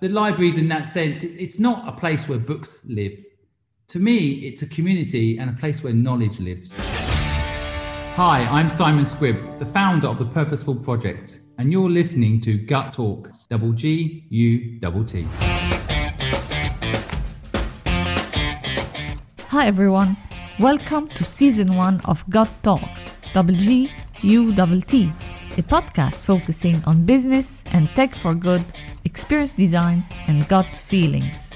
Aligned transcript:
the 0.00 0.08
libraries, 0.08 0.58
in 0.58 0.68
that 0.68 0.86
sense, 0.86 1.24
it, 1.24 1.34
it's 1.36 1.58
not 1.58 1.88
a 1.88 1.92
place 1.98 2.28
where 2.28 2.38
books 2.38 2.78
live. 2.84 3.12
To 3.88 3.98
me, 3.98 4.46
it's 4.46 4.62
a 4.62 4.66
community 4.68 5.38
and 5.38 5.50
a 5.50 5.52
place 5.54 5.82
where 5.82 5.92
knowledge 5.92 6.38
lives. 6.38 6.72
Hi, 8.14 8.44
I'm 8.44 8.70
Simon 8.70 9.04
Squibb, 9.04 9.58
the 9.58 9.66
founder 9.66 10.06
of 10.06 10.18
the 10.18 10.26
Purposeful 10.26 10.76
Project, 10.76 11.40
and 11.58 11.72
you're 11.72 11.90
listening 11.90 12.40
to 12.42 12.56
Gut 12.58 12.94
Talks, 12.94 13.46
double 13.50 13.72
G 13.72 14.24
U 14.30 14.78
double 14.78 15.04
T. 15.04 15.26
Hi 19.48 19.66
everyone, 19.66 20.16
welcome 20.60 21.08
to 21.08 21.24
season 21.24 21.74
one 21.74 22.00
of 22.04 22.28
Gut 22.30 22.50
Talks, 22.62 23.18
double 23.34 23.54
G 23.54 23.90
U 24.22 24.52
double 24.52 24.80
T, 24.80 25.12
a 25.56 25.62
podcast 25.62 26.24
focusing 26.24 26.80
on 26.86 27.02
business 27.02 27.64
and 27.72 27.88
tech 27.90 28.14
for 28.14 28.34
good, 28.34 28.62
experience 29.08 29.54
design, 29.54 30.04
and 30.28 30.46
gut 30.48 30.66
feelings. 30.66 31.54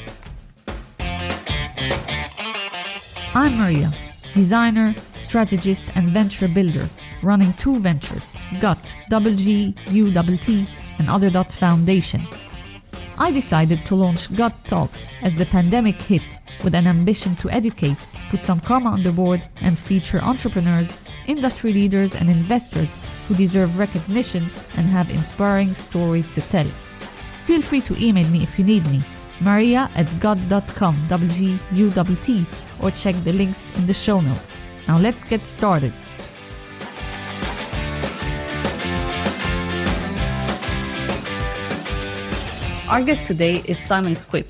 I'm 3.35 3.53
Maria, 3.59 3.93
designer, 4.33 4.95
strategist, 5.19 5.85
and 5.95 6.09
venture 6.09 6.49
builder, 6.49 6.89
running 7.23 7.53
two 7.55 7.79
ventures, 7.79 8.33
Gut, 8.59 8.83
double 9.11 9.35
G, 9.35 9.75
U 9.91 10.11
double 10.11 10.39
T, 10.39 10.67
and 10.99 11.11
Other 11.11 11.29
Dots 11.29 11.55
Foundation. 11.55 12.23
I 13.19 13.31
decided 13.31 13.85
to 13.87 13.95
launch 13.97 14.35
Gut 14.35 14.55
Talks 14.65 15.07
as 15.21 15.37
the 15.37 15.47
pandemic 15.47 16.01
hit 16.01 16.29
with 16.65 16.75
an 16.75 16.87
ambition 16.87 17.37
to 17.37 17.51
educate, 17.51 17.99
put 18.31 18.45
some 18.45 18.61
karma 18.61 18.91
on 18.97 19.03
the 19.03 19.13
board, 19.13 19.43
and 19.61 19.79
feature 19.79 20.21
entrepreneurs, 20.23 20.91
industry 21.27 21.73
leaders, 21.75 22.15
and 22.15 22.31
investors 22.31 22.97
who 23.27 23.35
deserve 23.35 23.79
recognition 23.79 24.45
and 24.79 24.87
have 24.87 25.11
inspiring 25.11 25.75
stories 25.75 26.31
to 26.31 26.41
tell. 26.41 26.71
Feel 27.45 27.63
free 27.63 27.81
to 27.83 27.97
email 28.01 28.29
me 28.29 28.43
if 28.43 28.59
you 28.59 28.65
need 28.65 28.87
me, 28.87 29.03
maria 29.41 29.91
at 29.97 30.09
gut.com, 30.21 30.97
W-G-U-T, 31.09 32.47
or 32.81 32.91
check 32.93 33.17
the 33.25 33.33
links 33.33 33.71
in 33.77 33.87
the 33.87 33.95
show 33.95 34.21
notes. 34.21 34.61
Now 34.87 34.99
let's 34.99 35.25
get 35.25 35.45
started. 35.45 35.93
Our 42.89 43.03
guest 43.03 43.27
today 43.27 43.63
is 43.65 43.79
Simon 43.79 44.13
Squibb, 44.13 44.47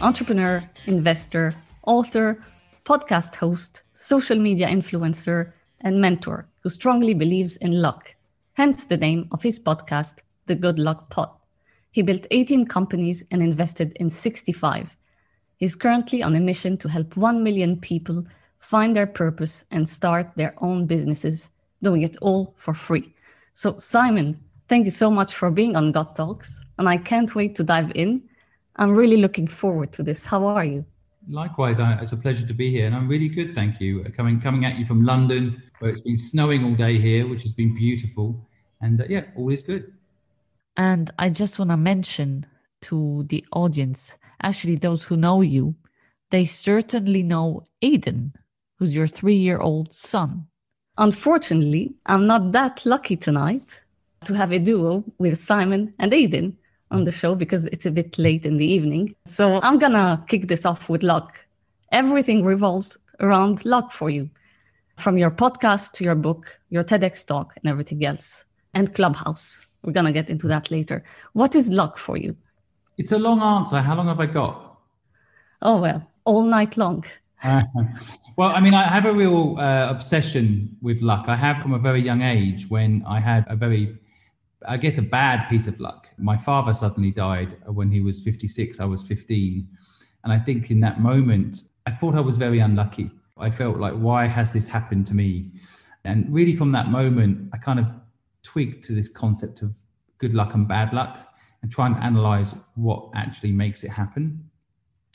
entrepreneur, 0.00 0.62
investor, 0.86 1.54
author, 1.84 2.42
podcast 2.84 3.34
host, 3.36 3.82
social 3.94 4.38
media 4.38 4.68
influencer, 4.68 5.52
and 5.80 6.00
mentor 6.00 6.46
who 6.60 6.68
strongly 6.68 7.12
believes 7.12 7.56
in 7.56 7.82
luck, 7.82 8.14
hence 8.54 8.84
the 8.84 8.96
name 8.96 9.28
of 9.32 9.42
his 9.42 9.58
podcast, 9.58 10.22
The 10.46 10.54
Good 10.54 10.78
Luck 10.78 11.10
Pod. 11.10 11.30
He 11.92 12.00
built 12.00 12.26
18 12.30 12.66
companies 12.66 13.22
and 13.30 13.42
invested 13.42 13.92
in 13.96 14.08
65. 14.08 14.96
He's 15.56 15.76
currently 15.76 16.22
on 16.22 16.34
a 16.34 16.40
mission 16.40 16.78
to 16.78 16.88
help 16.88 17.16
1 17.16 17.42
million 17.42 17.78
people 17.78 18.24
find 18.58 18.96
their 18.96 19.06
purpose 19.06 19.64
and 19.70 19.86
start 19.86 20.32
their 20.34 20.54
own 20.58 20.86
businesses, 20.86 21.50
doing 21.82 22.02
it 22.02 22.16
all 22.22 22.54
for 22.56 22.72
free. 22.72 23.14
So, 23.52 23.78
Simon, 23.78 24.40
thank 24.68 24.86
you 24.86 24.90
so 24.90 25.10
much 25.10 25.34
for 25.34 25.50
being 25.50 25.76
on 25.76 25.92
Gut 25.92 26.16
Talks, 26.16 26.64
and 26.78 26.88
I 26.88 26.96
can't 26.96 27.34
wait 27.34 27.54
to 27.56 27.64
dive 27.64 27.92
in. 27.94 28.22
I'm 28.76 28.92
really 28.92 29.18
looking 29.18 29.46
forward 29.46 29.92
to 29.92 30.02
this. 30.02 30.24
How 30.24 30.46
are 30.46 30.64
you? 30.64 30.86
Likewise, 31.28 31.78
it's 31.78 32.12
a 32.12 32.16
pleasure 32.16 32.46
to 32.46 32.54
be 32.54 32.70
here, 32.70 32.86
and 32.86 32.94
I'm 32.94 33.06
really 33.06 33.28
good, 33.28 33.54
thank 33.54 33.80
you. 33.80 34.02
Coming 34.16 34.40
coming 34.40 34.64
at 34.64 34.76
you 34.76 34.86
from 34.86 35.04
London, 35.04 35.62
where 35.80 35.90
it's 35.90 36.00
been 36.00 36.18
snowing 36.18 36.64
all 36.64 36.74
day 36.74 36.98
here, 36.98 37.28
which 37.28 37.42
has 37.42 37.52
been 37.52 37.74
beautiful, 37.74 38.48
and 38.80 39.02
uh, 39.02 39.04
yeah, 39.08 39.24
all 39.36 39.50
is 39.50 39.62
good. 39.62 39.92
And 40.76 41.10
I 41.18 41.28
just 41.28 41.58
want 41.58 41.70
to 41.70 41.76
mention 41.76 42.46
to 42.82 43.24
the 43.28 43.44
audience, 43.52 44.18
actually 44.42 44.76
those 44.76 45.04
who 45.04 45.16
know 45.16 45.40
you, 45.40 45.74
they 46.30 46.44
certainly 46.44 47.22
know 47.22 47.68
Aiden, 47.82 48.32
who's 48.78 48.94
your 48.94 49.06
three-year-old 49.06 49.92
son. 49.92 50.46
Unfortunately, 50.98 51.94
I'm 52.06 52.26
not 52.26 52.52
that 52.52 52.84
lucky 52.84 53.16
tonight 53.16 53.80
to 54.24 54.34
have 54.34 54.52
a 54.52 54.58
duo 54.58 55.04
with 55.18 55.38
Simon 55.38 55.94
and 55.98 56.12
Aiden 56.12 56.54
on 56.90 57.04
the 57.04 57.12
show 57.12 57.34
because 57.34 57.66
it's 57.66 57.86
a 57.86 57.90
bit 57.90 58.18
late 58.18 58.44
in 58.44 58.56
the 58.56 58.66
evening. 58.66 59.14
So 59.24 59.60
I'm 59.62 59.78
gonna 59.78 60.24
kick 60.28 60.48
this 60.48 60.66
off 60.66 60.88
with 60.88 61.02
luck. 61.02 61.44
Everything 61.90 62.44
revolves 62.44 62.98
around 63.20 63.64
luck 63.64 63.92
for 63.92 64.10
you, 64.10 64.28
from 64.96 65.18
your 65.18 65.30
podcast 65.30 65.92
to 65.94 66.04
your 66.04 66.14
book, 66.14 66.60
your 66.70 66.84
TEDx 66.84 67.26
talk, 67.26 67.54
and 67.56 67.70
everything 67.70 68.04
else, 68.04 68.44
and 68.74 68.94
Clubhouse. 68.94 69.66
We're 69.82 69.92
gonna 69.92 70.12
get 70.12 70.28
into 70.28 70.48
that 70.48 70.70
later. 70.70 71.04
What 71.32 71.54
is 71.54 71.70
luck 71.70 71.98
for 71.98 72.16
you? 72.16 72.36
It's 72.98 73.12
a 73.12 73.18
long 73.18 73.40
answer. 73.40 73.80
How 73.80 73.96
long 73.96 74.08
have 74.08 74.20
I 74.20 74.26
got? 74.26 74.78
Oh 75.62 75.80
well, 75.80 76.06
all 76.24 76.44
night 76.44 76.76
long. 76.76 77.04
well, 78.36 78.52
I 78.52 78.60
mean, 78.60 78.74
I 78.74 78.86
have 78.86 79.06
a 79.06 79.12
real 79.12 79.56
uh, 79.58 79.88
obsession 79.90 80.76
with 80.80 81.00
luck. 81.02 81.24
I 81.26 81.34
have 81.34 81.60
from 81.60 81.74
a 81.74 81.78
very 81.78 82.00
young 82.00 82.22
age 82.22 82.68
when 82.68 83.02
I 83.06 83.18
had 83.18 83.44
a 83.48 83.56
very 83.56 83.98
I 84.66 84.76
guess, 84.76 84.98
a 84.98 85.02
bad 85.02 85.48
piece 85.48 85.66
of 85.66 85.78
luck. 85.80 86.08
My 86.18 86.36
father 86.36 86.74
suddenly 86.74 87.10
died 87.10 87.56
when 87.66 87.90
he 87.90 88.00
was 88.00 88.20
56. 88.20 88.80
I 88.80 88.84
was 88.84 89.02
15. 89.02 89.66
And 90.24 90.32
I 90.32 90.38
think 90.38 90.70
in 90.70 90.80
that 90.80 91.00
moment, 91.00 91.64
I 91.86 91.90
thought 91.90 92.14
I 92.14 92.20
was 92.20 92.36
very 92.36 92.60
unlucky. 92.60 93.10
I 93.38 93.50
felt 93.50 93.78
like, 93.78 93.94
why 93.94 94.26
has 94.26 94.52
this 94.52 94.68
happened 94.68 95.06
to 95.08 95.14
me? 95.14 95.50
And 96.04 96.32
really, 96.32 96.54
from 96.54 96.72
that 96.72 96.88
moment, 96.88 97.48
I 97.52 97.58
kind 97.58 97.80
of 97.80 97.86
twigged 98.42 98.82
to 98.84 98.92
this 98.92 99.08
concept 99.08 99.62
of 99.62 99.74
good 100.18 100.34
luck 100.34 100.54
and 100.54 100.68
bad 100.68 100.92
luck 100.92 101.28
and 101.62 101.70
try 101.70 101.86
and 101.86 101.96
analyze 101.96 102.54
what 102.74 103.10
actually 103.14 103.52
makes 103.52 103.84
it 103.84 103.90
happen. 103.90 104.48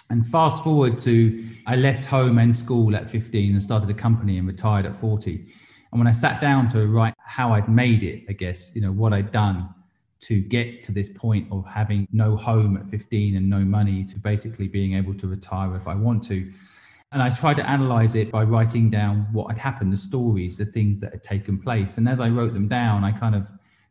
And 0.10 0.26
fast 0.26 0.64
forward 0.64 0.98
to 1.00 1.46
I 1.66 1.76
left 1.76 2.06
home 2.06 2.38
and 2.40 2.56
school 2.56 2.96
at 2.96 3.10
15 3.10 3.54
and 3.54 3.62
started 3.62 3.90
a 3.90 3.94
company 3.94 4.38
and 4.38 4.48
retired 4.48 4.86
at 4.86 4.96
40. 4.96 5.46
And 5.92 6.00
when 6.00 6.08
I 6.08 6.12
sat 6.12 6.40
down 6.42 6.70
to 6.70 6.88
write 6.88 7.14
how 7.18 7.54
I'd 7.54 7.70
made 7.70 8.04
it, 8.04 8.24
I 8.30 8.34
guess, 8.34 8.74
you 8.76 8.82
know, 8.82 8.92
what 8.92 9.14
I'd 9.14 9.32
done 9.32 9.74
to 10.20 10.42
get 10.42 10.82
to 10.82 10.92
this 10.92 11.10
point 11.10 11.48
of 11.52 11.66
having 11.66 12.08
no 12.12 12.36
home 12.36 12.78
at 12.78 12.90
15 12.90 13.36
and 13.36 13.50
no 13.50 13.60
money 13.60 14.04
to 14.06 14.18
basically 14.18 14.68
being 14.68 14.96
able 14.96 15.14
to 15.14 15.28
retire 15.28 15.76
if 15.76 15.88
I 15.88 15.96
want 15.96 16.24
to. 16.26 16.52
And 17.12 17.22
I 17.22 17.30
tried 17.30 17.56
to 17.56 17.70
analyze 17.70 18.16
it 18.16 18.32
by 18.32 18.44
writing 18.44 18.90
down 18.90 19.28
what 19.32 19.48
had 19.48 19.58
happened, 19.58 19.94
the 19.94 19.98
stories, 19.98 20.58
the 20.58 20.66
things 20.66 21.00
that 21.00 21.14
had 21.14 21.24
taken 21.24 21.58
place. 21.58 21.98
And 21.98 22.08
as 22.08 22.20
I 22.20 22.30
wrote 22.30 22.54
them 22.54 22.68
down, 22.68 23.04
I 23.04 23.12
kind 23.12 23.34
of 23.34 23.48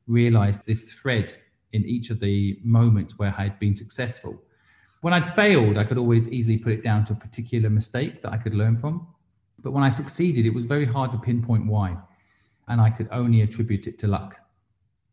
realized 0.07 0.67
this 0.67 0.93
thread 0.93 1.35
in 1.73 1.85
each 1.85 2.11
of 2.11 2.21
the 2.21 2.59
moments 2.63 3.19
where 3.19 3.35
I 3.37 3.45
had 3.45 3.59
been 3.59 3.75
successful. 3.75 4.43
When 5.01 5.15
I'd 5.15 5.35
failed, 5.35 5.79
I 5.79 5.85
could 5.85 5.99
always 5.99 6.29
easily 6.29 6.59
put 6.59 6.73
it 6.73 6.83
down 6.83 7.05
to 7.07 7.15
a 7.15 7.17
particular 7.17 7.71
mistake 7.71 8.23
that 8.23 8.33
I 8.33 8.37
could 8.37 8.55
learn 8.55 8.77
from. 8.77 9.07
But 9.61 9.73
when 9.73 9.83
I 9.83 9.89
succeeded, 9.89 10.47
it 10.47 10.55
was 10.55 10.65
very 10.65 10.85
hard 10.85 11.13
to 11.13 11.19
pinpoint 11.19 11.67
why. 11.67 11.97
And 12.69 12.81
I 12.81 12.91
could 12.91 13.09
only 13.11 13.43
attribute 13.43 13.87
it 13.87 13.99
to 14.01 14.09
luck. 14.09 14.37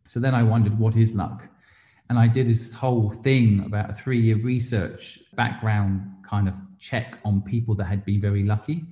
So 0.05 0.19
then 0.19 0.35
I 0.35 0.43
wondered, 0.43 0.77
what 0.77 0.95
is 0.95 1.13
luck? 1.13 1.47
And 2.09 2.19
I 2.19 2.27
did 2.27 2.47
this 2.47 2.73
whole 2.73 3.11
thing 3.11 3.63
about 3.65 3.89
a 3.89 3.93
three 3.93 4.19
year 4.19 4.37
research 4.37 5.19
background 5.35 6.01
kind 6.27 6.47
of 6.47 6.55
check 6.83 7.17
on 7.23 7.41
people 7.41 7.73
that 7.75 7.85
had 7.85 8.03
been 8.03 8.19
very 8.19 8.43
lucky 8.43 8.83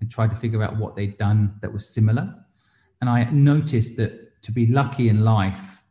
and 0.00 0.10
tried 0.10 0.30
to 0.30 0.36
figure 0.36 0.62
out 0.62 0.76
what 0.76 0.96
they'd 0.96 1.18
done 1.18 1.54
that 1.60 1.70
was 1.72 1.86
similar. 1.88 2.34
And 3.00 3.10
I 3.10 3.24
noticed 3.24 3.96
that 3.96 4.42
to 4.42 4.52
be 4.52 4.66
lucky 4.66 5.08
in 5.10 5.22
life, 5.24 5.82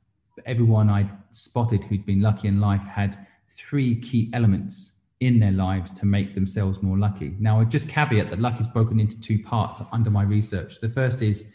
everyone 0.45 0.89
I 0.89 1.09
spotted 1.31 1.83
who'd 1.83 2.05
been 2.05 2.21
lucky 2.21 2.47
in 2.47 2.59
life 2.59 2.81
had 2.81 3.27
three 3.49 4.01
key 4.01 4.31
elements 4.33 4.93
in 5.19 5.39
their 5.39 5.51
lives 5.51 5.91
to 5.93 6.05
make 6.05 6.33
themselves 6.33 6.81
more 6.81 6.97
lucky. 6.97 7.35
Now, 7.39 7.61
I 7.61 7.65
just 7.65 7.87
caveat 7.87 8.29
that 8.31 8.39
luck 8.39 8.59
is 8.59 8.67
broken 8.67 8.99
into 8.99 9.19
two 9.21 9.41
parts 9.43 9.81
under 9.91 10.09
my 10.09 10.23
research. 10.23 10.81
The 10.81 10.89
first 10.89 11.21
is 11.21 11.45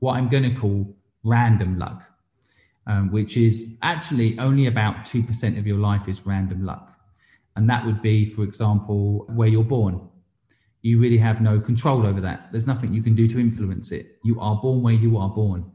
what 0.00 0.14
I'm 0.14 0.28
going 0.28 0.42
to 0.42 0.60
call 0.60 0.92
random 1.24 1.78
luck, 1.78 2.02
um, 2.86 3.10
which 3.10 3.36
is 3.36 3.68
actually 3.82 4.38
only 4.38 4.66
about 4.66 5.06
2% 5.06 5.58
of 5.58 5.66
your 5.66 5.78
life 5.78 6.08
is 6.08 6.26
random 6.26 6.64
luck. 6.64 6.95
And 7.56 7.68
that 7.68 7.84
would 7.84 8.02
be, 8.02 8.26
for 8.26 8.42
example, 8.42 9.26
where 9.28 9.48
you're 9.48 9.64
born. 9.64 10.00
You 10.82 11.00
really 11.00 11.18
have 11.18 11.40
no 11.40 11.58
control 11.58 12.06
over 12.06 12.20
that. 12.20 12.52
There's 12.52 12.66
nothing 12.66 12.94
you 12.94 13.02
can 13.02 13.16
do 13.16 13.26
to 13.28 13.40
influence 13.40 13.90
it. 13.90 14.18
You 14.22 14.38
are 14.40 14.56
born 14.56 14.82
where 14.82 14.94
you 14.94 15.16
are 15.16 15.30
born. 15.30 15.70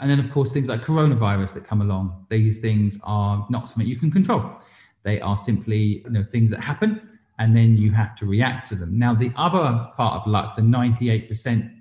And 0.00 0.10
then, 0.10 0.18
of 0.18 0.30
course, 0.30 0.52
things 0.52 0.68
like 0.68 0.80
coronavirus 0.80 1.54
that 1.54 1.64
come 1.64 1.82
along, 1.82 2.26
these 2.30 2.58
things 2.58 2.98
are 3.02 3.46
not 3.50 3.68
something 3.68 3.86
you 3.86 3.98
can 3.98 4.10
control. 4.10 4.58
They 5.02 5.20
are 5.20 5.38
simply 5.38 6.02
you 6.04 6.10
know, 6.10 6.24
things 6.24 6.50
that 6.50 6.60
happen 6.60 7.18
and 7.38 7.56
then 7.56 7.76
you 7.76 7.92
have 7.92 8.16
to 8.16 8.26
react 8.26 8.68
to 8.68 8.74
them. 8.74 8.98
Now, 8.98 9.14
the 9.14 9.32
other 9.36 9.88
part 9.96 10.20
of 10.20 10.26
luck, 10.26 10.56
the 10.56 10.62
98% 10.62 11.72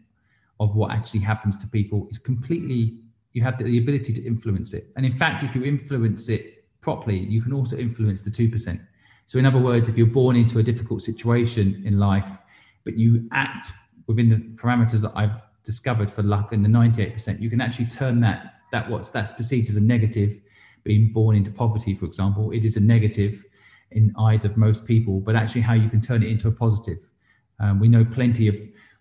of 0.60 0.76
what 0.76 0.92
actually 0.92 1.22
happens 1.22 1.58
to 1.58 1.68
people, 1.68 2.08
is 2.12 2.18
completely, 2.18 3.00
you 3.34 3.42
have 3.44 3.58
the 3.58 3.78
ability 3.78 4.14
to 4.14 4.26
influence 4.26 4.74
it. 4.74 4.88
And 4.96 5.06
in 5.06 5.14
fact, 5.14 5.44
if 5.44 5.56
you 5.56 5.64
influence 5.64 6.30
it 6.30 6.66
properly, 6.82 7.18
you 7.18 7.42
can 7.42 7.54
also 7.54 7.78
influence 7.78 8.24
the 8.24 8.30
2%. 8.30 8.80
So, 9.28 9.38
in 9.38 9.46
other 9.46 9.60
words, 9.60 9.88
if 9.88 9.98
you're 9.98 10.08
born 10.08 10.36
into 10.36 10.60
a 10.60 10.64
difficult 10.64 11.02
situation 11.02 11.84
in 11.86 12.00
life, 12.00 12.28
but 12.84 12.98
you 12.98 13.28
act 13.32 13.72
within 14.08 14.30
the 14.30 14.38
parameters 14.62 15.02
that 15.02 15.12
I've 15.16 15.42
discovered 15.64 16.10
for 16.10 16.24
luck 16.24 16.54
in 16.54 16.64
the 16.64 16.70
98%, 16.70 17.42
you 17.42 17.50
can 17.50 17.62
actually 17.62 17.88
turn 17.88 18.22
that, 18.22 18.56
that 18.72 18.90
what's 18.90 19.10
that's 19.10 19.34
perceived 19.34 19.70
as 19.70 19.76
a 19.76 19.82
negative 19.82 20.42
being 20.84 21.12
born 21.12 21.36
into 21.36 21.52
poverty, 21.52 21.94
for 21.94 22.06
example, 22.06 22.52
it 22.52 22.64
is 22.64 22.78
a 22.78 22.80
negative 22.80 23.44
in 23.92 24.14
eyes 24.18 24.46
of 24.46 24.56
most 24.56 24.86
people, 24.86 25.20
but 25.20 25.36
actually 25.36 25.62
how 25.62 25.74
you 25.74 25.90
can 25.90 26.00
turn 26.00 26.24
it 26.24 26.30
into 26.30 26.48
a 26.48 26.52
positive. 26.52 27.00
Um, 27.60 27.80
we 27.80 27.90
know 27.90 28.06
plenty 28.06 28.48
of 28.48 28.58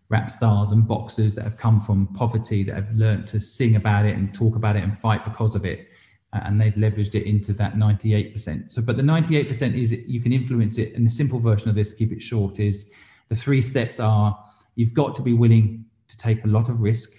rap 0.08 0.30
stars 0.30 0.72
and 0.72 0.86
boxers 0.86 1.34
that 1.36 1.44
have 1.44 1.56
come 1.56 1.80
from 1.80 2.08
poverty 2.08 2.64
that 2.64 2.74
have 2.74 2.92
learned 2.94 3.26
to 3.28 3.40
sing 3.40 3.76
about 3.76 4.04
it 4.04 4.16
and 4.16 4.34
talk 4.34 4.56
about 4.56 4.76
it 4.76 4.82
and 4.82 4.98
fight 4.98 5.24
because 5.24 5.54
of 5.54 5.64
it 5.64 5.88
and 6.32 6.60
they've 6.60 6.74
leveraged 6.74 7.14
it 7.14 7.26
into 7.26 7.52
that 7.52 7.74
98% 7.76 8.70
so 8.70 8.82
but 8.82 8.96
the 8.96 9.02
98% 9.02 9.80
is 9.80 9.92
you 9.92 10.20
can 10.20 10.32
influence 10.32 10.76
it 10.76 10.94
and 10.94 11.06
the 11.06 11.10
simple 11.10 11.40
version 11.40 11.68
of 11.68 11.74
this 11.74 11.92
keep 11.92 12.12
it 12.12 12.20
short 12.20 12.58
is 12.58 12.90
the 13.28 13.36
three 13.36 13.62
steps 13.62 14.00
are 14.00 14.38
you've 14.76 14.94
got 14.94 15.14
to 15.14 15.22
be 15.22 15.32
willing 15.32 15.84
to 16.08 16.16
take 16.16 16.44
a 16.44 16.46
lot 16.46 16.68
of 16.68 16.80
risk. 16.80 17.12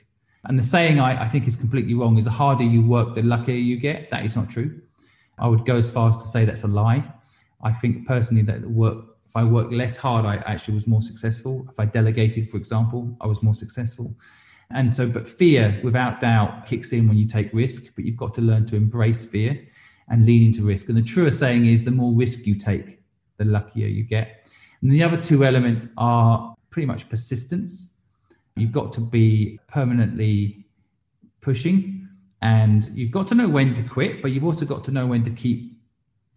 And 0.46 0.58
the 0.58 0.64
saying 0.64 1.00
I, 1.00 1.24
I 1.24 1.28
think 1.28 1.48
is 1.48 1.56
completely 1.56 1.94
wrong 1.94 2.18
is 2.18 2.24
the 2.24 2.32
harder 2.32 2.64
you 2.64 2.82
work 2.82 3.16
the 3.16 3.24
luckier 3.24 3.56
you 3.56 3.78
get. 3.78 4.10
That 4.12 4.26
is 4.26 4.36
not 4.36 4.50
true. 4.50 4.82
I 5.40 5.48
would 5.48 5.66
go 5.66 5.76
as 5.76 5.90
far 5.90 6.10
as 6.10 6.18
to 6.18 6.28
say 6.28 6.46
that's 6.46 6.64
a 6.64 6.68
lie. 6.68 7.04
I 7.62 7.74
think 7.74 8.08
personally 8.08 8.44
that 8.44 8.62
work 8.62 9.06
if 9.28 9.36
I 9.36 9.44
worked 9.44 9.74
less 9.74 9.98
hard, 9.98 10.26
I 10.26 10.38
actually 10.46 10.76
was 10.76 10.88
more 10.88 11.02
successful. 11.02 11.68
If 11.70 11.78
I 11.82 11.86
delegated, 11.86 12.50
for 12.50 12.56
example, 12.56 13.14
I 13.20 13.28
was 13.28 13.44
more 13.44 13.54
successful. 13.54 14.16
And 14.72 14.94
so, 14.94 15.08
but 15.08 15.28
fear, 15.28 15.80
without 15.84 16.20
doubt, 16.20 16.66
kicks 16.66 16.92
in 16.92 17.08
when 17.08 17.18
you 17.18 17.26
take 17.26 17.52
risk, 17.54 17.86
but 17.96 18.04
you've 18.06 18.18
got 18.18 18.34
to 18.36 18.42
learn 18.42 18.66
to 18.68 18.76
embrace 18.76 19.26
fear 19.26 19.58
and 20.10 20.26
lean 20.26 20.48
into 20.48 20.64
risk. 20.64 20.90
And 20.90 20.98
the 20.98 21.02
truer 21.02 21.32
saying 21.32 21.66
is 21.66 21.84
the 21.84 21.92
more 21.92 22.14
risk 22.14 22.46
you 22.46 22.56
take, 22.56 23.00
the 23.38 23.46
luckier 23.46 23.88
you 23.88 24.04
get. 24.04 24.50
And 24.82 24.92
the 24.92 25.04
other 25.04 25.18
two 25.22 25.46
elements 25.46 25.88
are 25.98 26.56
pretty 26.70 26.86
much 26.86 27.10
persistence. 27.10 27.92
You've 28.56 28.72
got 28.72 28.92
to 28.94 29.02
be 29.02 29.60
permanently 29.68 30.66
pushing 31.42 32.08
and 32.42 32.90
you've 32.94 33.12
got 33.12 33.28
to 33.30 33.36
know 33.36 33.48
when 33.48 33.74
to 33.74 33.84
quit, 33.84 34.22
but 34.22 34.32
you've 34.32 34.44
also 34.44 34.66
got 34.66 34.84
to 34.86 34.92
know 34.92 35.08
when 35.08 35.24
to 35.24 35.32
keep 35.32 35.80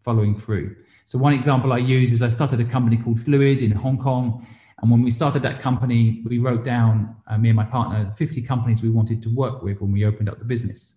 following 0.03 0.39
through. 0.39 0.77
So 1.07 1.19
one 1.19 1.33
example 1.33 1.73
I 1.73 1.79
use 1.79 2.13
is 2.13 2.23
I 2.23 2.29
started 2.29 2.61
a 2.61 2.65
company 2.65 2.97
called 2.97 3.21
Fluid 3.21 3.61
in 3.61 3.71
Hong 3.71 3.99
Kong. 3.99 4.47
And 4.81 4.91
when 4.91 5.03
we 5.03 5.11
started 5.11 5.43
that 5.43 5.61
company, 5.61 6.23
we 6.25 6.39
wrote 6.39 6.65
down, 6.65 7.15
uh, 7.27 7.37
me 7.37 7.51
and 7.51 7.57
my 7.57 7.65
partner, 7.65 8.13
50 8.17 8.41
companies 8.43 8.83
we 8.83 8.89
wanted 8.89 9.23
to 9.23 9.35
work 9.35 9.63
with 9.63 9.81
when 9.81 9.93
we 9.93 10.07
opened 10.07 10.29
up 10.29 10.39
the 10.39 10.45
business. 10.45 10.95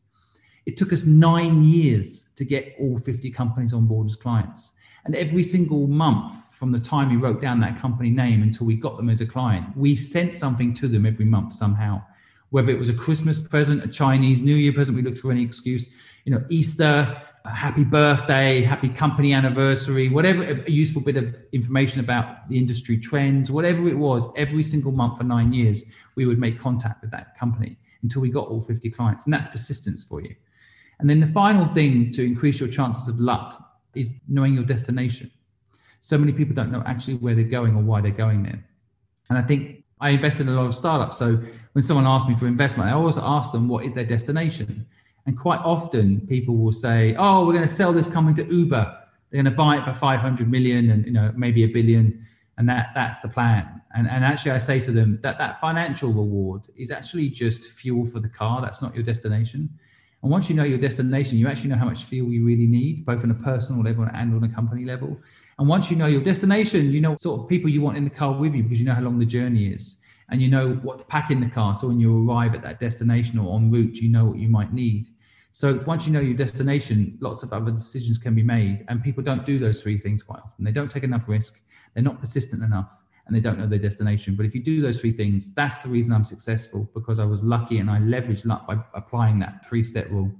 It 0.65 0.77
took 0.77 0.93
us 0.93 1.03
nine 1.03 1.61
years 1.61 2.29
to 2.35 2.45
get 2.45 2.75
all 2.79 2.97
50 2.97 3.29
companies 3.31 3.73
on 3.73 3.85
board 3.85 4.07
as 4.07 4.15
clients. 4.15 4.71
And 5.05 5.15
every 5.15 5.43
single 5.43 5.87
month 5.87 6.33
from 6.51 6.71
the 6.71 6.79
time 6.79 7.09
we 7.09 7.17
wrote 7.17 7.41
down 7.41 7.59
that 7.59 7.77
company 7.77 8.09
name 8.09 8.41
until 8.41 8.65
we 8.65 8.75
got 8.75 8.95
them 8.95 9.09
as 9.09 9.19
a 9.19 9.25
client, 9.25 9.75
we 9.75 9.97
sent 9.97 10.33
something 10.33 10.73
to 10.75 10.87
them 10.87 11.05
every 11.05 11.25
month 11.25 11.53
somehow. 11.53 12.01
Whether 12.51 12.71
it 12.71 12.79
was 12.79 12.87
a 12.87 12.93
Christmas 12.93 13.37
present, 13.37 13.83
a 13.83 13.87
Chinese 13.87 14.41
New 14.41 14.55
Year 14.55 14.71
present, 14.71 14.95
we 14.95 15.03
looked 15.03 15.17
for 15.17 15.31
any 15.31 15.43
excuse, 15.43 15.87
you 16.23 16.31
know, 16.31 16.45
Easter, 16.49 17.21
happy 17.45 17.83
birthday, 17.83 18.61
happy 18.61 18.87
company 18.87 19.33
anniversary, 19.33 20.09
whatever 20.09 20.43
a 20.43 20.71
useful 20.71 21.01
bit 21.01 21.17
of 21.17 21.35
information 21.51 21.99
about 21.99 22.47
the 22.47 22.57
industry 22.57 22.97
trends, 22.97 23.51
whatever 23.51 23.87
it 23.87 23.97
was, 23.97 24.27
every 24.37 24.63
single 24.63 24.91
month 24.91 25.17
for 25.17 25.25
nine 25.25 25.51
years, 25.51 25.83
we 26.15 26.25
would 26.25 26.39
make 26.39 26.59
contact 26.59 27.01
with 27.01 27.11
that 27.11 27.37
company 27.37 27.77
until 28.01 28.21
we 28.21 28.29
got 28.29 28.47
all 28.47 28.61
50 28.61 28.89
clients. 28.91 29.25
And 29.25 29.33
that's 29.33 29.47
persistence 29.47 30.03
for 30.03 30.21
you. 30.21 30.33
And 30.99 31.09
then 31.09 31.19
the 31.19 31.27
final 31.27 31.65
thing 31.65 32.11
to 32.13 32.23
increase 32.23 32.59
your 32.59 32.69
chances 32.69 33.09
of 33.09 33.19
luck 33.19 33.77
is 33.93 34.13
knowing 34.27 34.53
your 34.53 34.63
destination. 34.63 35.29
So 35.99 36.17
many 36.17 36.31
people 36.31 36.53
don't 36.53 36.71
know 36.71 36.83
actually 36.85 37.15
where 37.15 37.35
they're 37.35 37.43
going 37.43 37.75
or 37.75 37.81
why 37.81 38.01
they're 38.01 38.11
going 38.11 38.43
there. 38.43 38.63
And 39.29 39.37
I 39.37 39.41
think 39.41 39.83
I 39.99 40.11
invest 40.11 40.39
in 40.39 40.47
a 40.47 40.51
lot 40.51 40.65
of 40.65 40.75
startups. 40.75 41.17
So 41.17 41.41
when 41.73 41.81
someone 41.81 42.05
asks 42.05 42.27
me 42.27 42.35
for 42.35 42.47
investment, 42.47 42.89
I 42.89 42.93
always 42.93 43.17
ask 43.17 43.51
them 43.51 43.67
what 43.67 43.85
is 43.85 43.93
their 43.93 44.05
destination. 44.05 44.85
And 45.25 45.37
quite 45.37 45.59
often 45.59 46.25
people 46.27 46.57
will 46.57 46.71
say, 46.71 47.15
oh, 47.17 47.45
we're 47.45 47.53
going 47.53 47.67
to 47.67 47.73
sell 47.73 47.93
this 47.93 48.07
company 48.07 48.43
to 48.43 48.53
Uber. 48.53 48.99
They're 49.29 49.41
going 49.41 49.51
to 49.51 49.57
buy 49.57 49.77
it 49.77 49.85
for 49.85 49.93
500 49.93 50.51
million 50.51 50.89
and, 50.91 51.05
you 51.05 51.11
know, 51.11 51.31
maybe 51.35 51.63
a 51.63 51.67
billion. 51.67 52.25
And 52.57 52.67
that, 52.69 52.91
that's 52.93 53.19
the 53.19 53.29
plan. 53.29 53.81
And, 53.95 54.07
and 54.07 54.23
actually 54.23 54.51
I 54.51 54.57
say 54.57 54.79
to 54.81 54.91
them 54.91 55.19
that 55.21 55.37
that 55.37 55.59
financial 55.61 56.11
reward 56.11 56.67
is 56.75 56.91
actually 56.91 57.29
just 57.29 57.69
fuel 57.69 58.05
for 58.05 58.19
the 58.19 58.29
car. 58.29 58.61
That's 58.61 58.81
not 58.81 58.93
your 58.93 59.03
destination. 59.03 59.69
And 60.21 60.31
once 60.31 60.49
you 60.49 60.55
know 60.55 60.63
your 60.63 60.77
destination, 60.77 61.37
you 61.37 61.47
actually 61.47 61.69
know 61.69 61.77
how 61.77 61.85
much 61.85 62.03
fuel 62.03 62.31
you 62.31 62.45
really 62.45 62.67
need, 62.67 63.05
both 63.05 63.23
on 63.23 63.31
a 63.31 63.35
personal 63.35 63.81
level 63.81 64.07
and 64.13 64.35
on 64.35 64.43
a 64.43 64.53
company 64.53 64.85
level. 64.85 65.17
And 65.59 65.67
once 65.67 65.89
you 65.89 65.97
know 65.97 66.07
your 66.07 66.23
destination, 66.23 66.91
you 66.91 67.01
know 67.01 67.11
what 67.11 67.19
sort 67.19 67.41
of 67.41 67.49
people 67.49 67.69
you 67.69 67.81
want 67.81 67.97
in 67.97 68.03
the 68.03 68.09
car 68.09 68.33
with 68.33 68.53
you 68.53 68.63
because 68.63 68.79
you 68.79 68.85
know 68.85 68.93
how 68.93 69.01
long 69.01 69.19
the 69.19 69.25
journey 69.25 69.67
is 69.67 69.97
and 70.29 70.41
you 70.41 70.47
know 70.47 70.73
what 70.81 70.99
to 70.99 71.05
pack 71.05 71.29
in 71.29 71.39
the 71.39 71.49
car. 71.49 71.75
So 71.75 71.87
when 71.87 71.99
you 71.99 72.27
arrive 72.27 72.55
at 72.55 72.63
that 72.63 72.79
destination 72.79 73.37
or 73.37 73.55
en 73.55 73.69
route, 73.69 73.97
you 73.97 74.09
know 74.09 74.25
what 74.25 74.37
you 74.37 74.47
might 74.47 74.73
need. 74.73 75.09
So 75.55 75.83
once 75.85 76.07
you 76.07 76.11
know 76.11 76.19
your 76.19 76.35
destination, 76.35 77.15
lots 77.21 77.43
of 77.43 77.53
other 77.53 77.69
decisions 77.69 78.17
can 78.17 78.33
be 78.33 78.41
made. 78.41 78.85
And 78.87 79.03
people 79.03 79.21
don't 79.21 79.45
do 79.45 79.59
those 79.59 79.83
three 79.83 79.99
things 79.99 80.23
quite 80.23 80.39
often. 80.39 80.65
They 80.65 80.71
don't 80.71 80.89
take 80.89 81.03
enough 81.03 81.29
risk, 81.29 81.61
they're 81.93 82.03
not 82.03 82.19
persistent 82.19 82.63
enough, 82.63 82.91
and 83.27 83.35
they 83.35 83.39
don't 83.39 83.59
know 83.59 83.67
their 83.67 83.77
destination. 83.77 84.35
But 84.35 84.47
if 84.47 84.55
you 84.55 84.63
do 84.63 84.81
those 84.81 84.99
three 84.99 85.11
things, 85.11 85.53
that's 85.53 85.77
the 85.77 85.89
reason 85.89 86.11
I'm 86.11 86.23
successful 86.23 86.89
because 86.95 87.19
I 87.19 87.25
was 87.25 87.43
lucky 87.43 87.77
and 87.77 87.89
I 87.89 87.99
leveraged 87.99 88.45
luck 88.45 88.65
by 88.65 88.79
applying 88.95 89.37
that 89.39 89.63
three 89.67 89.83
step 89.83 90.09
rule. 90.09 90.31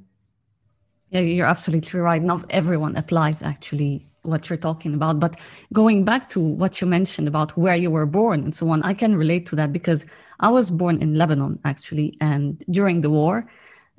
Yeah, 1.12 1.20
you're 1.20 1.46
absolutely 1.46 2.00
right. 2.00 2.24
Not 2.24 2.46
everyone 2.50 2.96
applies 2.96 3.44
actually 3.44 4.08
what 4.24 4.50
you're 4.50 4.58
talking 4.58 4.96
about. 4.96 5.20
But 5.20 5.40
going 5.72 6.06
back 6.06 6.28
to 6.30 6.40
what 6.40 6.82
you 6.82 6.88
mentioned 6.88 7.28
about 7.28 7.56
where 7.56 7.76
you 7.76 7.92
were 7.92 8.08
born 8.08 8.46
and 8.46 8.56
so 8.56 8.68
on, 8.70 8.82
I 8.82 8.96
can 8.96 9.16
relate 9.16 9.46
to 9.48 9.56
that 9.58 9.72
because 9.72 10.08
I 10.40 10.50
was 10.50 10.72
born 10.72 11.04
in 11.04 11.14
Lebanon 11.20 11.60
actually, 11.66 12.18
and 12.20 12.64
during 12.72 13.02
the 13.02 13.12
war, 13.12 13.48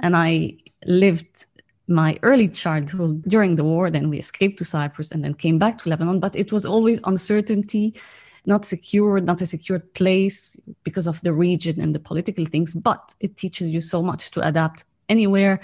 and 0.01 0.17
I 0.17 0.57
lived 0.87 1.47
my 1.87 2.19
early 2.23 2.49
childhood 2.49 3.23
during 3.25 3.57
the 3.57 3.65
war. 3.65 3.91
Then 3.91 4.09
we 4.09 4.19
escaped 4.19 4.59
to 4.59 4.65
Cyprus 4.65 5.13
and 5.13 5.23
then 5.23 5.35
came 5.35 5.59
back 5.59 5.79
to 5.79 5.89
Lebanon. 5.89 6.21
But 6.21 6.37
it 6.37 6.53
was 6.53 6.65
always 6.65 7.01
uncertainty, 7.05 7.95
not 8.47 8.65
secure, 8.65 9.21
not 9.21 9.43
a 9.43 9.47
secured 9.47 9.93
place 9.95 10.59
because 10.83 11.07
of 11.07 11.21
the 11.23 11.33
region 11.33 11.81
and 11.81 11.95
the 11.95 12.01
political 12.01 12.47
things. 12.47 12.75
But 12.75 13.15
it 13.21 13.37
teaches 13.37 13.71
you 13.71 13.81
so 13.81 14.03
much 14.03 14.31
to 14.33 14.47
adapt 14.47 14.85
anywhere, 15.09 15.61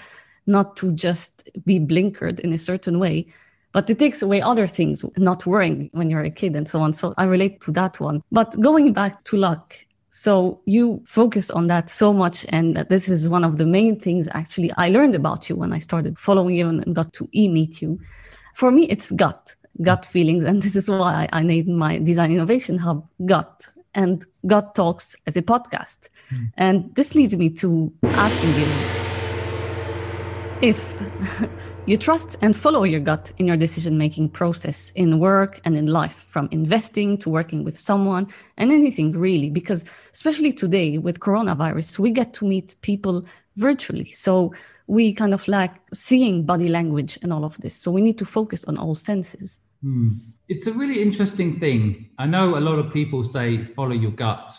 not 0.47 0.77
to 0.77 0.93
just 0.93 1.49
be 1.65 1.81
blinkered 1.81 2.41
in 2.41 2.53
a 2.53 2.59
certain 2.59 2.99
way. 2.99 3.27
But 3.73 3.89
it 3.89 3.99
takes 3.99 4.21
away 4.21 4.43
other 4.43 4.67
things, 4.67 5.05
not 5.17 5.47
worrying 5.47 5.91
when 5.93 6.11
you're 6.11 6.25
a 6.25 6.31
kid 6.31 6.57
and 6.57 6.69
so 6.69 6.81
on. 6.81 6.93
So 6.93 7.15
I 7.17 7.25
relate 7.25 7.61
to 7.63 7.73
that 7.73 8.01
one. 8.01 8.23
But 8.33 8.61
going 8.61 8.93
back 8.93 9.23
to 9.25 9.37
luck, 9.37 9.77
so 10.11 10.61
you 10.65 11.01
focus 11.07 11.51
on 11.51 11.69
that 11.69 11.89
so 11.89 12.13
much. 12.13 12.45
And 12.49 12.77
this 12.77 13.09
is 13.09 13.29
one 13.29 13.45
of 13.45 13.59
the 13.59 13.67
main 13.67 13.99
things 13.99 14.29
actually 14.33 14.71
I 14.77 14.91
learned 14.91 15.15
about 15.15 15.49
you 15.49 15.55
when 15.57 15.73
I 15.73 15.79
started 15.79 16.19
following 16.19 16.57
you 16.57 16.69
and 16.69 16.95
got 16.95 17.13
to 17.15 17.29
e 17.33 17.49
meet 17.49 17.81
you. 17.81 17.99
For 18.55 18.73
me, 18.73 18.87
it's 18.89 19.13
gut, 19.13 19.55
gut 19.83 20.05
feelings. 20.05 20.43
And 20.45 20.63
this 20.65 20.75
is 20.75 20.91
why 20.91 21.29
I 21.33 21.43
named 21.43 21.69
my 21.69 21.99
design 21.99 22.33
innovation 22.33 22.77
hub 22.77 23.07
gut 23.25 23.69
and 23.95 24.25
gut 24.47 24.75
talks 24.75 25.15
as 25.27 25.37
a 25.37 25.43
podcast. 25.43 26.09
Mm. 26.33 26.53
And 26.57 26.95
this 26.97 27.15
leads 27.15 27.37
me 27.37 27.49
to 27.51 27.93
asking 28.03 28.55
you 28.55 28.67
if 30.63 31.01
you 31.91 31.97
trust 31.97 32.37
and 32.41 32.57
follow 32.57 32.85
your 32.85 33.01
gut 33.01 33.33
in 33.39 33.49
your 33.49 33.57
decision 33.57 33.99
making 33.99 34.29
process 34.29 34.93
in 34.95 35.19
work 35.19 35.61
and 35.65 35.77
in 35.77 35.89
life, 35.89 36.25
from 36.29 36.49
investing 36.53 37.19
to 37.19 37.29
working 37.29 37.65
with 37.65 37.77
someone 37.77 38.29
and 38.59 38.71
anything 38.71 39.11
really, 39.11 39.51
because 39.51 39.85
especially 40.13 40.53
today 40.53 40.99
with 40.99 41.19
coronavirus, 41.19 41.99
we 41.99 42.13
get 42.13 42.33
to 42.33 42.45
meet 42.45 42.77
people 42.83 43.25
virtually. 43.57 44.05
So 44.13 44.55
we 44.87 45.13
kind 45.13 45.35
of 45.35 45.49
lack 45.49 45.81
seeing 45.93 46.47
body 46.47 46.69
language 46.69 47.19
and 47.23 47.33
all 47.33 47.45
of 47.45 47.57
this. 47.59 47.75
So 47.75 47.91
we 47.91 48.03
need 48.03 48.19
to 48.19 48.25
focus 48.25 48.65
on 48.67 48.79
all 48.79 48.95
senses. 48.95 49.59
Hmm. 49.83 50.11
It's 50.49 50.69
a 50.69 50.73
really 50.73 51.03
interesting 51.03 51.59
thing. 51.59 52.09
I 52.19 52.27
know 52.27 52.57
a 52.57 52.61
lot 52.61 52.79
of 52.79 52.93
people 52.93 53.25
say 53.25 53.65
follow 53.65 53.95
your 53.95 54.13
gut, 54.13 54.53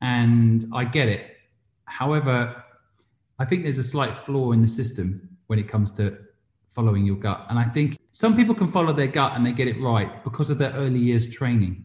and 0.00 0.64
I 0.72 0.86
get 0.86 1.08
it. 1.08 1.36
However, 1.84 2.64
I 3.38 3.44
think 3.44 3.64
there's 3.64 3.78
a 3.78 3.84
slight 3.84 4.16
flaw 4.24 4.52
in 4.52 4.62
the 4.62 4.68
system 4.68 5.28
when 5.48 5.58
it 5.58 5.68
comes 5.68 5.90
to 5.92 6.23
following 6.74 7.06
your 7.06 7.16
gut. 7.16 7.46
And 7.48 7.58
I 7.58 7.64
think 7.64 7.98
some 8.12 8.36
people 8.36 8.54
can 8.54 8.68
follow 8.68 8.92
their 8.92 9.06
gut 9.06 9.32
and 9.36 9.46
they 9.46 9.52
get 9.52 9.68
it 9.68 9.80
right 9.80 10.22
because 10.24 10.50
of 10.50 10.58
their 10.58 10.72
early 10.72 10.98
years 10.98 11.28
training. 11.28 11.84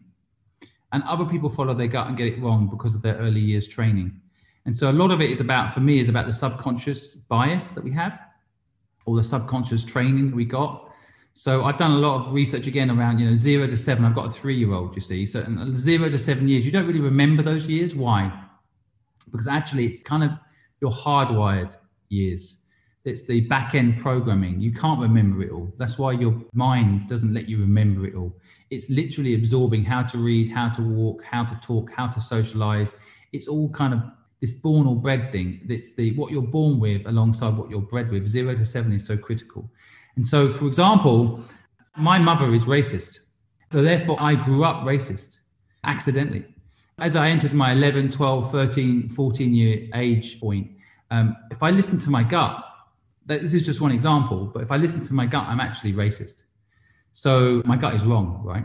And 0.92 1.02
other 1.04 1.24
people 1.24 1.48
follow 1.48 1.74
their 1.74 1.86
gut 1.86 2.08
and 2.08 2.16
get 2.16 2.26
it 2.26 2.40
wrong 2.40 2.68
because 2.68 2.94
of 2.94 3.02
their 3.02 3.14
early 3.16 3.40
years 3.40 3.68
training. 3.68 4.20
And 4.66 4.76
so 4.76 4.90
a 4.90 4.92
lot 4.92 5.10
of 5.10 5.20
it 5.20 5.30
is 5.30 5.40
about, 5.40 5.72
for 5.72 5.80
me, 5.80 6.00
is 6.00 6.08
about 6.08 6.26
the 6.26 6.32
subconscious 6.32 7.14
bias 7.14 7.68
that 7.68 7.82
we 7.82 7.92
have 7.92 8.18
or 9.06 9.16
the 9.16 9.24
subconscious 9.24 9.84
training 9.84 10.34
we 10.34 10.44
got. 10.44 10.92
So 11.34 11.64
I've 11.64 11.78
done 11.78 11.92
a 11.92 11.98
lot 11.98 12.26
of 12.26 12.32
research 12.32 12.66
again 12.66 12.90
around, 12.90 13.18
you 13.18 13.30
know, 13.30 13.36
zero 13.36 13.66
to 13.66 13.76
seven. 13.76 14.04
I've 14.04 14.14
got 14.14 14.26
a 14.26 14.30
three 14.30 14.56
year 14.56 14.72
old, 14.72 14.94
you 14.94 15.00
see. 15.00 15.24
So 15.26 15.46
zero 15.76 16.10
to 16.10 16.18
seven 16.18 16.48
years, 16.48 16.66
you 16.66 16.72
don't 16.72 16.86
really 16.86 17.00
remember 17.00 17.42
those 17.42 17.66
years. 17.68 17.94
Why? 17.94 18.32
Because 19.30 19.46
actually, 19.46 19.86
it's 19.86 20.00
kind 20.00 20.24
of 20.24 20.32
your 20.82 20.90
hardwired 20.90 21.76
years. 22.08 22.58
It's 23.04 23.22
the 23.22 23.40
back 23.42 23.74
end 23.74 23.98
programming. 23.98 24.60
You 24.60 24.72
can't 24.72 25.00
remember 25.00 25.42
it 25.42 25.50
all. 25.50 25.72
That's 25.78 25.98
why 25.98 26.12
your 26.12 26.40
mind 26.52 27.08
doesn't 27.08 27.32
let 27.32 27.48
you 27.48 27.58
remember 27.58 28.06
it 28.06 28.14
all. 28.14 28.34
It's 28.70 28.90
literally 28.90 29.34
absorbing 29.34 29.84
how 29.84 30.02
to 30.02 30.18
read, 30.18 30.50
how 30.50 30.68
to 30.70 30.82
walk, 30.82 31.24
how 31.24 31.44
to 31.44 31.58
talk, 31.62 31.90
how 31.92 32.08
to 32.08 32.20
socialize. 32.20 32.96
It's 33.32 33.48
all 33.48 33.70
kind 33.70 33.94
of 33.94 34.00
this 34.40 34.52
born 34.52 34.86
or 34.86 34.96
bred 34.96 35.32
thing. 35.32 35.60
It's 35.68 35.92
the 35.94 36.14
what 36.16 36.30
you're 36.30 36.42
born 36.42 36.78
with 36.78 37.06
alongside 37.06 37.56
what 37.56 37.70
you're 37.70 37.80
bred 37.80 38.10
with. 38.10 38.26
Zero 38.26 38.54
to 38.54 38.64
seven 38.64 38.92
is 38.92 39.06
so 39.06 39.16
critical. 39.16 39.70
And 40.16 40.26
so, 40.26 40.50
for 40.50 40.66
example, 40.66 41.42
My 41.96 42.18
mother 42.18 42.54
is 42.54 42.64
racist. 42.64 43.20
So 43.72 43.82
therefore, 43.82 44.16
I 44.20 44.34
grew 44.34 44.64
up 44.64 44.84
racist 44.84 45.38
accidentally. 45.84 46.44
As 46.98 47.16
I 47.16 47.28
entered 47.28 47.52
my 47.52 47.72
11, 47.72 48.10
12, 48.10 48.50
13, 48.50 49.08
14 49.08 49.54
year 49.54 49.88
age 49.94 50.40
point, 50.40 50.70
um, 51.10 51.36
if 51.50 51.62
I 51.62 51.70
listened 51.70 52.00
to 52.02 52.10
my 52.10 52.22
gut, 52.22 52.64
this 53.38 53.54
is 53.54 53.64
just 53.64 53.80
one 53.80 53.92
example, 53.92 54.50
but 54.52 54.62
if 54.62 54.70
I 54.70 54.76
listen 54.76 55.04
to 55.04 55.14
my 55.14 55.26
gut, 55.26 55.46
I'm 55.46 55.60
actually 55.60 55.92
racist. 55.92 56.42
So 57.12 57.62
my 57.64 57.76
gut 57.76 57.94
is 57.94 58.04
wrong, 58.04 58.42
right? 58.44 58.64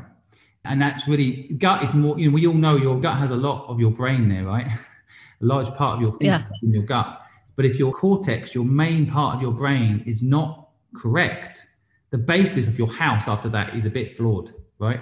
And 0.66 0.82
that's 0.82 1.08
really 1.08 1.56
gut 1.60 1.84
is 1.84 1.94
more, 1.94 2.18
you 2.20 2.30
know, 2.30 2.34
we 2.34 2.48
all 2.48 2.54
know 2.54 2.76
your 2.76 3.00
gut 3.00 3.18
has 3.18 3.32
a 3.32 3.36
lot 3.36 3.68
of 3.68 3.80
your 3.80 3.92
brain 3.92 4.28
there, 4.28 4.46
right? 4.46 4.66
a 5.42 5.46
large 5.46 5.68
part 5.76 5.96
of 5.96 6.02
your 6.02 6.12
thinking 6.12 6.28
yeah. 6.28 6.46
in 6.64 6.74
your 6.74 6.84
gut. 6.84 7.22
But 7.56 7.66
if 7.66 7.78
your 7.78 7.94
cortex, 7.94 8.54
your 8.54 8.66
main 8.66 9.10
part 9.10 9.36
of 9.36 9.42
your 9.42 9.52
brain, 9.52 10.04
is 10.06 10.22
not 10.22 10.70
correct, 10.96 11.68
the 12.10 12.18
basis 12.18 12.68
of 12.68 12.78
your 12.78 12.88
house 12.88 13.28
after 13.28 13.50
that 13.50 13.76
is 13.76 13.86
a 13.86 13.90
bit 13.90 14.16
flawed, 14.16 14.54
right? 14.80 15.02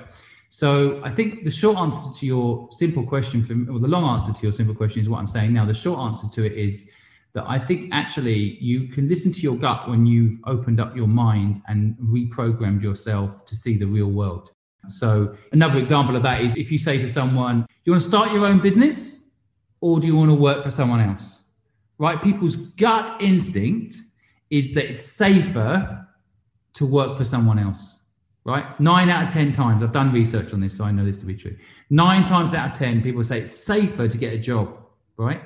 So 0.50 1.01
I 1.03 1.10
think 1.10 1.46
the 1.46 1.51
short 1.51 1.77
answer 1.77 2.12
to 2.20 2.25
your 2.25 2.67
simple 2.72 3.03
question, 3.03 3.41
from, 3.41 3.70
or 3.74 3.79
the 3.79 3.88
long 3.88 4.03
answer 4.17 4.34
to 4.34 4.43
your 4.43 4.51
simple 4.51 4.75
question 4.75 5.01
is 5.01 5.10
what 5.10 5.20
I'm 5.20 5.27
saying 5.27 5.51
now. 5.51 5.65
The 5.65 5.74
short 5.74 6.00
answer 6.00 6.27
to 6.27 6.43
it 6.43 6.53
is 6.53 6.88
that 7.34 7.46
I 7.48 7.58
think 7.58 7.90
actually 7.92 8.58
you 8.60 8.88
can 8.90 9.10
listen 9.10 9.32
to 9.32 9.42
your 9.42 9.56
gut 9.56 9.90
when 9.90 10.06
you've 10.06 10.40
opened 10.46 10.80
up 10.80 10.96
your 10.96 11.08
mind 11.08 11.62
and 11.68 11.96
reprogrammed 11.98 12.82
yourself 12.82 13.46
to 13.46 13.56
see 13.56 13.78
the 13.78 13.86
real 13.86 14.12
world. 14.12 14.52
So 14.90 15.36
another 15.52 15.80
example 15.80 16.16
of 16.16 16.24
that 16.24 16.42
is 16.42 16.58
if 16.58 16.72
you 16.72 16.78
say 16.78 16.98
to 17.00 17.10
someone, 17.10 17.62
"Do 17.62 17.68
you 17.86 17.92
want 17.94 18.04
to 18.04 18.10
start 18.10 18.32
your 18.32 18.46
own 18.46 18.60
business, 18.60 19.22
or 19.82 20.00
do 20.00 20.08
you 20.08 20.16
want 20.16 20.30
to 20.30 20.36
work 20.36 20.63
for 20.63 20.70
someone 20.70 21.00
else?" 21.00 21.46
Right? 21.98 22.22
People's 22.22 22.56
gut 22.56 23.16
instinct 23.22 23.96
is 24.50 24.74
that 24.74 24.90
it's 24.90 25.06
safer 25.06 26.06
to 26.74 26.86
work 26.86 27.18
for 27.18 27.25
someone 27.25 27.58
else 27.58 28.00
right? 28.46 28.80
Nine 28.80 29.10
out 29.10 29.25
of 29.25 29.32
10 29.32 29.54
times, 29.54 29.84
I've 29.84 29.92
done 29.92 30.12
research 30.12 30.54
on 30.54 30.60
this, 30.60 30.75
so 30.75 30.84
I 30.84 30.92
know 30.92 31.06
this 31.06 31.18
to 31.18 31.25
be 31.25 31.36
true. 31.36 31.56
Nine 31.90 32.25
times 32.25 32.54
out 32.54 32.72
of 32.72 32.78
10, 32.78 33.02
people 33.02 33.24
say 33.24 33.42
it's 33.42 33.56
safer 33.56 34.08
to 34.08 34.18
get 34.18 34.34
a 34.34 34.38
job, 34.38 34.78
right? 35.18 35.42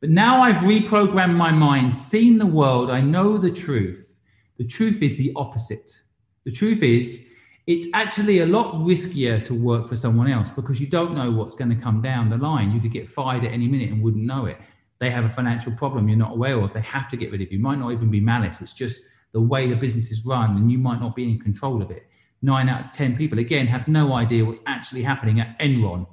But 0.00 0.10
now 0.10 0.40
I've 0.42 0.62
reprogrammed 0.62 1.36
my 1.36 1.50
mind, 1.50 1.94
seen 1.94 2.38
the 2.38 2.46
world, 2.46 2.90
I 2.90 3.00
know 3.00 3.36
the 3.36 3.50
truth. 3.50 4.14
The 4.56 4.64
truth 4.64 5.02
is 5.02 5.16
the 5.16 5.32
opposite. 5.36 6.00
The 6.44 6.52
truth 6.52 6.82
is, 6.82 7.26
it's 7.66 7.86
actually 7.92 8.40
a 8.40 8.46
lot 8.46 8.74
riskier 8.76 9.44
to 9.44 9.54
work 9.54 9.88
for 9.88 9.96
someone 9.96 10.30
else 10.30 10.50
because 10.50 10.80
you 10.80 10.86
don't 10.86 11.14
know 11.14 11.30
what's 11.30 11.54
going 11.54 11.70
to 11.70 11.82
come 11.82 12.00
down 12.00 12.30
the 12.30 12.38
line. 12.38 12.70
You 12.70 12.80
could 12.80 12.92
get 12.92 13.08
fired 13.08 13.44
at 13.44 13.52
any 13.52 13.68
minute 13.68 13.90
and 13.90 14.02
wouldn't 14.02 14.24
know 14.24 14.46
it. 14.46 14.56
They 15.00 15.10
have 15.10 15.24
a 15.24 15.30
financial 15.30 15.72
problem 15.72 16.08
you're 16.08 16.16
not 16.16 16.32
aware 16.32 16.58
of. 16.60 16.72
They 16.72 16.80
have 16.80 17.08
to 17.10 17.16
get 17.16 17.30
rid 17.30 17.42
of 17.42 17.52
you. 17.52 17.58
It 17.58 17.62
might 17.62 17.78
not 17.78 17.92
even 17.92 18.10
be 18.10 18.20
malice. 18.20 18.60
It's 18.60 18.72
just 18.72 19.04
the 19.32 19.40
way 19.40 19.68
the 19.68 19.76
business 19.76 20.10
is 20.10 20.24
run 20.24 20.56
and 20.56 20.72
you 20.72 20.78
might 20.78 21.00
not 21.00 21.14
be 21.14 21.30
in 21.30 21.38
control 21.38 21.82
of 21.82 21.90
it 21.90 22.08
nine 22.42 22.68
out 22.68 22.86
of 22.86 22.92
10 22.92 23.16
people, 23.16 23.38
again, 23.38 23.66
have 23.66 23.88
no 23.88 24.12
idea 24.14 24.44
what's 24.44 24.60
actually 24.66 25.02
happening 25.02 25.40
at 25.40 25.58
Enron 25.58 26.06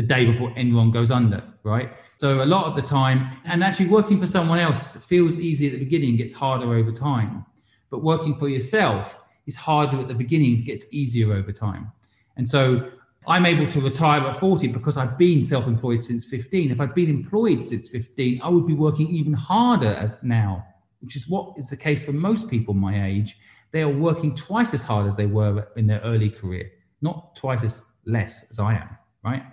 the 0.00 0.06
day 0.06 0.24
before 0.24 0.50
anyone 0.56 0.90
goes 0.90 1.10
under, 1.10 1.42
right? 1.62 1.92
So 2.16 2.42
a 2.42 2.48
lot 2.54 2.64
of 2.64 2.74
the 2.74 2.80
time, 2.80 3.36
and 3.44 3.62
actually 3.62 3.88
working 3.88 4.18
for 4.18 4.26
someone 4.26 4.58
else 4.58 4.96
feels 4.96 5.38
easy 5.38 5.66
at 5.66 5.72
the 5.72 5.78
beginning, 5.78 6.16
gets 6.16 6.32
harder 6.32 6.72
over 6.72 6.90
time. 6.90 7.44
But 7.90 8.02
working 8.02 8.34
for 8.38 8.48
yourself 8.48 9.18
is 9.46 9.56
harder 9.56 9.98
at 10.00 10.08
the 10.08 10.14
beginning, 10.14 10.64
gets 10.64 10.86
easier 10.90 11.34
over 11.34 11.52
time. 11.52 11.92
And 12.38 12.48
so 12.48 12.90
I'm 13.26 13.44
able 13.44 13.68
to 13.68 13.80
retire 13.82 14.22
at 14.22 14.36
40 14.36 14.68
because 14.68 14.96
I've 14.96 15.18
been 15.18 15.44
self 15.44 15.66
employed 15.66 16.02
since 16.02 16.24
15. 16.24 16.70
If 16.70 16.80
I'd 16.80 16.94
been 16.94 17.10
employed 17.10 17.62
since 17.62 17.88
15, 17.88 18.40
I 18.42 18.48
would 18.48 18.66
be 18.66 18.72
working 18.72 19.08
even 19.10 19.34
harder 19.34 20.18
now, 20.22 20.64
which 21.00 21.14
is 21.14 21.28
what 21.28 21.58
is 21.58 21.68
the 21.68 21.76
case 21.76 22.02
for 22.02 22.12
most 22.12 22.48
people 22.48 22.72
my 22.72 23.06
age 23.06 23.36
they 23.72 23.82
are 23.82 23.88
working 23.88 24.34
twice 24.34 24.74
as 24.74 24.82
hard 24.82 25.06
as 25.06 25.14
they 25.14 25.26
were 25.26 25.68
in 25.76 25.86
their 25.86 26.00
early 26.00 26.28
career, 26.28 26.72
not 27.02 27.36
twice 27.36 27.62
as 27.62 27.84
less 28.04 28.50
as 28.50 28.58
I 28.58 28.74
am, 28.74 28.88
right? 29.22 29.44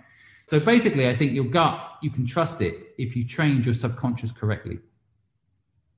So 0.48 0.58
basically, 0.58 1.06
I 1.06 1.14
think 1.14 1.34
your 1.34 1.44
gut, 1.44 1.78
you 2.00 2.10
can 2.10 2.24
trust 2.24 2.62
it 2.62 2.94
if 2.96 3.14
you 3.14 3.22
trained 3.22 3.66
your 3.66 3.74
subconscious 3.74 4.32
correctly. 4.32 4.78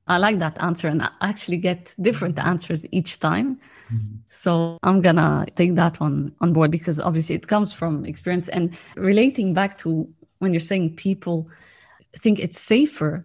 I 0.08 0.18
like 0.18 0.40
that 0.40 0.60
answer, 0.60 0.88
and 0.88 1.04
I 1.04 1.10
actually 1.20 1.58
get 1.58 1.94
different 2.00 2.36
answers 2.36 2.84
each 2.90 3.20
time. 3.20 3.60
Mm-hmm. 3.94 4.16
So 4.28 4.76
I'm 4.82 5.02
gonna 5.02 5.46
take 5.54 5.76
that 5.76 6.00
one 6.00 6.34
on 6.40 6.52
board 6.52 6.72
because 6.72 6.98
obviously 6.98 7.36
it 7.36 7.46
comes 7.46 7.72
from 7.72 8.04
experience 8.04 8.48
and 8.48 8.76
relating 8.96 9.54
back 9.54 9.78
to 9.78 10.12
when 10.40 10.52
you're 10.52 10.58
saying 10.58 10.96
people 10.96 11.48
think 12.18 12.40
it's 12.40 12.58
safer 12.58 13.24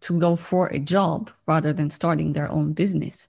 to 0.00 0.18
go 0.18 0.34
for 0.34 0.66
a 0.66 0.80
job 0.80 1.30
rather 1.46 1.72
than 1.72 1.88
starting 1.88 2.32
their 2.32 2.50
own 2.50 2.72
business 2.72 3.28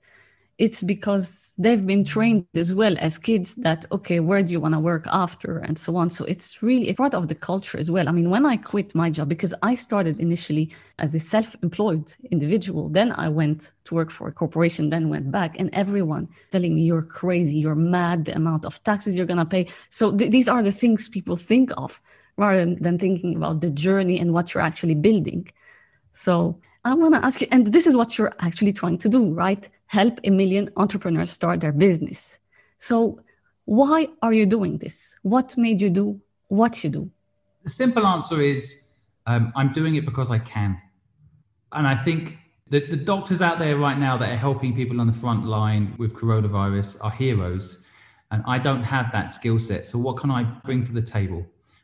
it's 0.58 0.82
because 0.82 1.54
they've 1.58 1.86
been 1.86 2.06
trained 2.06 2.46
as 2.56 2.74
well 2.74 2.96
as 3.00 3.18
kids 3.18 3.56
that 3.56 3.86
okay 3.92 4.22
where 4.22 4.42
do 4.42 4.54
you 4.54 4.60
want 4.60 4.74
to 4.74 4.80
work 4.80 5.06
after 5.08 5.58
and 5.58 5.78
so 5.78 5.98
on. 5.98 6.10
So 6.10 6.24
it's 6.26 6.64
really 6.64 6.92
part 6.94 7.14
of 7.14 7.28
the 7.28 7.36
culture 7.36 7.78
as 7.78 7.92
well. 7.92 8.08
I 8.08 8.12
mean 8.12 8.30
when 8.30 8.46
i 8.46 8.56
quit 8.56 8.96
my 8.96 9.10
job 9.10 9.28
because 9.30 9.54
i 9.62 9.76
started 9.76 10.20
initially 10.20 10.72
as 11.00 11.14
a 11.14 11.20
self-employed 11.20 12.14
individual 12.32 12.88
then 12.90 13.12
i 13.14 13.28
went 13.28 13.74
to 13.84 13.96
work 13.96 14.12
for 14.12 14.28
a 14.30 14.32
corporation 14.32 14.90
then 14.90 15.10
went 15.10 15.30
back 15.30 15.60
and 15.60 15.70
everyone 15.74 16.30
telling 16.52 16.76
me 16.76 16.84
you're 16.84 17.02
crazy 17.02 17.58
you're 17.58 17.76
mad 17.76 18.26
the 18.26 18.36
amount 18.36 18.64
of 18.66 18.82
taxes 18.84 19.16
you're 19.16 19.26
going 19.26 19.38
to 19.38 19.46
pay. 19.46 19.68
So 19.90 20.16
th- 20.16 20.32
these 20.32 20.48
are 20.48 20.64
the 20.64 20.72
things 20.72 21.10
people 21.10 21.36
think 21.36 21.72
of 21.78 22.02
rather 22.38 22.66
than 22.66 22.98
thinking 22.98 23.36
about 23.36 23.62
the 23.62 23.70
journey 23.70 24.20
and 24.20 24.34
what 24.34 24.54
you're 24.54 24.64
actually 24.64 24.96
building. 24.96 25.48
So 26.12 26.60
I 26.86 26.94
want 26.94 27.16
to 27.16 27.26
ask 27.26 27.42
you, 27.42 27.48
and 27.52 27.66
this 27.66 27.88
is 27.88 27.98
what 27.98 28.16
you're 28.16 28.32
actually 28.42 28.72
trying 28.72 29.00
to 29.00 29.10
do, 29.10 29.34
right? 29.34 29.68
Help 29.88 30.20
a 30.24 30.30
million 30.30 30.70
entrepreneurs 30.78 31.32
start 31.32 31.60
their 31.60 31.72
business. 31.72 32.38
So, 32.78 33.20
why 33.66 34.08
are 34.22 34.34
you 34.34 34.46
doing 34.46 34.78
this? 34.78 35.18
What 35.24 35.58
made 35.58 35.82
you 35.82 35.90
do 35.90 36.22
what 36.50 36.84
you 36.84 36.92
do? 36.92 37.10
The 37.64 37.72
simple 37.72 38.06
answer 38.06 38.40
is 38.40 38.82
um, 39.26 39.52
I'm 39.56 39.74
doing 39.74 39.96
it 39.96 40.06
because 40.06 40.30
I 40.30 40.38
can. 40.38 40.80
And 41.72 41.88
I 41.88 41.96
think 42.04 42.38
that 42.70 42.92
the 42.92 42.98
doctors 42.98 43.42
out 43.42 43.58
there 43.58 43.78
right 43.78 43.98
now 43.98 44.16
that 44.18 44.30
are 44.30 44.38
helping 44.38 44.76
people 44.76 45.02
on 45.02 45.08
the 45.08 45.14
front 45.14 45.44
line 45.44 45.96
with 45.98 46.14
coronavirus 46.14 46.98
are 47.02 47.10
heroes. 47.10 47.80
And 48.30 48.44
I 48.46 48.60
don't 48.60 48.84
have 48.84 49.12
that 49.12 49.34
skill 49.34 49.60
set. 49.60 49.88
So, 49.88 49.98
what 49.98 50.18
can 50.18 50.30
I 50.30 50.44
bring 50.44 50.86
to 50.86 50.92
the 50.92 51.02
table? 51.02 51.44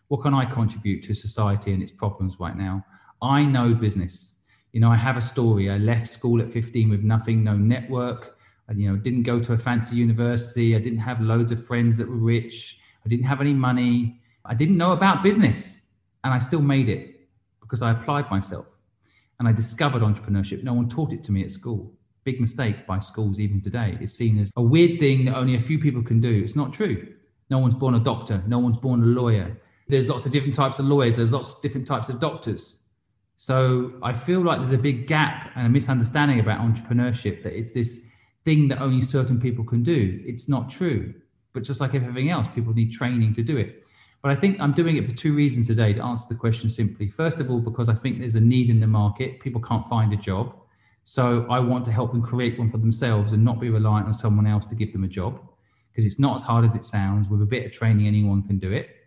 What 0.10 0.22
can 0.22 0.36
I 0.36 0.46
contribute 0.46 1.02
to 1.06 1.16
society 1.16 1.74
and 1.74 1.82
its 1.82 1.92
problems 1.92 2.40
right 2.40 2.56
now? 2.56 2.86
I 3.24 3.46
know 3.46 3.74
business 3.74 4.36
you 4.72 4.80
know, 4.80 4.90
I 4.90 4.96
have 4.96 5.18
a 5.18 5.22
story. 5.22 5.70
I 5.70 5.78
left 5.78 6.10
school 6.10 6.42
at 6.42 6.50
15 6.50 6.90
with 6.90 7.02
nothing, 7.02 7.44
no 7.44 7.58
network. 7.58 8.38
I, 8.70 8.74
you 8.74 8.90
know, 8.90 8.96
didn't 8.96 9.24
go 9.24 9.40
to 9.40 9.54
a 9.54 9.58
fancy 9.58 9.96
university. 9.96 10.76
I 10.76 10.80
didn't 10.80 11.00
have 11.00 11.20
loads 11.20 11.52
of 11.52 11.66
friends 11.66 11.98
that 11.98 12.08
were 12.08 12.16
rich. 12.16 12.80
I 13.06 13.10
didn't 13.10 13.26
have 13.26 13.42
any 13.42 13.54
money. 13.54 14.22
I 14.46 14.54
didn't 14.54 14.78
know 14.78 14.94
about 14.94 15.24
business. 15.24 15.82
And 16.24 16.34
I 16.34 16.40
still 16.40 16.62
made 16.62 16.88
it 16.88 17.28
because 17.60 17.82
I 17.82 17.92
applied 17.92 18.30
myself 18.30 18.68
and 19.40 19.48
I 19.48 19.52
discovered 19.52 20.04
entrepreneurship. 20.04 20.64
No 20.64 20.74
one 20.74 20.88
taught 20.88 21.12
it 21.12 21.24
to 21.26 21.32
me 21.32 21.44
at 21.44 21.52
school. 21.52 21.92
Big 22.24 22.40
mistake 22.40 22.86
by 22.86 23.00
schools 23.00 23.40
even 23.40 23.60
today. 23.60 23.98
It's 24.00 24.14
seen 24.14 24.38
as 24.38 24.52
a 24.56 24.62
weird 24.62 25.00
thing 25.00 25.26
that 25.26 25.36
only 25.36 25.56
a 25.56 25.60
few 25.60 25.80
people 25.80 26.04
can 26.04 26.22
do. 26.22 26.42
It's 26.44 26.56
not 26.56 26.72
true. 26.72 27.14
No 27.50 27.58
one's 27.58 27.74
born 27.74 27.96
a 27.96 28.00
doctor. 28.00 28.42
No 28.48 28.60
one's 28.60 28.78
born 28.78 29.02
a 29.02 29.06
lawyer. 29.06 29.58
There's 29.88 30.08
lots 30.08 30.26
of 30.26 30.32
different 30.32 30.56
types 30.56 30.78
of 30.80 30.86
lawyers. 30.86 31.18
There's 31.18 31.34
lots 31.34 31.56
of 31.56 31.62
different 31.62 31.88
types 31.88 32.08
of 32.08 32.20
doctors 32.20 32.78
so 33.42 33.94
I 34.04 34.14
feel 34.14 34.42
like 34.42 34.60
there's 34.60 34.72
a 34.72 34.78
big 34.78 35.08
gap 35.08 35.50
and 35.56 35.66
a 35.66 35.70
misunderstanding 35.70 36.40
about 36.40 36.60
entrepreneurship 36.60 37.42
that 37.42 37.58
it's 37.58 37.72
this 37.72 38.02
thing 38.46 38.68
that 38.68 38.80
only 38.80 39.02
certain 39.02 39.42
people 39.42 39.66
can 39.66 39.82
do. 39.82 40.22
It's 40.24 40.48
not 40.48 40.70
true. 40.70 41.12
But 41.52 41.64
just 41.64 41.82
like 41.82 41.96
everything 41.96 42.30
else, 42.30 42.48
people 42.54 42.72
need 42.72 42.92
training 42.92 43.34
to 43.34 43.42
do 43.42 43.58
it. 43.58 43.88
But 44.22 44.30
I 44.30 44.36
think 44.36 44.60
I'm 44.60 44.74
doing 44.74 44.96
it 44.96 45.10
for 45.10 45.16
two 45.16 45.34
reasons 45.34 45.66
today 45.66 45.92
to 45.92 46.04
answer 46.04 46.28
the 46.30 46.36
question 46.36 46.70
simply. 46.70 47.08
First 47.08 47.40
of 47.40 47.50
all, 47.50 47.60
because 47.60 47.90
I 47.90 47.96
think 47.96 48.20
there's 48.20 48.36
a 48.36 48.40
need 48.40 48.70
in 48.70 48.80
the 48.80 48.86
market. 48.86 49.40
People 49.40 49.60
can't 49.60 49.90
find 49.90 50.14
a 50.14 50.18
job. 50.18 50.56
So 51.06 51.48
I 51.50 51.60
want 51.60 51.84
to 51.86 51.92
help 51.92 52.12
them 52.12 52.22
create 52.22 52.60
one 52.60 52.70
for 52.70 52.78
themselves 52.78 53.34
and 53.34 53.44
not 53.44 53.60
be 53.60 53.72
reliant 53.72 54.06
on 54.06 54.14
someone 54.14 54.46
else 54.46 54.66
to 54.66 54.76
give 54.76 54.94
them 54.94 55.04
a 55.04 55.08
job 55.08 55.42
because 55.92 56.06
it's 56.06 56.20
not 56.20 56.36
as 56.36 56.44
hard 56.44 56.64
as 56.64 56.76
it 56.76 56.86
sounds. 56.86 57.28
With 57.28 57.42
a 57.42 57.48
bit 57.48 57.66
of 57.66 57.72
training, 57.72 58.06
anyone 58.06 58.44
can 58.44 58.60
do 58.60 58.72
it. 58.72 58.98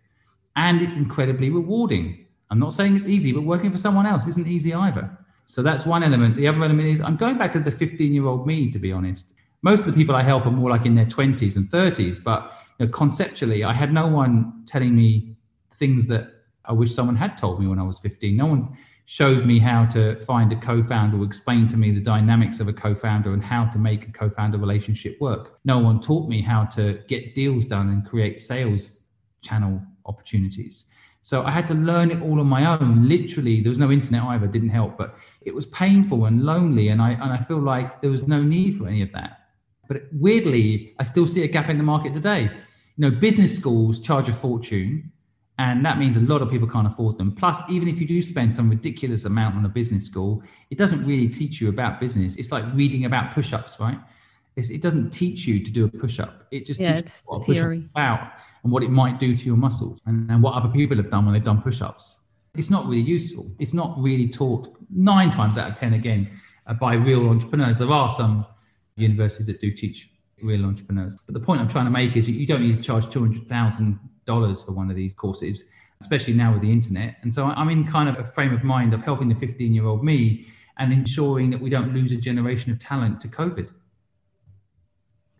And 0.57 0.81
it's 0.81 0.97
incredibly 0.97 1.51
rewarding 1.51 2.24
I'm 2.49 2.59
not 2.59 2.73
saying 2.73 2.95
it's 2.95 3.05
easy, 3.05 3.31
but 3.31 3.41
working 3.41 3.71
for 3.71 3.77
someone 3.77 4.05
else 4.05 4.27
isn't 4.27 4.47
easy 4.47 4.73
either. 4.73 5.09
So 5.45 5.61
that's 5.61 5.85
one 5.85 6.03
element. 6.03 6.35
The 6.37 6.47
other 6.47 6.63
element 6.63 6.87
is 6.89 7.01
I'm 7.01 7.17
going 7.17 7.37
back 7.37 7.51
to 7.53 7.59
the 7.59 7.71
15 7.71 8.13
year 8.13 8.25
old 8.25 8.47
me, 8.47 8.71
to 8.71 8.79
be 8.79 8.91
honest. 8.91 9.33
Most 9.61 9.81
of 9.81 9.87
the 9.87 9.93
people 9.93 10.15
I 10.15 10.21
help 10.21 10.45
are 10.45 10.51
more 10.51 10.69
like 10.69 10.85
in 10.85 10.95
their 10.95 11.05
20s 11.05 11.55
and 11.55 11.69
30s, 11.69 12.23
but 12.23 12.53
you 12.79 12.85
know, 12.85 12.91
conceptually, 12.91 13.63
I 13.63 13.73
had 13.73 13.93
no 13.93 14.07
one 14.07 14.63
telling 14.65 14.95
me 14.95 15.35
things 15.75 16.07
that 16.07 16.33
I 16.65 16.73
wish 16.73 16.93
someone 16.93 17.15
had 17.15 17.37
told 17.37 17.59
me 17.59 17.67
when 17.67 17.79
I 17.79 17.83
was 17.83 17.99
15. 17.99 18.35
No 18.35 18.45
one 18.47 18.77
showed 19.05 19.45
me 19.45 19.59
how 19.59 19.85
to 19.85 20.17
find 20.17 20.51
a 20.51 20.55
co-founder 20.55 21.17
or 21.17 21.23
explain 21.23 21.67
to 21.67 21.77
me 21.77 21.91
the 21.91 21.99
dynamics 21.99 22.59
of 22.59 22.67
a 22.67 22.73
co-founder 22.73 23.33
and 23.33 23.43
how 23.43 23.65
to 23.65 23.77
make 23.77 24.07
a 24.07 24.11
co-founder 24.11 24.57
relationship 24.57 25.19
work. 25.21 25.59
No 25.63 25.77
one 25.77 26.01
taught 26.01 26.27
me 26.27 26.41
how 26.41 26.65
to 26.65 26.99
get 27.07 27.35
deals 27.35 27.65
done 27.65 27.89
and 27.89 28.05
create 28.05 28.41
sales 28.41 28.99
channel 29.41 29.79
opportunities. 30.07 30.85
So 31.25 31.41
I 31.41 31.49
had 31.49 31.65
to 31.67 31.73
learn 31.73 32.11
it 32.11 32.21
all 32.21 32.39
on 32.39 32.45
my 32.45 32.77
own. 32.77 33.09
Literally, 33.09 33.59
there 33.59 33.71
was 33.71 33.79
no 33.79 33.91
internet 33.91 34.21
either, 34.25 34.45
didn't 34.45 34.69
help, 34.69 34.95
but 34.95 35.15
it 35.41 35.55
was 35.55 35.65
painful 35.65 36.25
and 36.25 36.43
lonely. 36.43 36.89
And 36.89 37.01
I 37.01 37.13
and 37.13 37.33
I 37.33 37.37
feel 37.37 37.57
like 37.57 37.99
there 37.99 38.11
was 38.11 38.27
no 38.27 38.43
need 38.43 38.77
for 38.77 38.87
any 38.87 39.01
of 39.01 39.11
that. 39.13 39.39
But 39.87 40.03
weirdly, 40.11 40.93
I 40.99 41.03
still 41.03 41.25
see 41.25 41.41
a 41.41 41.47
gap 41.47 41.67
in 41.67 41.79
the 41.79 41.83
market 41.83 42.13
today. 42.13 42.43
You 42.43 43.09
know, 43.09 43.09
business 43.09 43.55
schools 43.55 43.99
charge 43.99 44.29
a 44.29 44.35
fortune, 44.35 45.11
and 45.57 45.83
that 45.83 45.97
means 45.97 46.15
a 46.15 46.19
lot 46.19 46.43
of 46.43 46.51
people 46.51 46.67
can't 46.67 46.85
afford 46.85 47.17
them. 47.17 47.31
Plus, 47.31 47.57
even 47.71 47.87
if 47.87 47.99
you 47.99 48.05
do 48.05 48.21
spend 48.21 48.53
some 48.53 48.69
ridiculous 48.69 49.25
amount 49.25 49.55
on 49.55 49.65
a 49.65 49.69
business 49.79 50.05
school, 50.05 50.43
it 50.69 50.77
doesn't 50.77 51.03
really 51.07 51.27
teach 51.27 51.59
you 51.59 51.69
about 51.69 51.99
business. 51.99 52.35
It's 52.35 52.51
like 52.51 52.65
reading 52.75 53.05
about 53.05 53.33
push-ups, 53.33 53.79
right? 53.79 53.97
It's, 54.55 54.69
it 54.69 54.81
doesn't 54.81 55.09
teach 55.09 55.45
you 55.45 55.63
to 55.63 55.71
do 55.71 55.85
a 55.85 55.89
push-up. 55.89 56.47
It 56.51 56.65
just 56.65 56.79
yeah, 56.79 56.95
teaches 56.95 57.23
what 57.25 57.39
a 57.39 57.43
theory. 57.43 57.77
push-up 57.77 57.85
is 57.85 57.91
about 57.91 58.31
and 58.63 58.71
what 58.71 58.83
it 58.83 58.89
might 58.89 59.19
do 59.19 59.35
to 59.35 59.45
your 59.45 59.57
muscles 59.57 60.01
and, 60.05 60.29
and 60.31 60.41
what 60.41 60.53
other 60.53 60.69
people 60.69 60.97
have 60.97 61.11
done 61.11 61.25
when 61.25 61.33
they've 61.33 61.43
done 61.43 61.61
push-ups. 61.61 62.19
It's 62.55 62.69
not 62.69 62.85
really 62.85 63.01
useful. 63.01 63.51
It's 63.59 63.73
not 63.73 64.01
really 64.01 64.29
taught 64.29 64.75
nine 64.89 65.29
times 65.29 65.57
out 65.57 65.69
of 65.69 65.77
ten 65.77 65.93
again 65.93 66.29
uh, 66.67 66.73
by 66.73 66.93
real 66.93 67.27
entrepreneurs. 67.29 67.77
There 67.77 67.91
are 67.91 68.09
some 68.09 68.45
universities 68.95 69.47
that 69.47 69.59
do 69.59 69.71
teach 69.71 70.09
real 70.41 70.65
entrepreneurs. 70.65 71.13
But 71.25 71.33
the 71.33 71.39
point 71.39 71.61
I'm 71.61 71.67
trying 71.67 71.85
to 71.85 71.91
make 71.91 72.15
is 72.15 72.29
you 72.29 72.47
don't 72.47 72.61
need 72.61 72.75
to 72.75 72.81
charge 72.81 73.09
two 73.09 73.19
hundred 73.19 73.47
thousand 73.49 73.99
dollars 74.25 74.63
for 74.63 74.71
one 74.71 74.89
of 74.89 74.95
these 74.95 75.13
courses, 75.13 75.65
especially 76.01 76.33
now 76.33 76.53
with 76.53 76.61
the 76.61 76.71
internet. 76.71 77.17
And 77.21 77.33
so 77.33 77.45
I'm 77.45 77.69
in 77.69 77.85
kind 77.85 78.09
of 78.09 78.17
a 78.17 78.23
frame 78.23 78.53
of 78.53 78.63
mind 78.63 78.93
of 78.93 79.01
helping 79.01 79.29
the 79.29 79.35
15 79.35 79.73
year 79.73 79.85
old 79.85 80.03
me 80.03 80.47
and 80.77 80.91
ensuring 80.91 81.49
that 81.51 81.61
we 81.61 81.69
don't 81.69 81.93
lose 81.93 82.11
a 82.11 82.17
generation 82.17 82.71
of 82.71 82.79
talent 82.79 83.21
to 83.21 83.27
COVID. 83.27 83.69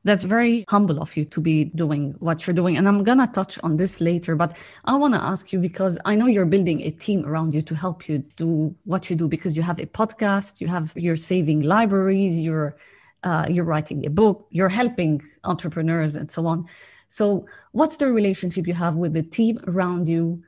That's 0.06 0.24
very 0.24 0.66
humble 0.70 1.02
of 1.02 1.18
you 1.18 1.26
to 1.26 1.42
be 1.42 1.66
doing 1.66 2.14
what 2.20 2.46
you're 2.46 2.54
doing. 2.54 2.78
And 2.78 2.88
I'm 2.88 3.04
going 3.04 3.18
to 3.18 3.26
touch 3.26 3.58
on 3.64 3.78
this 3.78 4.00
later, 4.00 4.36
but 4.36 4.56
I 4.86 4.96
want 4.96 5.16
to 5.16 5.22
ask 5.22 5.52
you 5.52 5.58
because 5.58 5.98
I 6.06 6.14
know 6.14 6.28
you're 6.28 6.46
building 6.46 6.82
a 6.82 6.92
team 6.92 7.26
around 7.26 7.56
you 7.56 7.64
to 7.64 7.76
help 7.76 8.08
you 8.08 8.20
do 8.38 8.76
what 8.86 9.10
you 9.10 9.16
do 9.16 9.28
because 9.28 9.58
you 9.58 9.64
have 9.64 9.80
a 9.80 9.88
podcast, 9.88 10.62
you 10.62 10.68
have, 10.68 10.94
you're 10.96 11.16
saving 11.16 11.62
libraries, 11.62 12.40
you're, 12.40 12.78
uh, 13.24 13.48
you're 13.50 13.66
writing 13.66 14.06
a 14.06 14.12
book, 14.12 14.46
you're 14.52 14.70
helping 14.70 15.24
entrepreneurs 15.44 16.16
and 16.16 16.30
so 16.30 16.46
on. 16.46 16.68
So, 17.08 17.48
what's 17.72 17.98
the 17.98 18.12
relationship 18.12 18.68
you 18.68 18.76
have 18.76 18.96
with 18.96 19.14
the 19.14 19.24
team 19.24 19.60
around 19.68 20.08
you? 20.08 20.44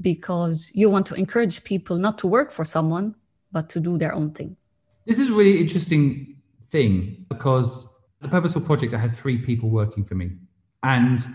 Because 0.00 0.72
you 0.74 0.88
want 0.88 1.04
to 1.06 1.14
encourage 1.14 1.64
people 1.64 1.98
not 1.98 2.16
to 2.18 2.26
work 2.26 2.50
for 2.50 2.64
someone, 2.64 3.14
but 3.50 3.68
to 3.70 3.80
do 3.80 3.98
their 3.98 4.14
own 4.14 4.30
thing. 4.30 4.56
This 5.04 5.18
is 5.18 5.28
a 5.28 5.34
really 5.34 5.60
interesting 5.60 6.36
thing 6.70 7.26
because 7.28 7.91
the 8.22 8.28
Purposeful 8.28 8.62
Project, 8.62 8.94
I 8.94 8.98
have 8.98 9.16
three 9.16 9.36
people 9.36 9.68
working 9.68 10.04
for 10.04 10.14
me. 10.14 10.30
And 10.84 11.26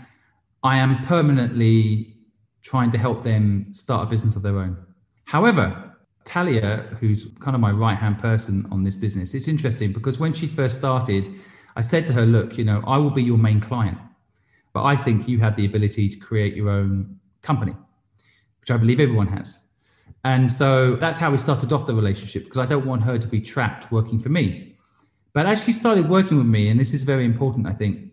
I 0.63 0.77
am 0.77 1.05
permanently 1.05 2.15
trying 2.63 2.91
to 2.91 2.97
help 2.97 3.23
them 3.23 3.67
start 3.73 4.07
a 4.07 4.09
business 4.09 4.35
of 4.35 4.41
their 4.41 4.57
own. 4.57 4.77
However, 5.25 5.95
Talia, 6.23 6.97
who's 6.99 7.27
kind 7.39 7.55
of 7.55 7.61
my 7.61 7.71
right 7.71 7.97
hand 7.97 8.19
person 8.19 8.65
on 8.71 8.83
this 8.83 8.95
business, 8.95 9.33
it's 9.33 9.47
interesting 9.47 9.93
because 9.93 10.19
when 10.19 10.33
she 10.33 10.47
first 10.47 10.77
started, 10.77 11.29
I 11.75 11.81
said 11.81 12.07
to 12.07 12.13
her, 12.13 12.25
Look, 12.25 12.57
you 12.57 12.63
know, 12.65 12.81
I 12.87 12.97
will 12.97 13.11
be 13.11 13.23
your 13.23 13.37
main 13.37 13.61
client, 13.61 13.97
but 14.73 14.83
I 14.83 14.95
think 14.95 15.27
you 15.27 15.39
have 15.39 15.55
the 15.55 15.65
ability 15.65 16.09
to 16.09 16.17
create 16.17 16.55
your 16.55 16.69
own 16.69 17.17
company, 17.41 17.75
which 18.59 18.71
I 18.71 18.77
believe 18.77 18.99
everyone 18.99 19.27
has. 19.27 19.61
And 20.23 20.51
so 20.51 20.95
that's 20.95 21.17
how 21.17 21.31
we 21.31 21.37
started 21.37 21.71
off 21.71 21.85
the 21.85 21.93
relationship 21.93 22.45
because 22.45 22.57
I 22.57 22.65
don't 22.65 22.85
want 22.85 23.03
her 23.03 23.17
to 23.17 23.27
be 23.27 23.39
trapped 23.39 23.91
working 23.91 24.19
for 24.19 24.29
me. 24.29 24.66
But 25.37 25.45
as 25.45 25.63
she 25.63 25.71
started 25.71 26.09
working 26.09 26.39
with 26.39 26.47
me, 26.47 26.69
and 26.69 26.79
this 26.79 26.95
is 26.95 27.03
very 27.03 27.23
important, 27.23 27.67
I 27.67 27.71
think, 27.71 28.11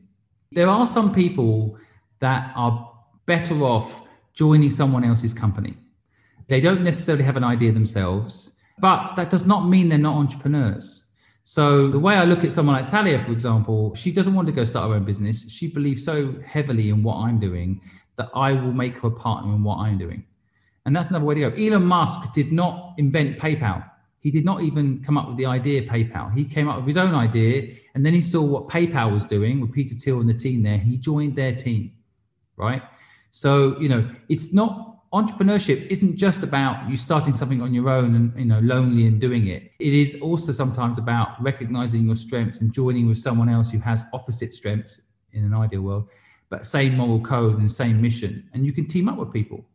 there 0.52 0.68
are 0.68 0.84
some 0.84 1.10
people 1.10 1.78
that 2.20 2.52
are 2.54 2.92
better 3.24 3.62
off 3.62 4.02
joining 4.34 4.70
someone 4.70 5.04
else's 5.04 5.32
company. 5.32 5.74
They 6.50 6.60
don't 6.60 6.82
necessarily 6.84 7.24
have 7.24 7.38
an 7.38 7.42
idea 7.42 7.72
themselves, 7.72 8.52
but 8.78 9.16
that 9.16 9.30
does 9.30 9.46
not 9.46 9.70
mean 9.70 9.88
they're 9.88 9.96
not 9.96 10.16
entrepreneurs. 10.16 11.04
So 11.44 11.88
the 11.88 11.98
way 11.98 12.16
I 12.16 12.24
look 12.24 12.44
at 12.44 12.52
someone 12.52 12.76
like 12.76 12.86
Talia, 12.86 13.18
for 13.24 13.32
example, 13.32 13.94
she 13.94 14.12
doesn't 14.12 14.34
want 14.34 14.46
to 14.48 14.52
go 14.52 14.66
start 14.66 14.86
her 14.90 14.94
own 14.94 15.06
business. 15.06 15.50
She 15.50 15.68
believes 15.68 16.04
so 16.04 16.34
heavily 16.44 16.90
in 16.90 17.02
what 17.02 17.16
I'm 17.16 17.40
doing 17.40 17.80
that 18.16 18.28
I 18.34 18.52
will 18.52 18.74
make 18.74 18.98
her 18.98 19.08
a 19.08 19.10
partner 19.10 19.54
in 19.54 19.64
what 19.64 19.78
I'm 19.78 19.96
doing. 19.96 20.26
And 20.84 20.94
that's 20.94 21.08
another 21.08 21.24
way 21.24 21.36
to 21.36 21.48
go. 21.48 21.56
Elon 21.56 21.84
Musk 21.84 22.34
did 22.34 22.52
not 22.52 22.92
invent 22.98 23.38
PayPal. 23.38 23.82
He 24.24 24.30
did 24.30 24.46
not 24.46 24.62
even 24.62 25.04
come 25.04 25.18
up 25.18 25.28
with 25.28 25.36
the 25.36 25.44
idea 25.44 25.82
PayPal. 25.82 26.32
He 26.34 26.46
came 26.46 26.66
up 26.66 26.78
with 26.78 26.86
his 26.86 26.96
own 26.96 27.14
idea, 27.14 27.74
and 27.94 28.04
then 28.04 28.14
he 28.14 28.22
saw 28.22 28.40
what 28.40 28.68
PayPal 28.68 29.12
was 29.12 29.26
doing 29.26 29.60
with 29.60 29.70
Peter 29.70 29.94
Thiel 29.94 30.20
and 30.20 30.28
the 30.28 30.32
team 30.34 30.62
there. 30.62 30.78
He 30.78 30.96
joined 30.96 31.36
their 31.36 31.54
team, 31.54 31.92
right? 32.56 32.82
So 33.32 33.78
you 33.78 33.90
know, 33.90 34.10
it's 34.30 34.50
not 34.54 35.02
entrepreneurship 35.12 35.86
isn't 35.88 36.16
just 36.16 36.42
about 36.42 36.88
you 36.88 36.96
starting 36.96 37.34
something 37.34 37.60
on 37.60 37.74
your 37.74 37.90
own 37.90 38.14
and 38.14 38.32
you 38.38 38.46
know 38.46 38.60
lonely 38.60 39.06
and 39.06 39.20
doing 39.20 39.48
it. 39.48 39.70
It 39.78 39.92
is 39.92 40.18
also 40.22 40.52
sometimes 40.52 40.96
about 40.96 41.40
recognizing 41.42 42.06
your 42.06 42.16
strengths 42.16 42.62
and 42.62 42.72
joining 42.72 43.06
with 43.06 43.18
someone 43.18 43.50
else 43.50 43.70
who 43.70 43.78
has 43.80 44.04
opposite 44.14 44.54
strengths 44.54 45.02
in 45.34 45.44
an 45.44 45.52
ideal 45.52 45.82
world, 45.82 46.08
but 46.48 46.66
same 46.66 46.96
moral 46.96 47.20
code 47.20 47.58
and 47.58 47.70
same 47.70 48.00
mission, 48.00 48.48
and 48.54 48.64
you 48.64 48.72
can 48.72 48.86
team 48.86 49.06
up 49.06 49.18
with 49.18 49.34
people 49.34 49.66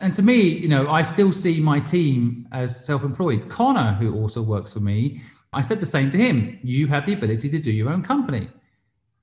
and 0.00 0.14
to 0.14 0.22
me, 0.22 0.40
you 0.40 0.68
know, 0.68 0.88
I 0.88 1.02
still 1.02 1.32
see 1.32 1.58
my 1.60 1.80
team 1.80 2.46
as 2.52 2.84
self-employed. 2.84 3.48
Connor, 3.48 3.92
who 3.94 4.14
also 4.14 4.42
works 4.42 4.72
for 4.72 4.80
me, 4.80 5.22
I 5.52 5.62
said 5.62 5.80
the 5.80 5.86
same 5.86 6.10
to 6.10 6.18
him. 6.18 6.58
You 6.62 6.86
have 6.88 7.06
the 7.06 7.14
ability 7.14 7.48
to 7.50 7.58
do 7.58 7.70
your 7.70 7.88
own 7.88 8.02
company. 8.02 8.50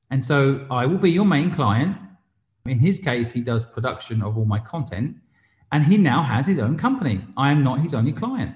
And 0.10 0.24
so 0.24 0.66
I 0.72 0.86
will 0.86 0.98
be 0.98 1.12
your 1.12 1.26
main 1.26 1.52
client. 1.52 1.96
In 2.66 2.80
his 2.80 2.98
case, 2.98 3.32
he 3.32 3.42
does 3.42 3.66
production 3.66 4.22
of 4.22 4.38
all 4.38 4.46
my 4.46 4.60
content 4.60 5.18
and 5.72 5.84
he 5.84 5.98
now 5.98 6.24
has 6.24 6.46
his 6.48 6.60
own 6.60 6.78
company. 6.78 7.22
I 7.36 7.52
am 7.52 7.64
not 7.64 7.80
his 7.80 7.94
only 7.94 8.14
client. 8.14 8.56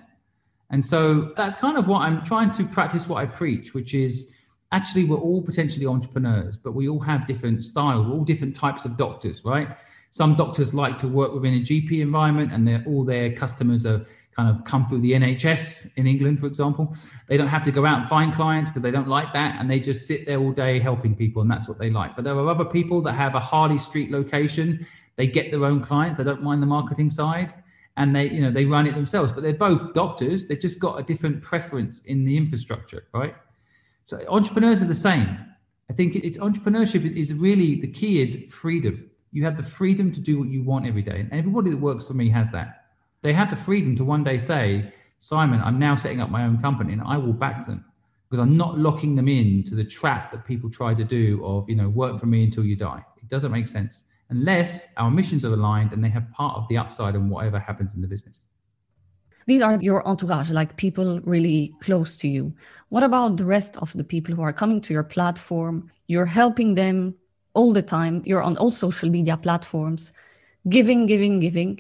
And 0.70 0.86
so 0.86 1.34
that's 1.36 1.56
kind 1.56 1.78
of 1.78 1.88
what 1.88 2.02
I'm 2.02 2.24
trying 2.24 2.52
to 2.54 2.64
practice 2.66 3.08
what 3.08 3.18
I 3.18 3.26
preach, 3.26 3.74
which 3.74 3.94
is 3.94 4.32
actually 4.72 5.06
we're 5.06 5.18
all 5.18 5.42
potentially 5.42 5.86
entrepreneurs, 5.86 6.58
but 6.58 6.74
we 6.74 6.90
all 6.90 7.00
have 7.00 7.26
different 7.26 7.64
styles, 7.64 8.08
all 8.08 8.24
different 8.24 8.56
types 8.56 8.86
of 8.86 8.98
doctors, 8.98 9.44
right? 9.46 9.78
Some 10.18 10.34
doctors 10.34 10.74
like 10.74 10.98
to 10.98 11.08
work 11.08 11.32
within 11.32 11.54
a 11.54 11.60
GP 11.60 12.02
environment, 12.02 12.52
and 12.52 12.84
all 12.88 13.06
their 13.06 13.32
customers 13.32 13.86
are 13.86 14.04
kind 14.36 14.50
of 14.50 14.66
come 14.66 14.88
through 14.88 15.02
the 15.02 15.12
NHS 15.12 15.92
in 15.96 16.08
England, 16.08 16.40
for 16.40 16.48
example. 16.48 16.96
They 17.28 17.38
don't 17.38 17.48
have 17.48 17.62
to 17.66 17.72
go 17.72 17.86
out 17.86 18.00
and 18.00 18.10
find 18.10 18.34
clients 18.34 18.72
because 18.72 18.82
they 18.82 18.90
don't 18.90 19.08
like 19.08 19.32
that, 19.34 19.60
and 19.60 19.70
they 19.70 19.80
just 19.80 20.08
sit 20.08 20.26
there 20.26 20.40
all 20.40 20.52
day 20.52 20.80
helping 20.80 21.16
people, 21.16 21.44
and 21.44 21.52
that's 21.52 21.68
what 21.68 21.78
they 21.78 21.92
like. 21.92 22.16
But 22.16 22.26
there 22.26 22.34
are 22.34 22.50
other 22.50 22.66
people 22.66 23.00
that 23.04 23.14
have 23.14 23.36
a 23.36 23.40
Harley 23.40 23.78
Street 23.78 24.10
location. 24.10 24.88
They 25.18 25.28
get 25.28 25.52
their 25.52 25.64
own 25.64 25.84
clients. 25.84 26.18
They 26.18 26.24
don't 26.24 26.42
mind 26.42 26.64
the 26.64 26.68
marketing 26.68 27.12
side, 27.12 27.54
and 27.98 28.16
they, 28.16 28.28
you 28.32 28.42
know, 28.42 28.50
they 28.50 28.66
run 28.66 28.88
it 28.88 28.96
themselves. 28.96 29.32
But 29.32 29.44
they're 29.44 29.54
both 29.54 29.94
doctors. 29.94 30.48
They've 30.48 30.60
just 30.60 30.80
got 30.80 31.00
a 31.00 31.04
different 31.04 31.44
preference 31.44 32.00
in 32.06 32.26
the 32.26 32.36
infrastructure, 32.36 33.06
right? 33.14 33.36
So 34.04 34.20
entrepreneurs 34.30 34.82
are 34.82 34.86
the 34.86 34.96
same. 34.96 35.38
I 35.92 35.94
think 35.94 36.16
it's 36.16 36.38
entrepreneurship 36.38 37.06
is 37.16 37.36
really 37.36 37.80
the 37.80 37.92
key 38.00 38.20
is 38.20 38.36
freedom. 38.50 39.12
You 39.32 39.44
have 39.44 39.58
the 39.58 39.64
freedom 39.64 40.12
to 40.12 40.22
do 40.22 40.40
what 40.40 40.50
you 40.50 40.64
want 40.64 40.86
every 40.86 41.02
day. 41.02 41.20
And 41.20 41.34
everybody 41.34 41.70
that 41.72 41.80
works 41.80 42.08
for 42.08 42.14
me 42.14 42.30
has 42.30 42.52
that. 42.52 42.86
They 43.22 43.34
have 43.34 43.50
the 43.50 43.56
freedom 43.56 43.96
to 43.98 44.04
one 44.04 44.24
day 44.24 44.38
say, 44.38 44.94
Simon, 45.20 45.62
I'm 45.62 45.80
now 45.80 45.96
setting 45.96 46.22
up 46.22 46.30
my 46.30 46.44
own 46.44 46.62
company 46.62 46.94
and 46.94 47.02
I 47.02 47.18
will 47.18 47.34
back 47.34 47.66
them 47.66 47.84
because 48.30 48.42
I'm 48.42 48.58
not 48.58 48.78
locking 48.78 49.16
them 49.16 49.28
in 49.28 49.64
to 49.64 49.76
the 49.76 49.84
trap 49.84 50.32
that 50.32 50.46
people 50.46 50.70
try 50.70 50.94
to 50.94 51.04
do 51.04 51.44
of, 51.46 51.70
you 51.70 51.76
know, 51.76 51.90
work 51.90 52.20
for 52.20 52.26
me 52.26 52.44
until 52.44 52.64
you 52.64 52.76
die. 52.76 53.04
It 53.18 53.28
doesn't 53.28 53.52
make 53.52 53.68
sense 53.68 54.04
unless 54.30 54.88
our 54.98 55.10
missions 55.10 55.46
are 55.46 55.54
aligned 55.54 55.94
and 55.94 56.04
they 56.04 56.10
have 56.10 56.30
part 56.32 56.58
of 56.58 56.68
the 56.68 56.78
upside 56.78 57.16
and 57.16 57.30
whatever 57.30 57.60
happens 57.60 57.96
in 57.96 58.02
the 58.02 58.08
business. 58.08 58.46
These 59.46 59.62
are 59.62 59.78
your 59.82 60.06
entourage, 60.06 60.52
like 60.52 60.76
people 60.76 61.22
really 61.22 61.74
close 61.80 62.18
to 62.18 62.28
you. 62.28 62.54
What 62.90 63.04
about 63.04 63.38
the 63.38 63.46
rest 63.46 63.78
of 63.78 63.94
the 63.94 64.04
people 64.04 64.36
who 64.36 64.42
are 64.42 64.52
coming 64.52 64.82
to 64.82 64.94
your 64.94 65.06
platform? 65.06 65.90
You're 66.08 66.26
helping 66.26 66.76
them 66.76 67.16
all 67.58 67.74
the 67.74 67.82
time. 67.82 68.22
You're 68.26 68.44
on 68.44 68.56
all 68.58 68.72
social 68.72 69.10
media 69.10 69.36
platforms, 69.36 70.12
giving, 70.70 71.08
giving, 71.08 71.40
giving. 71.40 71.74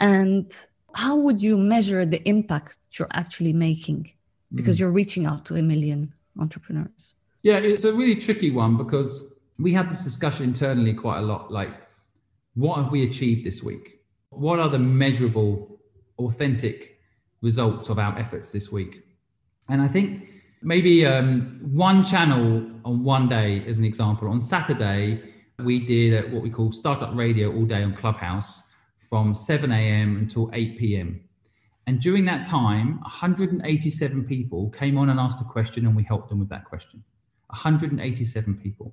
And 0.00 0.52
how 0.94 1.14
would 1.16 1.40
you 1.40 1.56
measure 1.56 2.04
the 2.04 2.22
impact 2.28 2.78
you're 2.98 3.14
actually 3.22 3.52
making? 3.52 4.10
Because 4.54 4.76
mm. 4.76 4.80
you're 4.80 4.96
reaching 5.00 5.24
out 5.26 5.46
to 5.46 5.56
a 5.56 5.62
million 5.62 6.12
entrepreneurs. 6.38 7.14
Yeah, 7.42 7.58
it's 7.58 7.84
a 7.84 7.92
really 7.92 8.16
tricky 8.16 8.50
one 8.50 8.76
because 8.76 9.32
we 9.58 9.72
have 9.72 9.88
this 9.88 10.02
discussion 10.02 10.44
internally 10.50 10.92
quite 10.92 11.18
a 11.18 11.26
lot. 11.32 11.52
Like, 11.52 11.72
what 12.54 12.76
have 12.82 12.90
we 12.90 13.04
achieved 13.04 13.46
this 13.46 13.62
week? 13.62 14.00
What 14.30 14.58
are 14.58 14.68
the 14.68 14.78
measurable, 14.78 15.78
authentic 16.18 16.98
results 17.42 17.88
of 17.88 17.98
our 17.98 18.18
efforts 18.18 18.50
this 18.50 18.72
week? 18.72 19.04
And 19.68 19.80
I 19.80 19.88
think 19.88 20.35
maybe 20.62 21.06
um, 21.06 21.58
one 21.62 22.04
channel 22.04 22.64
on 22.84 23.04
one 23.04 23.28
day 23.28 23.64
as 23.66 23.78
an 23.78 23.84
example. 23.84 24.28
On 24.28 24.40
saturday 24.40 25.32
we 25.64 25.80
did 25.86 26.32
what 26.32 26.42
we 26.42 26.50
call 26.50 26.72
startup 26.72 27.14
radio 27.14 27.54
all 27.54 27.64
day 27.64 27.82
on 27.82 27.94
clubhouse 27.94 28.62
from 29.00 29.34
7 29.34 29.72
a.m 29.72 30.18
until 30.18 30.50
8 30.52 30.78
p.m 30.78 31.26
and 31.86 32.00
during 32.00 32.24
that 32.24 32.44
time 32.44 32.98
187 33.02 34.24
people 34.24 34.70
came 34.70 34.98
on 34.98 35.10
and 35.10 35.20
asked 35.20 35.40
a 35.40 35.44
question 35.44 35.86
and 35.86 35.94
we 35.94 36.02
helped 36.02 36.28
them 36.28 36.40
with 36.40 36.48
that 36.48 36.64
question. 36.64 37.02
187 37.48 38.56
people. 38.56 38.92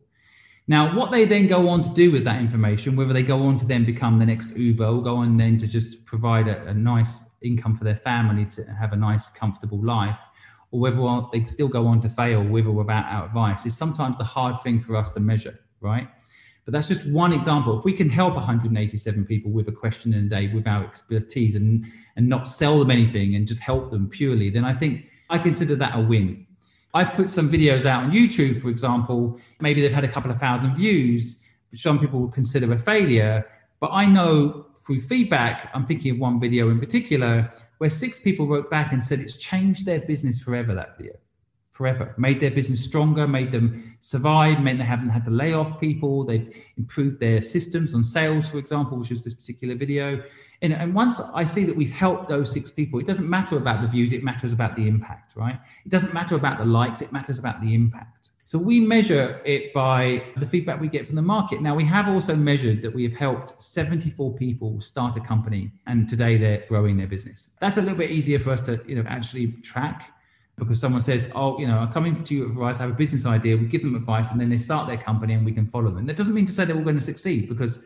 Now 0.68 0.96
what 0.96 1.12
they 1.12 1.26
then 1.26 1.48
go 1.48 1.68
on 1.70 1.82
to 1.84 1.90
do 1.90 2.12
with 2.12 2.24
that 2.26 2.40
information 2.40 2.96
whether 2.96 3.14
they 3.14 3.24
go 3.24 3.42
on 3.42 3.58
to 3.58 3.66
then 3.66 3.84
become 3.84 4.20
the 4.20 4.26
next 4.26 4.52
uber 4.52 4.86
or 4.86 5.02
go 5.02 5.18
on 5.18 5.38
then 5.38 5.58
to 5.58 5.68
just 5.68 6.06
provide 6.06 6.48
a, 6.48 6.66
a 6.68 6.74
nice 6.74 7.22
income 7.42 7.76
for 7.76 7.84
their 7.84 7.98
family 7.98 8.46
to 8.46 8.64
have 8.66 8.94
a 8.94 8.96
nice 8.96 9.28
comfortable 9.28 9.84
life 9.84 10.18
or 10.74 10.80
whether 10.80 11.28
they 11.32 11.46
still 11.46 11.68
go 11.68 11.86
on 11.86 12.02
to 12.02 12.10
fail 12.10 12.44
with 12.44 12.66
or 12.66 12.72
without 12.72 13.06
our 13.06 13.28
advice 13.28 13.64
is 13.64 13.78
sometimes 13.78 14.18
the 14.18 14.24
hard 14.24 14.60
thing 14.64 14.82
for 14.82 14.96
us 14.96 15.12
to 15.12 15.20
measure, 15.20 15.60
right? 15.82 16.10
But 16.66 16.74
that's 16.74 16.88
just 16.88 17.06
one 17.06 17.32
example. 17.32 17.78
If 17.78 17.86
we 17.86 17.94
can 17.94 18.10
help 18.10 18.34
187 18.34 19.26
people 19.26 19.52
with 19.52 19.68
a 19.68 19.72
question 19.72 20.16
in 20.16 20.26
a 20.26 20.30
day 20.30 20.52
with 20.52 20.66
our 20.66 20.84
expertise 20.84 21.56
and, 21.56 21.86
and 22.16 22.28
not 22.28 22.48
sell 22.48 22.80
them 22.80 22.90
anything 22.90 23.36
and 23.36 23.48
just 23.48 23.62
help 23.62 23.92
them 23.92 24.10
purely, 24.10 24.50
then 24.50 24.66
I 24.66 24.74
think 24.74 25.06
I 25.30 25.38
consider 25.38 25.76
that 25.76 25.96
a 25.96 26.02
win. 26.02 26.48
I've 26.96 27.14
put 27.14 27.30
some 27.30 27.52
videos 27.52 27.86
out 27.86 28.06
on 28.06 28.12
YouTube, 28.12 28.60
for 28.60 28.70
example. 28.70 29.40
Maybe 29.60 29.80
they've 29.80 29.94
had 29.94 30.04
a 30.04 30.12
couple 30.12 30.32
of 30.32 30.40
thousand 30.40 30.76
views, 30.76 31.38
which 31.70 31.84
some 31.84 32.00
people 32.00 32.20
would 32.22 32.34
consider 32.34 32.74
a 32.74 32.80
failure. 32.80 33.46
But 33.80 33.92
I 33.92 34.08
know 34.08 34.66
through 34.78 35.02
feedback, 35.02 35.70
I'm 35.76 35.86
thinking 35.86 36.14
of 36.14 36.18
one 36.18 36.40
video 36.40 36.70
in 36.72 36.80
particular 36.80 37.52
where 37.84 37.90
six 37.90 38.18
people 38.18 38.48
wrote 38.48 38.70
back 38.70 38.94
and 38.94 39.04
said 39.04 39.20
it's 39.20 39.36
changed 39.36 39.86
their 39.86 40.00
business 40.00 40.42
forever, 40.42 40.74
that 40.74 40.96
video 40.96 41.16
forever, 41.74 42.16
made 42.18 42.40
their 42.40 42.50
business 42.50 42.82
stronger, 42.82 43.28
made 43.28 43.52
them 43.52 43.98
survive, 44.00 44.62
meant 44.62 44.80
they 44.80 44.86
haven't 44.86 45.10
had 45.10 45.26
to 45.26 45.32
lay 45.32 45.52
off 45.52 45.82
people. 45.82 46.24
They've 46.24 46.50
improved 46.78 47.20
their 47.20 47.42
systems 47.42 47.94
on 47.94 48.02
sales, 48.02 48.48
for 48.48 48.58
example, 48.58 48.98
which 48.98 49.10
was 49.10 49.22
this 49.22 49.34
particular 49.34 49.76
video. 49.76 50.24
And, 50.62 50.72
and 50.72 50.96
once 50.96 51.20
I 51.34 51.44
see 51.44 51.66
that 51.66 51.76
we've 51.76 51.92
helped 51.92 52.30
those 52.30 52.54
six 52.54 52.72
people, 52.72 53.02
it 53.02 53.06
doesn't 53.06 53.30
matter 53.30 53.58
about 53.58 53.82
the 53.82 53.90
views, 53.90 54.14
it 54.14 54.24
matters 54.24 54.54
about 54.54 54.78
the 54.78 54.88
impact, 54.88 55.36
right? 55.36 55.60
It 55.86 55.90
doesn't 55.90 56.14
matter 56.14 56.36
about 56.38 56.60
the 56.60 56.66
likes, 56.66 57.02
it 57.02 57.12
matters 57.12 57.38
about 57.38 57.60
the 57.60 57.76
impact. 57.76 58.30
So 58.54 58.60
we 58.60 58.80
measure 58.80 59.42
it 59.46 59.74
by 59.74 60.22
the 60.38 60.46
feedback 60.46 60.80
we 60.80 60.88
get 60.88 61.08
from 61.08 61.16
the 61.16 61.24
market. 61.24 61.60
Now 61.60 61.74
we 61.74 61.84
have 61.86 62.08
also 62.08 62.36
measured 62.36 62.84
that 62.84 62.94
we 62.94 63.02
have 63.02 63.18
helped 63.18 63.60
74 63.60 64.36
people 64.36 64.80
start 64.80 65.18
a 65.18 65.20
company 65.20 65.72
and 65.88 66.08
today 66.08 66.38
they're 66.38 66.64
growing 66.70 66.96
their 66.96 67.08
business. 67.08 67.50
That's 67.60 67.78
a 67.78 67.82
little 67.82 67.98
bit 67.98 68.12
easier 68.12 68.38
for 68.38 68.52
us 68.52 68.62
to, 68.68 68.80
you 68.86 68.94
know, 68.94 69.04
actually 69.08 69.54
track 69.64 70.12
because 70.56 70.80
someone 70.80 71.02
says, 71.02 71.32
"Oh, 71.34 71.58
you 71.58 71.66
know, 71.66 71.80
I'm 71.80 71.92
coming 71.92 72.24
to 72.24 72.36
you 72.36 72.46
advice. 72.46 72.78
I 72.78 72.84
have 72.84 72.92
a 72.92 72.94
business 72.94 73.26
idea." 73.26 73.58
We 73.58 73.66
give 73.66 73.82
them 73.82 73.96
advice, 73.96 74.30
and 74.30 74.40
then 74.40 74.50
they 74.50 74.60
start 74.60 74.88
their 74.88 75.00
company, 75.00 75.34
and 75.34 75.44
we 75.44 75.52
can 75.52 75.66
follow 75.66 75.90
them. 75.90 76.06
That 76.06 76.16
doesn't 76.16 76.36
mean 76.36 76.46
to 76.46 76.52
say 76.52 76.64
they're 76.64 76.76
all 76.76 76.84
going 76.84 76.96
to 77.04 77.10
succeed, 77.14 77.50
because 77.50 77.80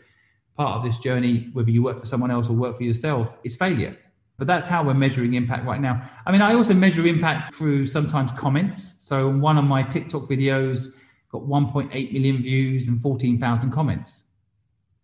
part 0.57 0.75
of 0.75 0.83
this 0.83 0.97
journey, 0.97 1.49
whether 1.53 1.71
you 1.71 1.81
work 1.81 1.97
for 1.97 2.05
someone 2.05 2.29
else 2.29 2.49
or 2.49 2.57
work 2.57 2.75
for 2.75 2.83
yourself, 2.83 3.37
is 3.45 3.55
failure. 3.55 3.95
But 4.37 4.45
that's 4.45 4.67
how 4.67 4.83
we're 4.83 4.93
measuring 4.93 5.33
impact 5.33 5.65
right 5.65 5.81
now. 5.81 6.07
I 6.25 6.31
mean, 6.31 6.41
I 6.41 6.53
also 6.53 6.73
measure 6.73 7.05
impact 7.07 7.55
through 7.55 7.87
sometimes 7.87 8.31
comments. 8.31 8.95
So 8.99 9.29
one 9.29 9.57
of 9.57 9.65
my 9.65 9.81
TikTok 9.81 10.23
videos 10.23 10.89
got 11.31 11.41
1.8 11.41 12.13
million 12.13 12.41
views 12.41 12.87
and 12.87 13.01
14,000 13.01 13.71
comments, 13.71 14.23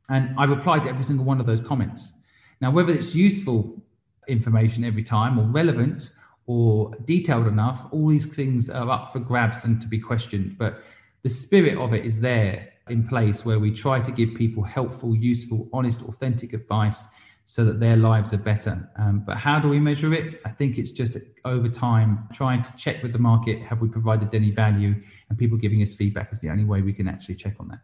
and 0.10 0.34
I 0.38 0.46
replied 0.46 0.84
to 0.84 0.90
every 0.90 1.04
single 1.04 1.26
one 1.26 1.40
of 1.40 1.46
those 1.46 1.62
comments. 1.62 2.14
Now, 2.62 2.72
whether 2.72 2.94
it's 2.94 3.14
useful 3.16 3.82
information 4.28 4.84
every 4.84 5.04
time 5.04 5.38
or 5.40 5.44
relevant 5.44 6.12
or 6.46 6.96
detailed 7.06 7.48
enough, 7.48 7.88
all 7.92 8.08
these 8.08 8.26
things 8.26 8.70
are 8.70 8.90
up 8.90 9.12
for 9.12 9.20
grabs 9.20 9.64
and 9.66 9.82
to 9.82 9.88
be 9.88 10.00
questioned. 10.00 10.58
But 10.58 10.84
the 11.24 11.30
spirit 11.30 11.78
of 11.78 11.94
it 11.94 12.06
is 12.06 12.20
there 12.20 12.70
in 12.90 13.08
place 13.08 13.46
where 13.46 13.60
we 13.60 13.72
try 13.72 14.00
to 14.00 14.12
give 14.12 14.36
people 14.36 14.64
helpful, 14.64 15.16
useful, 15.16 15.70
honest, 15.74 16.02
authentic 16.04 16.54
advice 16.54 17.04
so 17.46 17.66
that 17.66 17.80
their 17.80 17.98
lives 17.98 18.34
are 18.34 18.38
better. 18.38 18.90
Um, 18.98 19.24
but 19.26 19.38
how 19.38 19.60
do 19.60 19.68
we 19.68 19.80
measure 19.80 20.14
it? 20.14 20.42
I 20.46 20.50
think 20.50 20.78
it's 20.78 20.92
just 20.92 21.18
over 21.44 21.68
time 21.68 22.28
trying 22.32 22.62
to 22.64 22.76
check 22.78 23.04
with 23.04 23.12
the 23.12 23.20
market 23.20 23.62
have 23.62 23.82
we 23.82 23.90
provided 23.90 24.34
any 24.34 24.52
value? 24.52 24.96
And 25.30 25.38
people 25.38 25.58
giving 25.58 25.82
us 25.82 25.94
feedback 25.94 26.32
is 26.32 26.40
the 26.40 26.50
only 26.50 26.64
way 26.64 26.82
we 26.82 26.94
can 26.94 27.08
actually 27.08 27.36
check 27.36 27.56
on 27.60 27.68
that. 27.70 27.80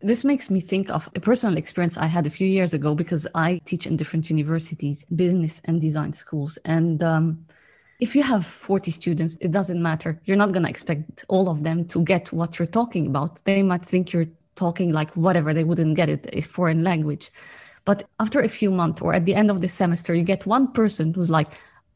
This 0.00 0.24
makes 0.24 0.50
me 0.50 0.60
think 0.60 0.90
of 0.90 1.08
a 1.14 1.20
personal 1.20 1.56
experience 1.56 1.96
I 1.96 2.06
had 2.06 2.26
a 2.26 2.30
few 2.30 2.48
years 2.48 2.74
ago 2.74 2.94
because 2.94 3.26
I 3.34 3.60
teach 3.64 3.86
in 3.86 3.96
different 3.96 4.30
universities, 4.30 5.04
business 5.04 5.60
and 5.66 5.80
design 5.80 6.12
schools. 6.12 6.58
And 6.64 7.02
um, 7.04 7.46
if 8.00 8.16
you 8.16 8.22
have 8.24 8.44
40 8.44 8.90
students, 8.90 9.36
it 9.40 9.52
doesn't 9.52 9.80
matter. 9.80 10.20
You're 10.24 10.36
not 10.36 10.50
going 10.50 10.64
to 10.64 10.70
expect 10.70 11.24
all 11.28 11.48
of 11.48 11.62
them 11.62 11.84
to 11.88 12.02
get 12.02 12.32
what 12.32 12.58
you're 12.58 12.66
talking 12.66 13.06
about. 13.06 13.44
They 13.44 13.62
might 13.62 13.84
think 13.84 14.12
you're 14.12 14.26
talking 14.56 14.92
like 14.92 15.10
whatever, 15.12 15.54
they 15.54 15.64
wouldn't 15.64 15.94
get 15.96 16.08
it. 16.08 16.26
It's 16.32 16.46
foreign 16.46 16.82
language. 16.82 17.30
But 17.84 18.04
after 18.20 18.40
a 18.40 18.48
few 18.48 18.70
months 18.70 19.00
or 19.02 19.12
at 19.14 19.26
the 19.26 19.34
end 19.34 19.50
of 19.50 19.60
the 19.60 19.68
semester, 19.68 20.14
you 20.14 20.22
get 20.22 20.46
one 20.46 20.72
person 20.72 21.12
who's 21.14 21.30
like, 21.30 21.48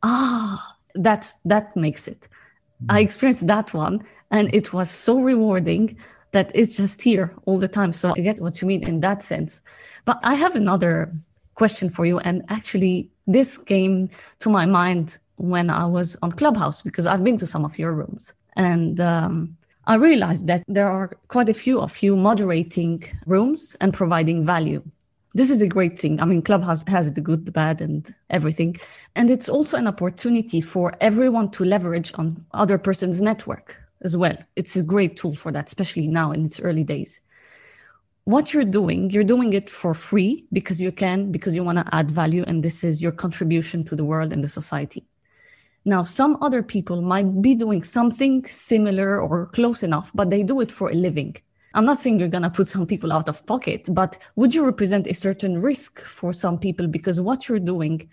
ah, 0.02 0.76
that's 0.94 1.34
that 1.44 1.76
makes 1.76 2.08
it. 2.08 2.20
Mm-hmm. 2.20 2.90
I 2.90 3.00
experienced 3.00 3.46
that 3.46 3.72
one 3.72 4.04
and 4.30 4.52
it 4.54 4.72
was 4.72 4.90
so 4.90 5.20
rewarding 5.20 5.96
that 6.32 6.50
it's 6.54 6.76
just 6.76 7.00
here 7.02 7.32
all 7.46 7.58
the 7.58 7.68
time. 7.68 7.92
So 7.92 8.12
I 8.16 8.20
get 8.20 8.40
what 8.40 8.60
you 8.60 8.68
mean 8.68 8.86
in 8.86 9.00
that 9.00 9.22
sense. 9.22 9.60
But 10.04 10.18
I 10.22 10.34
have 10.34 10.54
another 10.54 11.12
question 11.54 11.88
for 11.88 12.04
you. 12.04 12.18
And 12.20 12.44
actually, 12.48 13.10
this 13.26 13.58
came 13.58 14.10
to 14.40 14.50
my 14.50 14.66
mind 14.66 15.18
when 15.36 15.70
I 15.70 15.86
was 15.86 16.16
on 16.22 16.32
Clubhouse 16.32 16.82
because 16.82 17.06
I've 17.06 17.24
been 17.24 17.36
to 17.38 17.46
some 17.46 17.64
of 17.64 17.78
your 17.78 17.92
rooms. 17.92 18.34
And 18.56 19.00
um, 19.00 19.56
I 19.86 19.94
realized 19.94 20.46
that 20.48 20.64
there 20.66 20.88
are 20.88 21.16
quite 21.28 21.48
a 21.48 21.54
few 21.54 21.80
of 21.80 22.02
you 22.02 22.16
moderating 22.16 23.04
rooms 23.26 23.76
and 23.80 23.94
providing 23.94 24.44
value. 24.44 24.82
This 25.36 25.50
is 25.50 25.62
a 25.62 25.68
great 25.68 25.98
thing. 25.98 26.20
I 26.20 26.24
mean, 26.24 26.42
Clubhouse 26.42 26.82
has 26.88 27.12
the 27.12 27.20
good, 27.20 27.44
the 27.44 27.52
bad, 27.52 27.82
and 27.82 28.12
everything. 28.30 28.76
And 29.16 29.30
it's 29.30 29.48
also 29.48 29.76
an 29.76 29.86
opportunity 29.86 30.62
for 30.62 30.94
everyone 31.00 31.50
to 31.52 31.64
leverage 31.64 32.12
on 32.16 32.44
other 32.52 32.78
person's 32.78 33.20
network 33.20 33.76
as 34.02 34.16
well. 34.16 34.36
It's 34.56 34.76
a 34.76 34.82
great 34.82 35.16
tool 35.16 35.34
for 35.34 35.52
that, 35.52 35.66
especially 35.66 36.08
now 36.08 36.32
in 36.32 36.46
its 36.46 36.60
early 36.60 36.84
days 36.84 37.20
what 38.26 38.52
you're 38.52 38.64
doing, 38.64 39.10
you're 39.10 39.24
doing 39.24 39.52
it 39.52 39.70
for 39.70 39.94
free 39.94 40.46
because 40.52 40.80
you 40.80 40.90
can, 40.90 41.30
because 41.30 41.54
you 41.54 41.62
want 41.62 41.78
to 41.78 41.94
add 41.94 42.10
value, 42.10 42.44
and 42.48 42.62
this 42.62 42.82
is 42.82 43.00
your 43.00 43.12
contribution 43.12 43.84
to 43.84 43.94
the 43.94 44.04
world 44.04 44.32
and 44.32 44.42
the 44.42 44.48
society. 44.48 45.06
Now, 45.84 46.02
some 46.02 46.36
other 46.42 46.64
people 46.64 47.02
might 47.02 47.40
be 47.40 47.54
doing 47.54 47.84
something 47.84 48.44
similar 48.46 49.20
or 49.20 49.46
close 49.46 49.84
enough, 49.84 50.10
but 50.12 50.30
they 50.30 50.42
do 50.42 50.60
it 50.60 50.72
for 50.72 50.90
a 50.90 50.94
living. 50.94 51.36
I'm 51.76 51.84
not 51.84 51.98
saying 51.98 52.18
you're 52.18 52.28
going 52.28 52.42
to 52.42 52.50
put 52.50 52.66
some 52.66 52.86
people 52.86 53.12
out 53.12 53.28
of 53.28 53.46
pocket, 53.46 53.88
but 53.92 54.18
would 54.34 54.54
you 54.54 54.64
represent 54.64 55.06
a 55.06 55.14
certain 55.14 55.60
risk 55.60 56.00
for 56.00 56.32
some 56.32 56.58
people 56.58 56.88
because 56.88 57.20
what 57.20 57.48
you're 57.48 57.60
doing 57.60 58.08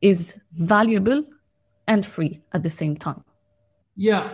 is 0.00 0.40
valuable 0.52 1.22
and 1.86 2.04
free 2.04 2.40
at 2.54 2.62
the 2.64 2.70
same 2.70 2.96
time? 2.96 3.22
Yeah, 3.94 4.30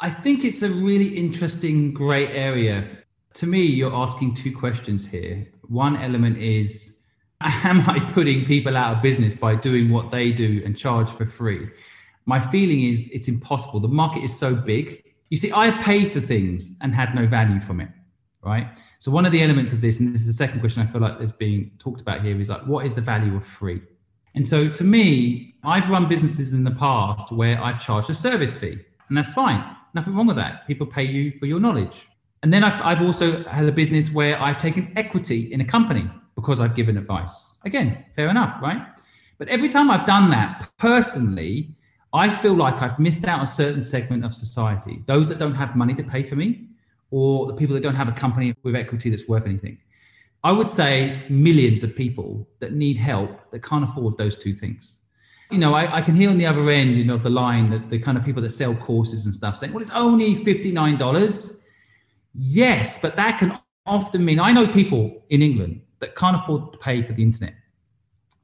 I 0.00 0.10
think 0.10 0.44
it's 0.44 0.62
a 0.62 0.70
really 0.70 1.16
interesting 1.16 1.92
gray 1.92 2.28
area 2.28 2.98
to 3.38 3.46
me, 3.46 3.62
you're 3.62 3.94
asking 3.94 4.34
two 4.34 4.56
questions 4.56 5.06
here. 5.06 5.46
One 5.68 5.96
element 5.96 6.38
is 6.38 6.94
Am 7.40 7.88
I 7.88 8.00
putting 8.12 8.44
people 8.44 8.76
out 8.76 8.96
of 8.96 9.02
business 9.02 9.32
by 9.32 9.54
doing 9.54 9.90
what 9.90 10.10
they 10.10 10.32
do 10.32 10.60
and 10.64 10.76
charge 10.76 11.08
for 11.08 11.24
free? 11.24 11.68
My 12.26 12.40
feeling 12.40 12.82
is 12.82 13.08
it's 13.12 13.28
impossible. 13.28 13.78
The 13.78 13.86
market 13.86 14.24
is 14.24 14.36
so 14.36 14.56
big. 14.56 15.04
You 15.30 15.36
see, 15.36 15.52
I 15.52 15.70
paid 15.82 16.10
for 16.10 16.20
things 16.20 16.72
and 16.80 16.92
had 16.92 17.14
no 17.14 17.28
value 17.28 17.60
from 17.60 17.80
it, 17.80 17.90
right? 18.48 18.66
So, 18.98 19.10
one 19.10 19.26
of 19.26 19.32
the 19.32 19.42
elements 19.42 19.72
of 19.72 19.80
this, 19.80 20.00
and 20.00 20.14
this 20.14 20.22
is 20.22 20.26
the 20.26 20.32
second 20.32 20.60
question 20.60 20.82
I 20.82 20.90
feel 20.90 21.00
like 21.00 21.20
is 21.20 21.32
being 21.32 21.70
talked 21.78 22.00
about 22.00 22.22
here, 22.22 22.40
is 22.40 22.48
like, 22.48 22.66
what 22.66 22.86
is 22.86 22.94
the 22.94 23.00
value 23.00 23.36
of 23.36 23.44
free? 23.44 23.80
And 24.34 24.48
so, 24.48 24.68
to 24.68 24.84
me, 24.84 25.54
I've 25.62 25.88
run 25.90 26.08
businesses 26.08 26.52
in 26.52 26.64
the 26.64 26.72
past 26.72 27.30
where 27.32 27.62
I've 27.62 27.80
charged 27.80 28.10
a 28.10 28.14
service 28.14 28.56
fee, 28.56 28.78
and 29.08 29.16
that's 29.16 29.32
fine. 29.32 29.76
Nothing 29.94 30.14
wrong 30.14 30.26
with 30.26 30.36
that. 30.36 30.66
People 30.66 30.86
pay 30.86 31.04
you 31.04 31.38
for 31.38 31.46
your 31.46 31.60
knowledge. 31.60 32.08
And 32.42 32.52
then 32.52 32.62
I've, 32.62 32.80
I've 32.82 33.02
also 33.04 33.42
had 33.44 33.66
a 33.66 33.72
business 33.72 34.12
where 34.12 34.40
I've 34.40 34.58
taken 34.58 34.92
equity 34.96 35.52
in 35.52 35.60
a 35.60 35.64
company 35.64 36.08
because 36.36 36.60
I've 36.60 36.74
given 36.74 36.96
advice. 36.96 37.56
Again, 37.64 38.04
fair 38.14 38.28
enough, 38.28 38.62
right? 38.62 38.80
But 39.38 39.48
every 39.48 39.68
time 39.68 39.90
I've 39.90 40.06
done 40.06 40.30
that 40.30 40.70
personally, 40.78 41.74
I 42.12 42.30
feel 42.30 42.54
like 42.54 42.80
I've 42.80 42.98
missed 42.98 43.24
out 43.24 43.42
a 43.42 43.46
certain 43.46 43.82
segment 43.82 44.24
of 44.24 44.32
society. 44.32 45.02
Those 45.06 45.28
that 45.28 45.38
don't 45.38 45.54
have 45.54 45.74
money 45.76 45.94
to 45.94 46.02
pay 46.02 46.22
for 46.22 46.36
me, 46.36 46.67
or 47.10 47.46
the 47.46 47.54
people 47.54 47.74
that 47.74 47.82
don't 47.82 47.94
have 47.94 48.08
a 48.08 48.12
company 48.12 48.54
with 48.62 48.76
equity 48.76 49.10
that's 49.10 49.28
worth 49.28 49.46
anything. 49.46 49.78
I 50.44 50.52
would 50.52 50.70
say 50.70 51.22
millions 51.28 51.82
of 51.82 51.96
people 51.96 52.48
that 52.60 52.72
need 52.72 52.96
help 52.96 53.50
that 53.50 53.62
can't 53.62 53.84
afford 53.84 54.16
those 54.16 54.36
two 54.36 54.52
things. 54.52 54.98
You 55.50 55.58
know, 55.58 55.74
I, 55.74 55.96
I 55.96 56.02
can 56.02 56.14
hear 56.14 56.30
on 56.30 56.38
the 56.38 56.46
other 56.46 56.68
end, 56.70 56.96
you 56.96 57.04
know, 57.04 57.14
of 57.14 57.22
the 57.22 57.30
line 57.30 57.70
that 57.70 57.90
the 57.90 57.98
kind 57.98 58.18
of 58.18 58.24
people 58.24 58.42
that 58.42 58.50
sell 58.50 58.74
courses 58.74 59.24
and 59.24 59.34
stuff 59.34 59.56
saying, 59.56 59.72
well, 59.72 59.82
it's 59.82 59.90
only 59.90 60.36
$59 60.44 60.98
Yes, 62.34 62.98
but 63.00 63.16
that 63.16 63.38
can 63.38 63.58
often 63.86 64.24
mean 64.24 64.38
I 64.38 64.52
know 64.52 64.66
people 64.66 65.24
in 65.30 65.42
England 65.42 65.80
that 65.98 66.14
can't 66.14 66.36
afford 66.36 66.72
to 66.72 66.78
pay 66.78 67.02
for 67.02 67.12
the 67.12 67.22
internet. 67.22 67.54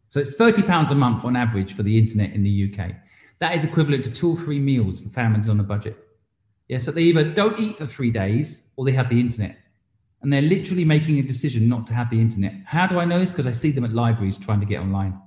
So 0.08 0.20
it's 0.20 0.34
30 0.34 0.62
pounds 0.62 0.90
a 0.90 0.94
month 0.94 1.24
on 1.24 1.36
average 1.36 1.74
for 1.74 1.82
the 1.82 1.96
internet 1.96 2.32
in 2.32 2.42
the 2.42 2.72
UK. 2.72 2.92
That 3.38 3.54
is 3.54 3.64
equivalent 3.64 4.04
to 4.04 4.10
two 4.10 4.32
or 4.32 4.36
three 4.36 4.58
meals 4.58 5.00
for 5.00 5.08
families 5.10 5.48
on 5.48 5.60
a 5.60 5.62
budget. 5.62 6.03
Yeah, 6.68 6.78
so 6.78 6.90
they 6.90 7.02
either 7.02 7.24
don't 7.24 7.58
eat 7.58 7.78
for 7.78 7.86
three 7.86 8.10
days 8.10 8.62
or 8.76 8.84
they 8.84 8.92
have 8.92 9.08
the 9.08 9.20
internet. 9.20 9.58
And 10.22 10.32
they're 10.32 10.42
literally 10.42 10.84
making 10.84 11.18
a 11.18 11.22
decision 11.22 11.68
not 11.68 11.86
to 11.88 11.94
have 11.94 12.08
the 12.08 12.18
internet. 12.18 12.54
How 12.64 12.86
do 12.86 12.98
I 12.98 13.04
know 13.04 13.18
this? 13.18 13.30
Because 13.30 13.46
I 13.46 13.52
see 13.52 13.70
them 13.70 13.84
at 13.84 13.92
libraries 13.92 14.38
trying 14.38 14.60
to 14.60 14.66
get 14.66 14.80
online. 14.80 15.20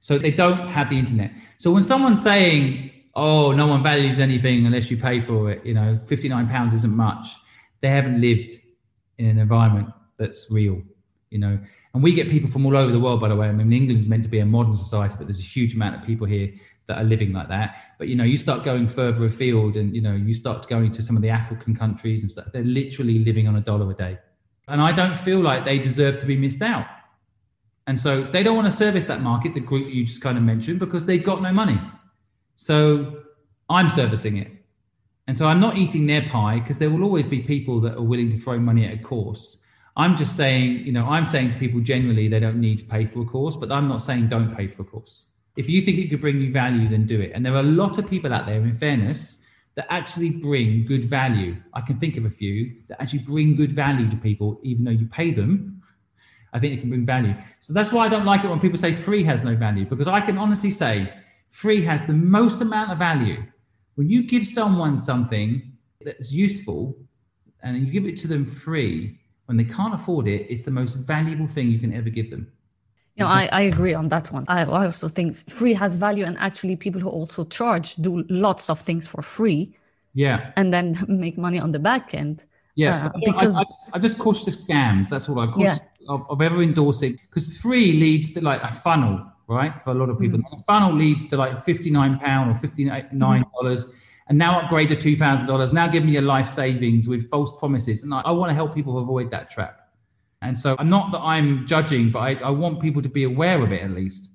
So 0.00 0.18
they 0.18 0.30
don't 0.30 0.68
have 0.68 0.90
the 0.90 0.98
internet. 0.98 1.30
So 1.56 1.72
when 1.72 1.82
someone's 1.82 2.22
saying, 2.22 2.90
oh, 3.14 3.52
no 3.52 3.66
one 3.66 3.82
values 3.82 4.18
anything 4.18 4.66
unless 4.66 4.90
you 4.90 4.98
pay 4.98 5.20
for 5.20 5.50
it, 5.50 5.64
you 5.64 5.72
know, 5.72 5.98
59 6.06 6.48
pounds 6.48 6.74
isn't 6.74 6.94
much 6.94 7.28
they 7.82 7.88
haven't 7.88 8.20
lived 8.20 8.50
in 9.18 9.26
an 9.26 9.38
environment 9.38 9.88
that's 10.16 10.50
real, 10.50 10.80
you 11.30 11.38
know. 11.38 11.58
And 11.92 12.02
we 12.02 12.14
get 12.14 12.30
people 12.30 12.50
from 12.50 12.64
all 12.64 12.76
over 12.76 12.90
the 12.90 13.00
world, 13.00 13.20
by 13.20 13.28
the 13.28 13.36
way. 13.36 13.48
I 13.48 13.52
mean, 13.52 13.70
England's 13.70 14.08
meant 14.08 14.22
to 14.22 14.28
be 14.30 14.38
a 14.38 14.46
modern 14.46 14.74
society, 14.74 15.14
but 15.18 15.26
there's 15.26 15.40
a 15.40 15.42
huge 15.42 15.74
amount 15.74 15.96
of 15.96 16.06
people 16.06 16.26
here 16.26 16.50
that 16.86 16.98
are 16.98 17.04
living 17.04 17.32
like 17.32 17.48
that. 17.48 17.76
But 17.98 18.08
you 18.08 18.16
know, 18.16 18.24
you 18.24 18.36
start 18.36 18.64
going 18.64 18.86
further 18.86 19.24
afield, 19.24 19.76
and 19.76 19.94
you 19.94 20.02
know, 20.02 20.14
you 20.14 20.34
start 20.34 20.68
going 20.68 20.92
to 20.92 21.02
some 21.02 21.16
of 21.16 21.22
the 21.22 21.30
African 21.30 21.74
countries 21.74 22.22
and 22.22 22.30
stuff. 22.30 22.46
They're 22.52 22.64
literally 22.64 23.20
living 23.20 23.48
on 23.48 23.56
a 23.56 23.60
dollar 23.60 23.90
a 23.90 23.94
day, 23.94 24.18
and 24.68 24.80
I 24.80 24.92
don't 24.92 25.16
feel 25.16 25.40
like 25.40 25.64
they 25.64 25.78
deserve 25.78 26.18
to 26.18 26.26
be 26.26 26.36
missed 26.36 26.62
out. 26.62 26.86
And 27.86 27.98
so 27.98 28.22
they 28.22 28.42
don't 28.42 28.56
want 28.56 28.70
to 28.70 28.76
service 28.76 29.04
that 29.06 29.22
market, 29.22 29.54
the 29.54 29.60
group 29.60 29.92
you 29.92 30.04
just 30.04 30.20
kind 30.20 30.38
of 30.38 30.44
mentioned, 30.44 30.78
because 30.78 31.04
they've 31.04 31.22
got 31.22 31.42
no 31.42 31.52
money. 31.52 31.80
So 32.54 33.22
I'm 33.68 33.88
servicing 33.88 34.36
it. 34.36 34.52
And 35.26 35.36
so 35.36 35.46
I'm 35.46 35.60
not 35.60 35.76
eating 35.76 36.06
their 36.06 36.22
pie 36.22 36.60
because 36.60 36.76
there 36.76 36.90
will 36.90 37.02
always 37.02 37.26
be 37.26 37.40
people 37.40 37.80
that 37.80 37.96
are 37.96 38.02
willing 38.02 38.30
to 38.30 38.38
throw 38.38 38.58
money 38.58 38.86
at 38.86 38.94
a 38.94 39.02
course. 39.02 39.58
I'm 39.96 40.16
just 40.16 40.36
saying, 40.36 40.84
you 40.84 40.92
know, 40.92 41.04
I'm 41.06 41.24
saying 41.24 41.50
to 41.50 41.58
people 41.58 41.80
generally 41.80 42.28
they 42.28 42.40
don't 42.40 42.60
need 42.60 42.78
to 42.78 42.84
pay 42.84 43.06
for 43.06 43.22
a 43.22 43.24
course, 43.24 43.56
but 43.56 43.70
I'm 43.70 43.88
not 43.88 43.98
saying 43.98 44.28
don't 44.28 44.54
pay 44.54 44.66
for 44.66 44.82
a 44.82 44.84
course. 44.84 45.26
If 45.56 45.68
you 45.68 45.82
think 45.82 45.98
it 45.98 46.08
could 46.08 46.20
bring 46.20 46.40
you 46.40 46.50
value, 46.50 46.88
then 46.88 47.06
do 47.06 47.20
it. 47.20 47.32
And 47.34 47.44
there 47.44 47.54
are 47.54 47.60
a 47.60 47.62
lot 47.62 47.98
of 47.98 48.08
people 48.08 48.32
out 48.32 48.46
there, 48.46 48.62
in 48.62 48.74
fairness, 48.74 49.38
that 49.74 49.86
actually 49.90 50.30
bring 50.30 50.86
good 50.86 51.04
value. 51.04 51.56
I 51.74 51.80
can 51.80 51.98
think 51.98 52.16
of 52.16 52.24
a 52.24 52.30
few 52.30 52.74
that 52.88 53.00
actually 53.00 53.20
bring 53.20 53.56
good 53.56 53.72
value 53.72 54.08
to 54.10 54.16
people, 54.16 54.60
even 54.62 54.84
though 54.84 54.90
you 54.90 55.06
pay 55.06 55.30
them. 55.30 55.82
I 56.52 56.58
think 56.58 56.74
it 56.74 56.80
can 56.80 56.90
bring 56.90 57.06
value. 57.06 57.34
So 57.60 57.72
that's 57.72 57.92
why 57.92 58.04
I 58.04 58.08
don't 58.08 58.26
like 58.26 58.44
it 58.44 58.48
when 58.48 58.60
people 58.60 58.78
say 58.78 58.92
free 58.92 59.24
has 59.24 59.42
no 59.42 59.56
value, 59.56 59.86
because 59.86 60.08
I 60.08 60.20
can 60.20 60.36
honestly 60.36 60.70
say 60.70 61.12
free 61.48 61.82
has 61.82 62.02
the 62.02 62.12
most 62.12 62.60
amount 62.60 62.90
of 62.90 62.98
value. 62.98 63.42
When 63.94 64.08
you 64.10 64.22
give 64.22 64.46
someone 64.46 64.98
something 64.98 65.72
that's 66.04 66.32
useful 66.32 66.96
and 67.62 67.78
you 67.78 67.90
give 67.90 68.06
it 68.06 68.16
to 68.18 68.28
them 68.28 68.46
free, 68.46 69.18
when 69.46 69.56
they 69.56 69.64
can't 69.64 69.94
afford 69.94 70.28
it, 70.28 70.46
it's 70.50 70.64
the 70.64 70.70
most 70.70 70.94
valuable 70.96 71.46
thing 71.46 71.68
you 71.68 71.78
can 71.78 71.92
ever 71.94 72.10
give 72.10 72.30
them. 72.30 72.50
You 73.16 73.24
know, 73.24 73.30
I, 73.30 73.48
I 73.52 73.60
agree 73.62 73.92
on 73.92 74.08
that 74.08 74.32
one. 74.32 74.46
I, 74.48 74.62
I 74.62 74.86
also 74.86 75.06
think 75.08 75.48
free 75.50 75.74
has 75.74 75.96
value, 75.96 76.24
and 76.24 76.36
actually, 76.38 76.76
people 76.76 77.00
who 77.00 77.10
also 77.10 77.44
charge 77.44 77.96
do 77.96 78.24
lots 78.30 78.70
of 78.70 78.80
things 78.80 79.06
for 79.06 79.20
free. 79.20 79.76
Yeah. 80.14 80.52
And 80.56 80.72
then 80.72 80.96
make 81.08 81.36
money 81.36 81.58
on 81.58 81.72
the 81.72 81.78
back 81.78 82.14
end. 82.14 82.46
Yeah. 82.74 83.06
Uh, 83.06 83.18
because 83.24 83.56
I, 83.56 83.64
am 83.94 84.00
just 84.00 84.18
cautious 84.18 84.48
of 84.48 84.54
scams. 84.54 85.10
That's 85.10 85.28
all 85.28 85.38
I'm 85.40 85.52
cautious 85.52 85.80
yeah. 86.00 86.06
of, 86.08 86.26
of 86.30 86.40
ever 86.40 86.62
endorsing 86.62 87.18
because 87.28 87.58
free 87.58 87.92
leads 87.92 88.30
to 88.32 88.40
like 88.40 88.62
a 88.62 88.72
funnel, 88.72 89.26
right? 89.46 89.80
For 89.82 89.90
a 89.90 89.94
lot 89.94 90.08
of 90.08 90.18
people, 90.18 90.38
mm. 90.38 90.64
funnel 90.66 90.94
leads 90.94 91.28
to 91.28 91.36
like 91.36 91.62
fifty-nine 91.64 92.18
pound 92.18 92.50
or 92.50 92.54
fifty-nine 92.58 93.44
dollars. 93.52 93.86
Mm 93.86 93.92
and 94.28 94.38
now 94.38 94.60
upgrade 94.60 94.88
to 94.88 94.96
$2,000. 94.96 95.72
Now 95.72 95.88
give 95.88 96.04
me 96.04 96.12
your 96.12 96.22
life 96.22 96.48
savings 96.48 97.08
with 97.08 97.28
false 97.28 97.52
promises. 97.58 98.02
And 98.02 98.14
I, 98.14 98.20
I 98.20 98.30
want 98.30 98.50
to 98.50 98.54
help 98.54 98.74
people 98.74 98.98
avoid 98.98 99.30
that 99.30 99.50
trap. 99.50 99.81
And 100.42 100.58
so 100.58 100.76
I'm 100.78 100.88
not 100.88 101.12
that 101.12 101.20
I'm 101.20 101.66
judging, 101.66 102.10
but 102.10 102.18
I, 102.18 102.34
I 102.34 102.50
want 102.50 102.80
people 102.80 103.00
to 103.00 103.08
be 103.08 103.24
aware 103.24 103.62
of 103.62 103.72
it 103.72 103.82
at 103.82 103.90
least 103.90 104.30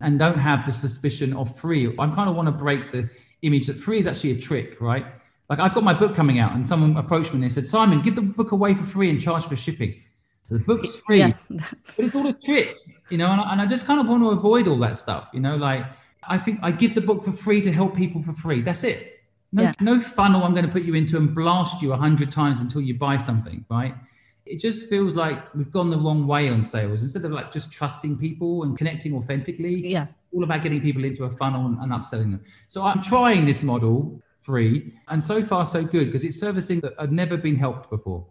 and 0.00 0.18
don't 0.18 0.38
have 0.38 0.66
the 0.66 0.72
suspicion 0.72 1.34
of 1.34 1.56
free. 1.56 1.94
I 1.98 2.06
kind 2.08 2.28
of 2.28 2.34
want 2.34 2.46
to 2.46 2.52
break 2.52 2.90
the 2.92 3.08
image 3.42 3.68
that 3.68 3.78
free 3.78 3.98
is 3.98 4.06
actually 4.06 4.32
a 4.32 4.40
trick, 4.40 4.80
right? 4.80 5.06
Like 5.48 5.60
I've 5.60 5.74
got 5.74 5.84
my 5.84 5.94
book 5.94 6.14
coming 6.14 6.38
out 6.38 6.54
and 6.54 6.68
someone 6.68 6.96
approached 6.96 7.30
me 7.30 7.36
and 7.36 7.44
they 7.44 7.48
said, 7.48 7.66
Simon, 7.66 8.02
give 8.02 8.16
the 8.16 8.22
book 8.22 8.52
away 8.52 8.74
for 8.74 8.84
free 8.84 9.10
and 9.10 9.20
charge 9.20 9.44
for 9.44 9.56
shipping. 9.56 9.94
So 10.44 10.54
the 10.54 10.64
book's 10.64 10.96
free, 10.96 11.20
yeah. 11.20 11.32
but 11.50 11.98
it's 11.98 12.14
all 12.14 12.26
a 12.26 12.32
trick, 12.32 12.76
you 13.10 13.18
know, 13.18 13.30
and 13.30 13.40
I, 13.40 13.52
and 13.52 13.60
I 13.60 13.66
just 13.66 13.86
kind 13.86 14.00
of 14.00 14.08
want 14.08 14.22
to 14.22 14.30
avoid 14.30 14.66
all 14.66 14.78
that 14.80 14.96
stuff, 14.96 15.28
you 15.32 15.40
know, 15.40 15.56
like 15.56 15.84
I 16.24 16.38
think 16.38 16.58
I 16.62 16.72
give 16.72 16.94
the 16.94 17.00
book 17.00 17.22
for 17.22 17.32
free 17.32 17.60
to 17.60 17.72
help 17.72 17.96
people 17.96 18.22
for 18.22 18.32
free. 18.32 18.62
That's 18.62 18.82
it. 18.84 19.20
No, 19.52 19.62
yeah. 19.64 19.74
no 19.80 20.00
funnel 20.00 20.42
I'm 20.44 20.52
going 20.52 20.66
to 20.66 20.72
put 20.72 20.82
you 20.82 20.94
into 20.94 21.16
and 21.16 21.34
blast 21.34 21.82
you 21.82 21.92
a 21.92 21.96
hundred 21.96 22.32
times 22.32 22.60
until 22.60 22.80
you 22.80 22.94
buy 22.94 23.16
something, 23.18 23.64
right? 23.70 23.94
It 24.52 24.60
just 24.60 24.88
feels 24.88 25.16
like 25.16 25.54
we've 25.54 25.72
gone 25.72 25.90
the 25.90 25.98
wrong 25.98 26.26
way 26.26 26.48
on 26.48 26.62
sales. 26.62 27.02
Instead 27.02 27.24
of 27.24 27.32
like 27.32 27.52
just 27.52 27.72
trusting 27.72 28.18
people 28.18 28.64
and 28.64 28.76
connecting 28.76 29.14
authentically, 29.14 29.86
yeah, 29.86 30.06
all 30.32 30.44
about 30.44 30.62
getting 30.62 30.80
people 30.80 31.04
into 31.04 31.24
a 31.24 31.30
funnel 31.30 31.66
and, 31.66 31.78
and 31.78 31.92
upselling 31.92 32.30
them. 32.32 32.44
So 32.68 32.82
I'm 32.82 33.02
trying 33.02 33.44
this 33.44 33.62
model 33.62 34.20
free, 34.40 34.92
and 35.08 35.22
so 35.22 35.42
far 35.42 35.64
so 35.64 35.84
good 35.84 36.06
because 36.06 36.24
it's 36.24 36.38
servicing 36.38 36.80
that 36.80 36.94
had 36.98 37.12
never 37.12 37.36
been 37.36 37.56
helped 37.56 37.90
before 37.90 38.24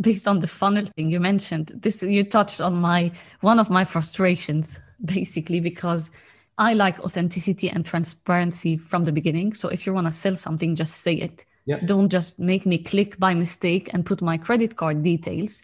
based 0.00 0.26
on 0.26 0.40
the 0.40 0.46
funnel 0.46 0.86
thing 0.96 1.10
you 1.10 1.20
mentioned 1.20 1.70
this 1.76 2.02
you 2.02 2.24
touched 2.24 2.62
on 2.62 2.74
my 2.74 3.12
one 3.42 3.58
of 3.60 3.68
my 3.68 3.84
frustrations 3.84 4.80
basically 5.04 5.60
because 5.60 6.10
I 6.58 6.74
like 6.74 7.00
authenticity 7.00 7.70
and 7.70 7.84
transparency 7.84 8.76
from 8.76 9.04
the 9.04 9.12
beginning. 9.12 9.54
So 9.54 9.68
if 9.68 9.86
you 9.86 9.92
want 9.92 10.06
to 10.06 10.12
sell 10.12 10.36
something, 10.36 10.74
just 10.74 10.96
say 10.96 11.14
it. 11.14 11.44
Yep. 11.66 11.86
Don't 11.86 12.08
just 12.08 12.38
make 12.38 12.66
me 12.66 12.78
click 12.78 13.18
by 13.18 13.34
mistake 13.34 13.90
and 13.92 14.04
put 14.04 14.20
my 14.20 14.36
credit 14.36 14.76
card 14.76 15.02
details 15.02 15.62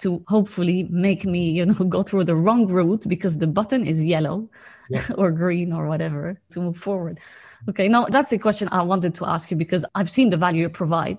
to 0.00 0.22
hopefully 0.28 0.88
make 0.90 1.24
me, 1.24 1.50
you 1.50 1.66
know, 1.66 1.74
go 1.88 2.02
through 2.02 2.24
the 2.24 2.34
wrong 2.34 2.66
route 2.66 3.04
because 3.06 3.38
the 3.38 3.46
button 3.46 3.86
is 3.86 4.04
yellow 4.04 4.48
yep. 4.88 5.04
or 5.18 5.30
green 5.30 5.72
or 5.72 5.86
whatever 5.86 6.40
to 6.50 6.60
move 6.60 6.76
forward. 6.76 7.18
Okay, 7.68 7.88
now 7.88 8.06
that's 8.06 8.30
the 8.30 8.38
question 8.38 8.68
I 8.72 8.82
wanted 8.82 9.14
to 9.14 9.26
ask 9.26 9.50
you 9.50 9.56
because 9.56 9.84
I've 9.94 10.10
seen 10.10 10.30
the 10.30 10.36
value 10.36 10.62
you 10.62 10.68
provide 10.68 11.18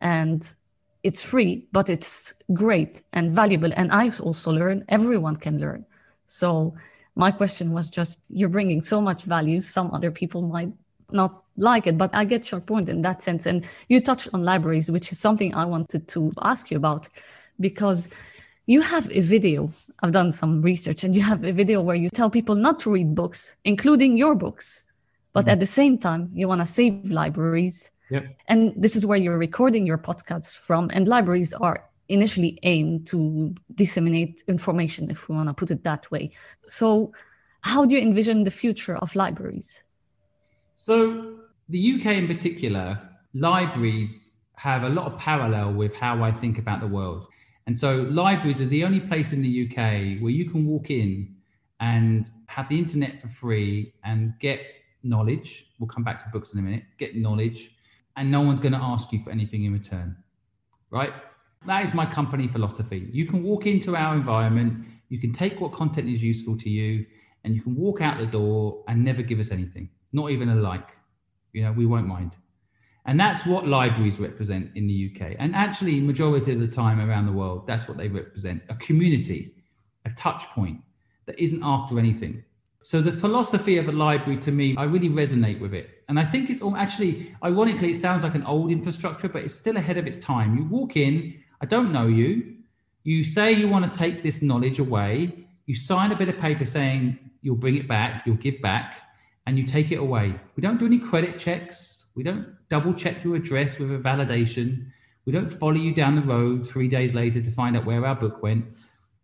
and 0.00 0.54
it's 1.02 1.20
free, 1.20 1.68
but 1.70 1.90
it's 1.90 2.34
great 2.54 3.02
and 3.12 3.32
valuable. 3.32 3.70
And 3.76 3.92
I 3.92 4.10
also 4.20 4.50
learn, 4.50 4.84
everyone 4.88 5.36
can 5.36 5.60
learn. 5.60 5.84
So 6.26 6.74
my 7.14 7.30
question 7.30 7.72
was 7.72 7.90
just 7.90 8.24
you're 8.30 8.48
bringing 8.48 8.82
so 8.82 9.00
much 9.00 9.22
value 9.22 9.60
some 9.60 9.92
other 9.92 10.10
people 10.10 10.42
might 10.42 10.72
not 11.10 11.43
like 11.56 11.86
it 11.86 11.96
but 11.96 12.10
i 12.14 12.24
get 12.24 12.50
your 12.50 12.60
point 12.60 12.88
in 12.88 13.02
that 13.02 13.22
sense 13.22 13.46
and 13.46 13.64
you 13.88 14.00
touched 14.00 14.28
on 14.32 14.42
libraries 14.44 14.90
which 14.90 15.12
is 15.12 15.18
something 15.18 15.54
i 15.54 15.64
wanted 15.64 16.06
to 16.08 16.32
ask 16.42 16.70
you 16.70 16.76
about 16.76 17.08
because 17.60 18.08
you 18.66 18.80
have 18.80 19.10
a 19.10 19.20
video 19.20 19.70
i've 20.02 20.12
done 20.12 20.32
some 20.32 20.60
research 20.62 21.04
and 21.04 21.14
you 21.14 21.22
have 21.22 21.44
a 21.44 21.52
video 21.52 21.80
where 21.80 21.96
you 21.96 22.08
tell 22.10 22.30
people 22.30 22.54
not 22.54 22.80
to 22.80 22.90
read 22.90 23.14
books 23.14 23.56
including 23.64 24.16
your 24.16 24.34
books 24.34 24.84
but 25.32 25.42
mm-hmm. 25.42 25.50
at 25.50 25.60
the 25.60 25.66
same 25.66 25.96
time 25.96 26.30
you 26.34 26.48
want 26.48 26.60
to 26.60 26.66
save 26.66 27.10
libraries 27.10 27.92
yep. 28.10 28.26
and 28.48 28.72
this 28.76 28.96
is 28.96 29.06
where 29.06 29.18
you're 29.18 29.38
recording 29.38 29.86
your 29.86 29.98
podcasts 29.98 30.56
from 30.56 30.90
and 30.92 31.06
libraries 31.06 31.52
are 31.52 31.84
initially 32.08 32.58
aimed 32.62 33.06
to 33.08 33.54
disseminate 33.74 34.42
information, 34.48 35.10
if 35.10 35.28
we 35.28 35.34
want 35.34 35.48
to 35.48 35.54
put 35.54 35.70
it 35.70 35.84
that 35.84 36.10
way. 36.10 36.30
So, 36.68 37.12
how 37.62 37.84
do 37.84 37.94
you 37.94 38.00
envision 38.00 38.44
the 38.44 38.50
future 38.50 38.96
of 38.96 39.16
libraries? 39.16 39.82
So, 40.76 41.38
the 41.68 41.94
UK 41.94 42.06
in 42.16 42.26
particular, 42.26 43.00
libraries 43.32 44.30
have 44.56 44.84
a 44.84 44.88
lot 44.88 45.10
of 45.10 45.18
parallel 45.18 45.72
with 45.74 45.94
how 45.94 46.22
I 46.22 46.30
think 46.30 46.58
about 46.58 46.80
the 46.80 46.86
world. 46.86 47.26
And 47.66 47.78
so, 47.78 47.96
libraries 48.10 48.60
are 48.60 48.66
the 48.66 48.84
only 48.84 49.00
place 49.00 49.32
in 49.32 49.40
the 49.40 49.66
UK 49.66 50.22
where 50.22 50.30
you 50.30 50.50
can 50.50 50.66
walk 50.66 50.90
in 50.90 51.34
and 51.80 52.30
have 52.46 52.68
the 52.68 52.78
internet 52.78 53.20
for 53.20 53.28
free 53.28 53.94
and 54.04 54.34
get 54.38 54.60
knowledge. 55.02 55.66
We'll 55.78 55.88
come 55.88 56.04
back 56.04 56.22
to 56.24 56.30
books 56.30 56.52
in 56.52 56.58
a 56.58 56.62
minute, 56.62 56.84
get 56.98 57.16
knowledge, 57.16 57.70
and 58.16 58.30
no 58.30 58.42
one's 58.42 58.60
going 58.60 58.72
to 58.72 58.78
ask 58.78 59.12
you 59.12 59.20
for 59.20 59.30
anything 59.30 59.64
in 59.64 59.72
return, 59.72 60.16
right? 60.90 61.12
that 61.66 61.84
is 61.84 61.94
my 61.94 62.06
company 62.06 62.48
philosophy. 62.48 63.08
You 63.12 63.26
can 63.26 63.42
walk 63.42 63.66
into 63.66 63.96
our 63.96 64.14
environment, 64.14 64.84
you 65.08 65.18
can 65.18 65.32
take 65.32 65.60
what 65.60 65.72
content 65.72 66.08
is 66.08 66.22
useful 66.22 66.56
to 66.58 66.68
you, 66.68 67.06
and 67.44 67.54
you 67.54 67.62
can 67.62 67.74
walk 67.74 68.00
out 68.00 68.18
the 68.18 68.26
door 68.26 68.84
and 68.88 69.02
never 69.02 69.22
give 69.22 69.38
us 69.38 69.50
anything, 69.50 69.88
not 70.12 70.30
even 70.30 70.50
a 70.50 70.54
like. 70.54 70.90
You 71.54 71.62
know, 71.62 71.72
we 71.72 71.86
won't 71.86 72.06
mind. 72.06 72.36
And 73.06 73.18
that's 73.18 73.46
what 73.46 73.66
libraries 73.66 74.18
represent 74.18 74.70
in 74.74 74.86
the 74.86 75.10
UK. 75.10 75.36
And 75.38 75.54
actually, 75.54 76.00
majority 76.00 76.52
of 76.52 76.60
the 76.60 76.68
time 76.68 77.00
around 77.00 77.26
the 77.26 77.32
world, 77.32 77.66
that's 77.66 77.86
what 77.86 77.96
they 77.96 78.08
represent 78.08 78.62
a 78.68 78.74
community, 78.76 79.54
a 80.04 80.10
touch 80.10 80.44
point 80.48 80.80
that 81.26 81.38
isn't 81.38 81.62
after 81.62 81.98
anything. 81.98 82.42
So 82.82 83.00
the 83.00 83.12
philosophy 83.12 83.78
of 83.78 83.88
a 83.88 83.92
library 83.92 84.38
to 84.40 84.52
me, 84.52 84.74
I 84.76 84.84
really 84.84 85.08
resonate 85.08 85.60
with 85.60 85.74
it. 85.74 86.02
And 86.08 86.18
I 86.18 86.24
think 86.24 86.50
it's 86.50 86.60
all 86.60 86.76
actually, 86.76 87.34
ironically, 87.42 87.92
it 87.92 87.96
sounds 87.96 88.24
like 88.24 88.34
an 88.34 88.44
old 88.44 88.70
infrastructure, 88.70 89.28
but 89.28 89.42
it's 89.42 89.54
still 89.54 89.76
ahead 89.76 89.96
of 89.96 90.06
its 90.06 90.18
time. 90.18 90.58
You 90.58 90.64
walk 90.64 90.96
in, 90.96 91.34
I 91.62 91.66
don't 91.66 91.92
know 91.92 92.08
you. 92.08 92.56
You 93.04 93.22
say 93.22 93.52
you 93.52 93.68
want 93.68 93.90
to 93.90 93.98
take 93.98 94.22
this 94.22 94.42
knowledge 94.42 94.80
away. 94.80 95.46
You 95.66 95.74
sign 95.74 96.12
a 96.12 96.16
bit 96.16 96.28
of 96.28 96.38
paper 96.38 96.66
saying 96.66 97.18
you'll 97.42 97.56
bring 97.56 97.76
it 97.76 97.86
back, 97.86 98.26
you'll 98.26 98.36
give 98.36 98.60
back, 98.60 98.96
and 99.46 99.58
you 99.58 99.64
take 99.64 99.92
it 99.92 99.98
away. 99.98 100.34
We 100.56 100.62
don't 100.62 100.78
do 100.78 100.86
any 100.86 100.98
credit 100.98 101.38
checks. 101.38 102.06
We 102.14 102.22
don't 102.22 102.54
double 102.68 102.94
check 102.94 103.22
your 103.24 103.36
address 103.36 103.78
with 103.78 103.92
a 103.92 103.98
validation. 103.98 104.86
We 105.26 105.32
don't 105.32 105.50
follow 105.50 105.74
you 105.74 105.94
down 105.94 106.16
the 106.16 106.22
road 106.22 106.66
three 106.66 106.88
days 106.88 107.14
later 107.14 107.40
to 107.40 107.50
find 107.50 107.76
out 107.76 107.84
where 107.84 108.04
our 108.04 108.14
book 108.14 108.42
went. 108.42 108.64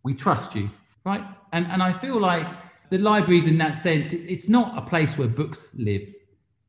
We 0.03 0.13
trust 0.13 0.55
you, 0.55 0.69
right? 1.05 1.23
And, 1.53 1.65
and 1.67 1.81
I 1.81 1.93
feel 1.93 2.19
like 2.19 2.47
the 2.89 2.97
libraries, 2.97 3.47
in 3.47 3.57
that 3.59 3.75
sense, 3.75 4.13
it, 4.13 4.21
it's 4.27 4.49
not 4.49 4.77
a 4.77 4.81
place 4.81 5.17
where 5.17 5.27
books 5.27 5.69
live. 5.75 6.01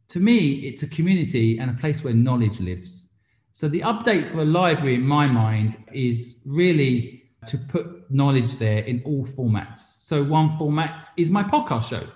To 0.09 0.21
me, 0.21 0.67
it's 0.69 0.83
a 0.83 0.89
community 0.89 1.59
and 1.59 1.71
a 1.71 1.75
place 1.75 2.05
where 2.05 2.15
knowledge 2.15 2.61
lives. 2.61 3.05
So 3.53 3.69
the 3.69 3.81
update 3.81 4.29
for 4.29 4.41
a 4.41 4.45
library, 4.45 4.95
in 4.95 5.03
my 5.03 5.27
mind, 5.27 5.83
is 5.93 6.41
really 6.47 7.25
to 7.47 7.59
put 7.59 8.11
knowledge 8.11 8.57
there 8.57 8.79
in 8.79 9.03
all 9.05 9.27
formats. 9.27 9.81
So 9.81 10.23
one 10.23 10.51
format 10.57 11.09
is 11.17 11.31
my 11.31 11.43
podcast 11.43 11.89
show. 11.89 12.07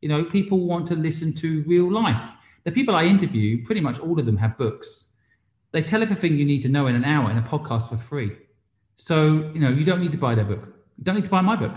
You 0.00 0.08
know, 0.08 0.24
people 0.24 0.66
want 0.66 0.86
to 0.88 0.94
listen 0.94 1.32
to 1.34 1.62
real 1.66 1.90
life. 1.90 2.22
The 2.64 2.72
people 2.72 2.94
I 2.94 3.04
interview, 3.04 3.64
pretty 3.64 3.80
much 3.80 3.98
all 3.98 4.18
of 4.18 4.26
them 4.26 4.36
have 4.36 4.56
books. 4.58 5.06
They 5.72 5.82
tell 5.82 6.02
everything 6.02 6.36
you 6.36 6.44
need 6.44 6.62
to 6.62 6.68
know 6.68 6.86
in 6.88 6.94
an 6.94 7.04
hour 7.04 7.30
in 7.30 7.38
a 7.38 7.42
podcast 7.42 7.88
for 7.88 7.96
free. 7.96 8.32
So, 8.96 9.50
you 9.54 9.60
know, 9.60 9.70
you 9.70 9.84
don't 9.84 10.00
need 10.00 10.12
to 10.12 10.18
buy 10.18 10.34
their 10.34 10.44
book. 10.44 10.64
You 10.98 11.04
don't 11.04 11.14
need 11.14 11.24
to 11.24 11.30
buy 11.30 11.40
my 11.40 11.56
book. 11.56 11.72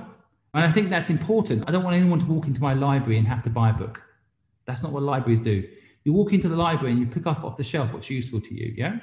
And 0.54 0.64
I 0.64 0.72
think 0.72 0.90
that's 0.90 1.10
important. 1.10 1.64
I 1.68 1.72
don't 1.72 1.84
want 1.84 1.96
anyone 1.96 2.20
to 2.20 2.26
walk 2.26 2.48
into 2.48 2.62
my 2.62 2.74
library 2.74 3.18
and 3.18 3.28
have 3.28 3.44
to 3.44 3.50
buy 3.50 3.70
a 3.70 3.74
book. 3.74 4.02
That's 4.66 4.84
not 4.84 4.92
what 4.92 5.04
libraries 5.04 5.40
do. 5.40 5.68
You 6.04 6.14
walk 6.14 6.34
into 6.34 6.50
the 6.50 6.56
library 6.56 6.92
and 6.92 7.00
you 7.00 7.08
pick 7.08 7.26
off 7.28 7.44
off 7.44 7.56
the 7.56 7.64
shelf 7.64 7.94
what's 7.94 8.10
useful 8.10 8.42
to 8.42 8.54
you. 8.54 8.74
Yeah. 8.76 8.98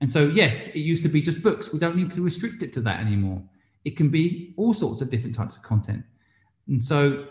And 0.00 0.10
so, 0.10 0.26
yes, 0.26 0.68
it 0.68 0.78
used 0.78 1.02
to 1.02 1.08
be 1.08 1.20
just 1.20 1.42
books. 1.42 1.72
We 1.72 1.78
don't 1.78 1.96
need 1.96 2.10
to 2.12 2.22
restrict 2.22 2.62
it 2.62 2.72
to 2.74 2.80
that 2.82 3.00
anymore. 3.00 3.42
It 3.84 3.96
can 3.96 4.08
be 4.08 4.54
all 4.56 4.72
sorts 4.72 5.02
of 5.02 5.10
different 5.10 5.34
types 5.34 5.56
of 5.56 5.62
content. 5.62 6.04
And 6.68 6.82
so, 6.82 7.26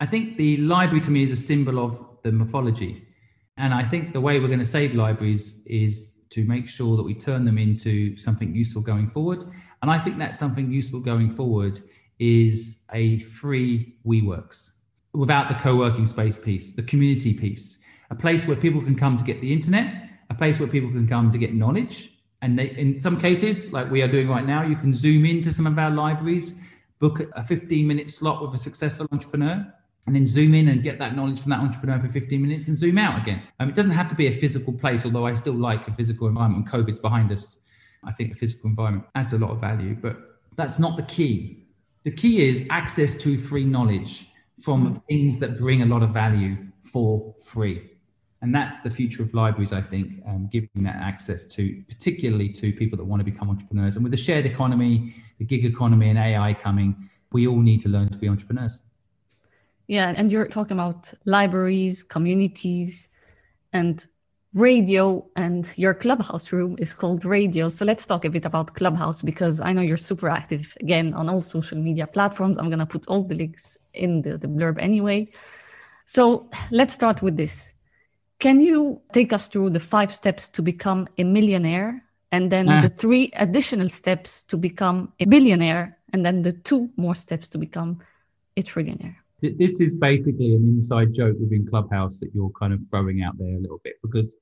I 0.00 0.06
think 0.06 0.36
the 0.36 0.58
library 0.58 1.00
to 1.02 1.10
me 1.10 1.22
is 1.22 1.32
a 1.32 1.36
symbol 1.36 1.78
of 1.78 1.98
the 2.22 2.32
mythology. 2.32 3.06
And 3.56 3.72
I 3.72 3.82
think 3.82 4.12
the 4.12 4.20
way 4.20 4.38
we're 4.38 4.48
going 4.48 4.58
to 4.58 4.66
save 4.66 4.94
libraries 4.94 5.54
is 5.64 6.12
to 6.30 6.44
make 6.44 6.68
sure 6.68 6.96
that 6.96 7.02
we 7.02 7.14
turn 7.14 7.44
them 7.44 7.56
into 7.56 8.16
something 8.16 8.54
useful 8.54 8.82
going 8.82 9.08
forward. 9.08 9.44
And 9.80 9.90
I 9.90 9.98
think 9.98 10.18
that 10.18 10.36
something 10.36 10.70
useful 10.70 11.00
going 11.00 11.30
forward 11.30 11.80
is 12.18 12.82
a 12.92 13.20
free 13.20 13.94
WeWorks 14.06 14.70
without 15.14 15.48
the 15.48 15.54
co-working 15.54 16.06
space 16.06 16.36
piece, 16.36 16.72
the 16.72 16.82
community 16.82 17.32
piece, 17.32 17.78
a 18.10 18.14
place 18.14 18.46
where 18.46 18.56
people 18.56 18.82
can 18.82 18.96
come 18.96 19.16
to 19.16 19.24
get 19.24 19.40
the 19.40 19.50
internet, 19.50 20.10
a 20.28 20.34
place 20.34 20.58
where 20.58 20.68
people 20.68 20.90
can 20.90 21.08
come 21.08 21.32
to 21.32 21.38
get 21.38 21.54
knowledge. 21.54 22.12
And 22.42 22.58
they, 22.58 22.70
in 22.70 23.00
some 23.00 23.18
cases, 23.18 23.72
like 23.72 23.90
we 23.90 24.02
are 24.02 24.08
doing 24.08 24.28
right 24.28 24.46
now, 24.46 24.62
you 24.62 24.76
can 24.76 24.92
zoom 24.92 25.24
into 25.24 25.52
some 25.52 25.66
of 25.66 25.78
our 25.78 25.90
libraries, 25.90 26.54
book 26.98 27.22
a 27.34 27.42
15 27.42 27.86
minute 27.86 28.10
slot 28.10 28.42
with 28.42 28.54
a 28.54 28.58
successful 28.58 29.06
entrepreneur, 29.10 29.66
and 30.06 30.14
then 30.14 30.26
zoom 30.26 30.54
in 30.54 30.68
and 30.68 30.82
get 30.82 30.98
that 30.98 31.16
knowledge 31.16 31.40
from 31.40 31.50
that 31.50 31.60
entrepreneur 31.60 32.00
for 32.00 32.08
15 32.08 32.40
minutes 32.40 32.68
and 32.68 32.76
zoom 32.76 32.96
out 32.96 33.20
again. 33.20 33.42
Um, 33.58 33.68
it 33.68 33.74
doesn't 33.74 33.90
have 33.90 34.08
to 34.08 34.14
be 34.14 34.28
a 34.28 34.32
physical 34.32 34.72
place, 34.72 35.04
although 35.04 35.26
I 35.26 35.34
still 35.34 35.54
like 35.54 35.86
a 35.88 35.92
physical 35.92 36.28
environment. 36.28 36.70
When 36.70 36.84
COVID's 36.84 37.00
behind 37.00 37.32
us, 37.32 37.58
I 38.04 38.12
think 38.12 38.32
a 38.32 38.36
physical 38.36 38.70
environment 38.70 39.06
adds 39.14 39.32
a 39.32 39.38
lot 39.38 39.50
of 39.50 39.60
value, 39.60 39.96
but 40.00 40.16
that's 40.56 40.78
not 40.78 40.96
the 40.96 41.02
key. 41.02 41.64
The 42.04 42.12
key 42.12 42.48
is 42.48 42.64
access 42.70 43.14
to 43.16 43.36
free 43.36 43.64
knowledge 43.64 44.28
from 44.60 44.86
mm-hmm. 44.86 44.98
things 45.08 45.38
that 45.38 45.58
bring 45.58 45.82
a 45.82 45.86
lot 45.86 46.02
of 46.02 46.10
value 46.10 46.56
for 46.84 47.34
free. 47.44 47.90
And 48.42 48.54
that's 48.54 48.80
the 48.80 48.90
future 48.90 49.22
of 49.22 49.34
libraries, 49.34 49.72
I 49.72 49.80
think, 49.80 50.22
um, 50.26 50.48
giving 50.52 50.84
that 50.84 50.96
access 50.96 51.44
to, 51.46 51.82
particularly 51.88 52.50
to 52.50 52.72
people 52.72 52.96
that 52.98 53.04
want 53.04 53.20
to 53.20 53.24
become 53.24 53.50
entrepreneurs. 53.50 53.96
And 53.96 54.04
with 54.04 54.12
the 54.12 54.18
shared 54.18 54.46
economy, 54.46 55.14
the 55.38 55.44
gig 55.44 55.64
economy, 55.64 56.10
and 56.10 56.18
AI 56.18 56.54
coming, 56.54 57.08
we 57.32 57.46
all 57.46 57.58
need 57.58 57.80
to 57.80 57.88
learn 57.88 58.08
to 58.10 58.18
be 58.18 58.28
entrepreneurs. 58.28 58.78
Yeah, 59.88 60.14
and 60.16 60.32
you're 60.32 60.48
talking 60.48 60.76
about 60.76 61.12
libraries, 61.24 62.02
communities, 62.02 63.08
and 63.72 64.04
radio, 64.56 65.24
and 65.36 65.70
your 65.76 65.94
clubhouse 65.94 66.50
room 66.50 66.76
is 66.78 66.94
called 66.94 67.24
radio. 67.24 67.68
So 67.68 67.84
let's 67.84 68.06
talk 68.06 68.24
a 68.24 68.30
bit 68.30 68.46
about 68.46 68.74
Clubhouse 68.74 69.22
because 69.22 69.60
I 69.60 69.72
know 69.72 69.82
you're 69.82 69.98
super 69.98 70.28
active 70.28 70.76
again 70.80 71.12
on 71.14 71.28
all 71.28 71.40
social 71.40 71.78
media 71.78 72.06
platforms. 72.06 72.58
I'm 72.58 72.68
going 72.68 72.80
to 72.80 72.86
put 72.86 73.06
all 73.06 73.22
the 73.22 73.34
links 73.34 73.76
in 73.92 74.22
the, 74.22 74.38
the 74.38 74.48
blurb 74.48 74.78
anyway. 74.80 75.28
So 76.06 76.48
let's 76.70 76.94
start 76.94 77.22
with 77.22 77.36
this. 77.36 77.74
Can 78.38 78.60
you 78.60 79.00
take 79.12 79.32
us 79.32 79.46
through 79.46 79.70
the 79.70 79.80
five 79.80 80.12
steps 80.12 80.48
to 80.50 80.62
become 80.62 81.06
a 81.18 81.24
millionaire 81.24 82.02
and 82.32 82.50
then 82.50 82.66
mm. 82.66 82.82
the 82.82 82.88
three 82.88 83.30
additional 83.36 83.88
steps 83.88 84.42
to 84.44 84.56
become 84.56 85.12
a 85.20 85.26
billionaire 85.26 85.96
and 86.12 86.24
then 86.24 86.42
the 86.42 86.52
two 86.52 86.90
more 86.96 87.14
steps 87.14 87.48
to 87.50 87.58
become 87.58 88.00
a 88.56 88.62
trillionaire? 88.62 89.16
This 89.42 89.80
is 89.80 89.94
basically 89.94 90.54
an 90.54 90.62
inside 90.62 91.12
joke 91.12 91.36
within 91.38 91.66
Clubhouse 91.66 92.18
that 92.20 92.30
you're 92.34 92.50
kind 92.58 92.72
of 92.72 92.80
throwing 92.88 93.22
out 93.22 93.36
there 93.38 93.54
a 93.54 93.60
little 93.60 93.80
bit 93.84 93.96
because 94.02 94.36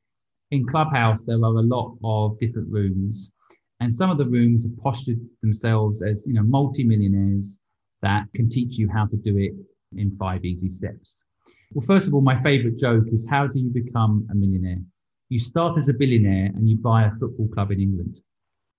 in 0.50 0.64
Clubhouse 0.66 1.24
there 1.24 1.37
are 1.37 1.57
a 1.59 1.62
lot 1.62 1.96
of 2.04 2.38
different 2.38 2.70
rooms, 2.70 3.33
and 3.80 3.92
some 3.92 4.11
of 4.11 4.18
the 4.18 4.26
rooms 4.26 4.62
have 4.64 4.76
postured 4.78 5.18
themselves 5.42 6.02
as 6.02 6.24
you 6.26 6.35
know 6.35 6.42
multi-millionaires 6.42 7.59
that 8.02 8.26
can 8.35 8.48
teach 8.48 8.78
you 8.78 8.88
how 8.88 9.07
to 9.07 9.16
do 9.16 9.37
it 9.38 9.52
in 9.96 10.11
five 10.12 10.44
easy 10.44 10.70
steps. 10.70 11.24
Well, 11.72 11.85
first 11.85 12.07
of 12.07 12.14
all, 12.14 12.20
my 12.20 12.40
favorite 12.42 12.78
joke 12.78 13.04
is 13.12 13.26
how 13.28 13.46
do 13.46 13.59
you 13.59 13.70
become 13.70 14.26
a 14.30 14.35
millionaire? 14.35 14.78
You 15.28 15.40
start 15.40 15.76
as 15.78 15.88
a 15.88 15.92
billionaire 15.92 16.50
and 16.54 16.68
you 16.68 16.76
buy 16.76 17.04
a 17.04 17.11
football 17.12 17.48
club 17.48 17.72
in 17.72 17.80
England. 17.80 18.20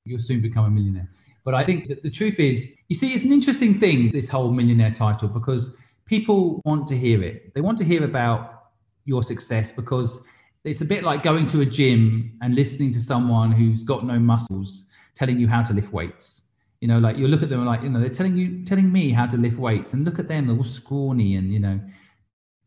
You'll 0.06 0.22
soon 0.22 0.42
become 0.42 0.66
a 0.66 0.70
millionaire. 0.70 1.10
But 1.44 1.56
I 1.56 1.64
think 1.66 1.88
that 1.90 2.04
the 2.04 2.10
truth 2.10 2.40
is, 2.40 2.74
you 2.88 2.96
see, 2.96 3.14
it's 3.14 3.24
an 3.24 3.32
interesting 3.32 3.80
thing, 3.80 4.12
this 4.12 4.30
whole 4.30 4.52
millionaire 4.52 4.92
title, 4.92 5.28
because 5.28 5.76
people 6.06 6.62
want 6.66 6.88
to 6.88 6.98
hear 6.98 7.24
it. 7.24 7.54
They 7.54 7.62
want 7.62 7.78
to 7.80 7.84
hear 7.84 8.04
about 8.04 8.70
your 9.06 9.24
success 9.24 9.72
because 9.72 10.22
it's 10.64 10.82
a 10.82 10.86
bit 10.86 11.04
like 11.04 11.24
going 11.24 11.46
to 11.48 11.62
a 11.62 11.66
gym 11.66 12.38
and 12.42 12.56
listening 12.56 12.92
to 12.94 13.00
someone 13.00 13.52
who's 13.52 13.84
got 13.84 14.06
no 14.06 14.18
muscles 14.20 14.86
telling 15.14 15.40
you 15.40 15.48
how 15.48 15.62
to 15.64 15.74
lift 15.74 15.92
weights. 15.92 16.44
You 16.82 16.88
know, 16.88 17.00
like 17.00 17.18
you 17.18 17.28
look 17.28 17.44
at 17.44 17.50
them 17.50 17.66
like, 17.66 17.82
you 17.82 17.90
know, 17.90 18.00
they're 18.00 18.10
telling 18.10 18.36
you, 18.36 18.66
telling 18.66 18.92
me 18.92 19.12
how 19.12 19.26
to 19.26 19.38
lift 19.38 19.58
weights 19.58 19.94
and 19.94 20.04
look 20.06 20.20
at 20.20 20.28
them, 20.28 20.48
they're 20.48 20.58
all 20.58 20.64
scrawny 20.64 21.36
and, 21.36 21.52
you 21.52 21.60
know, 21.60 21.80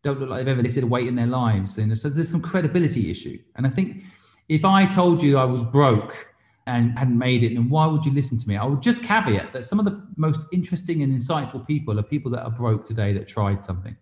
don't 0.02 0.18
look 0.20 0.30
like 0.30 0.38
they've 0.38 0.48
ever 0.48 0.62
lifted 0.62 0.84
a 0.84 0.86
weight 0.86 1.06
in 1.06 1.14
their 1.14 1.26
lives. 1.26 1.78
And 1.78 1.96
so 1.98 2.08
there's 2.08 2.28
some 2.28 2.40
credibility 2.40 3.10
issue. 3.10 3.38
And 3.56 3.66
I 3.66 3.70
think 3.70 4.04
if 4.48 4.64
I 4.64 4.86
told 4.86 5.22
you 5.22 5.36
I 5.36 5.44
was 5.44 5.62
broke 5.64 6.26
and 6.68 6.96
hadn't 6.98 7.18
made 7.18 7.42
it, 7.42 7.54
then 7.54 7.68
why 7.68 7.86
would 7.86 8.04
you 8.04 8.12
listen 8.12 8.38
to 8.38 8.46
me? 8.46 8.56
I 8.56 8.64
would 8.64 8.82
just 8.82 9.02
caveat 9.02 9.52
that 9.54 9.64
some 9.64 9.78
of 9.78 9.86
the 9.86 10.06
most 10.16 10.42
interesting 10.52 11.02
and 11.02 11.18
insightful 11.18 11.66
people 11.66 11.98
are 11.98 12.02
people 12.02 12.30
that 12.32 12.44
are 12.44 12.50
broke 12.50 12.86
today 12.86 13.12
that 13.14 13.26
tried 13.26 13.64
something. 13.64 13.96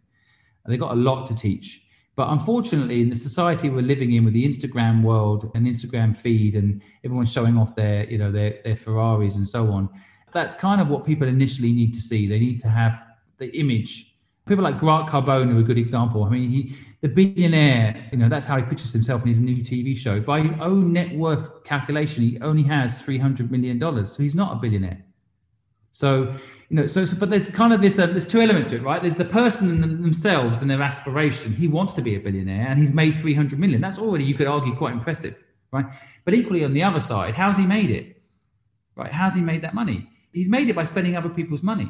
And 0.65 0.73
they've 0.73 0.81
got 0.81 0.93
a 0.93 1.01
lot 1.01 1.27
to 1.27 1.35
teach. 1.35 1.83
But 2.17 2.31
unfortunately, 2.31 3.03
in 3.03 3.11
the 3.11 3.17
society 3.17 3.71
we're 3.71 3.83
living 3.83 4.13
in 4.15 4.25
with 4.25 4.35
the 4.35 4.47
Instagram 4.47 5.03
world 5.03 5.51
and 5.55 5.67
Instagram 5.67 6.17
feed 6.17 6.57
and 6.57 6.83
everyone 7.05 7.27
showing 7.27 7.57
off 7.57 7.77
their, 7.77 8.11
you 8.11 8.19
know, 8.19 8.33
their, 8.33 8.59
their 8.65 8.77
Ferraris 8.77 9.37
and 9.37 9.49
so 9.49 9.71
on, 9.71 9.89
that's 10.33 10.55
kind 10.55 10.81
of 10.81 10.89
what 10.89 11.07
people 11.07 11.29
initially 11.29 11.73
need 11.73 11.95
to 11.95 12.01
see. 12.01 12.27
They 12.27 12.41
need 12.41 12.59
to 12.61 12.69
have 12.69 13.01
the 13.39 13.57
image. 13.57 14.15
People 14.47 14.65
like 14.65 14.79
Grant 14.79 15.09
Cardone 15.09 15.55
are 15.55 15.59
a 15.59 15.63
good 15.63 15.79
example. 15.79 16.25
I 16.25 16.31
mean, 16.31 16.51
he 16.51 16.77
the 17.07 17.27
billionaire, 17.27 18.09
you 18.11 18.19
know, 18.19 18.29
that's 18.29 18.47
how 18.47 18.57
he 18.57 18.63
pictures 18.65 18.93
himself 18.93 19.23
in 19.23 19.29
his 19.29 19.41
new 19.41 19.59
TV 19.59 19.97
show. 19.97 20.21
By 20.21 20.41
his 20.41 20.61
own 20.61 20.93
net 20.93 21.15
worth 21.17 21.63
calculation, 21.63 22.25
he 22.25 22.41
only 22.41 22.65
has 22.65 23.01
$300 23.03 23.51
million. 23.51 23.79
So 24.07 24.23
he's 24.23 24.35
not 24.35 24.53
a 24.53 24.57
billionaire. 24.57 25.05
So, 25.93 26.35
you 26.69 26.77
know, 26.77 26.87
so, 26.89 27.05
so 27.05 27.17
but 27.17 27.31
there's 27.31 27.49
kind 27.49 27.73
of 27.73 27.81
this, 27.81 27.99
uh, 27.99 28.07
there's 28.07 28.27
two 28.27 28.41
elements 28.41 28.69
to 28.71 28.77
it, 28.77 28.83
right? 28.83 29.01
There's 29.01 29.15
the 29.15 29.25
person 29.25 29.81
themselves 29.81 30.61
and 30.61 30.71
their 30.71 30.83
aspiration. 30.83 31.53
He 31.53 31.69
wants 31.69 31.93
to 31.95 32.03
be 32.03 32.17
a 32.17 32.19
billionaire 32.19 32.67
and 32.69 32.79
he's 32.79 32.91
made 32.91 33.15
300 33.15 33.59
million. 33.59 33.81
That's 33.81 33.99
already, 33.99 34.25
you 34.25 34.35
could 34.35 34.49
argue, 34.49 34.75
quite 34.75 34.93
impressive, 34.93 35.37
right? 35.73 35.87
But 36.25 36.35
equally 36.35 36.65
on 36.65 36.75
the 36.75 36.83
other 36.83 37.01
side, 37.01 37.35
how's 37.35 37.57
he 37.57 37.67
made 37.67 37.91
it? 37.91 38.21
Right? 38.97 39.13
How's 39.13 39.35
he 39.35 39.41
made 39.41 39.63
that 39.63 39.75
money? 39.75 40.09
He's 40.33 40.49
made 40.49 40.69
it 40.69 40.75
by 40.75 40.85
spending 40.85 41.17
other 41.17 41.29
people's 41.29 41.63
money, 41.63 41.89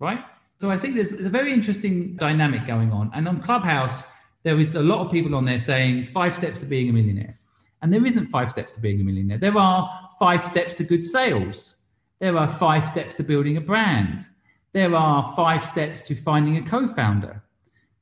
right? 0.00 0.20
So 0.60 0.70
I 0.70 0.78
think 0.78 0.96
there's, 0.96 1.10
there's 1.10 1.26
a 1.26 1.30
very 1.30 1.52
interesting 1.52 2.16
dynamic 2.16 2.66
going 2.66 2.90
on. 2.90 3.10
And 3.14 3.28
on 3.28 3.40
Clubhouse, 3.40 4.04
there 4.46 4.60
is 4.60 4.72
a 4.76 4.80
lot 4.80 5.04
of 5.04 5.10
people 5.10 5.34
on 5.34 5.44
there 5.44 5.58
saying 5.58 6.04
five 6.04 6.32
steps 6.32 6.60
to 6.60 6.66
being 6.66 6.88
a 6.88 6.92
millionaire. 6.92 7.36
And 7.82 7.92
there 7.92 8.06
isn't 8.06 8.26
five 8.26 8.48
steps 8.48 8.74
to 8.74 8.80
being 8.80 9.00
a 9.00 9.02
millionaire. 9.02 9.38
There 9.38 9.58
are 9.58 10.08
five 10.20 10.44
steps 10.44 10.72
to 10.74 10.84
good 10.84 11.04
sales. 11.04 11.74
There 12.20 12.38
are 12.38 12.46
five 12.46 12.86
steps 12.86 13.16
to 13.16 13.24
building 13.24 13.56
a 13.56 13.60
brand. 13.60 14.24
There 14.72 14.94
are 14.94 15.34
five 15.34 15.66
steps 15.66 16.00
to 16.02 16.14
finding 16.14 16.58
a 16.58 16.62
co 16.62 16.86
founder. 16.86 17.42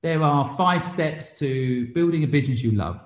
There 0.02 0.22
are 0.22 0.46
five 0.54 0.86
steps 0.86 1.38
to 1.38 1.86
building 1.94 2.24
a 2.24 2.26
business 2.26 2.62
you 2.62 2.72
love. 2.72 3.00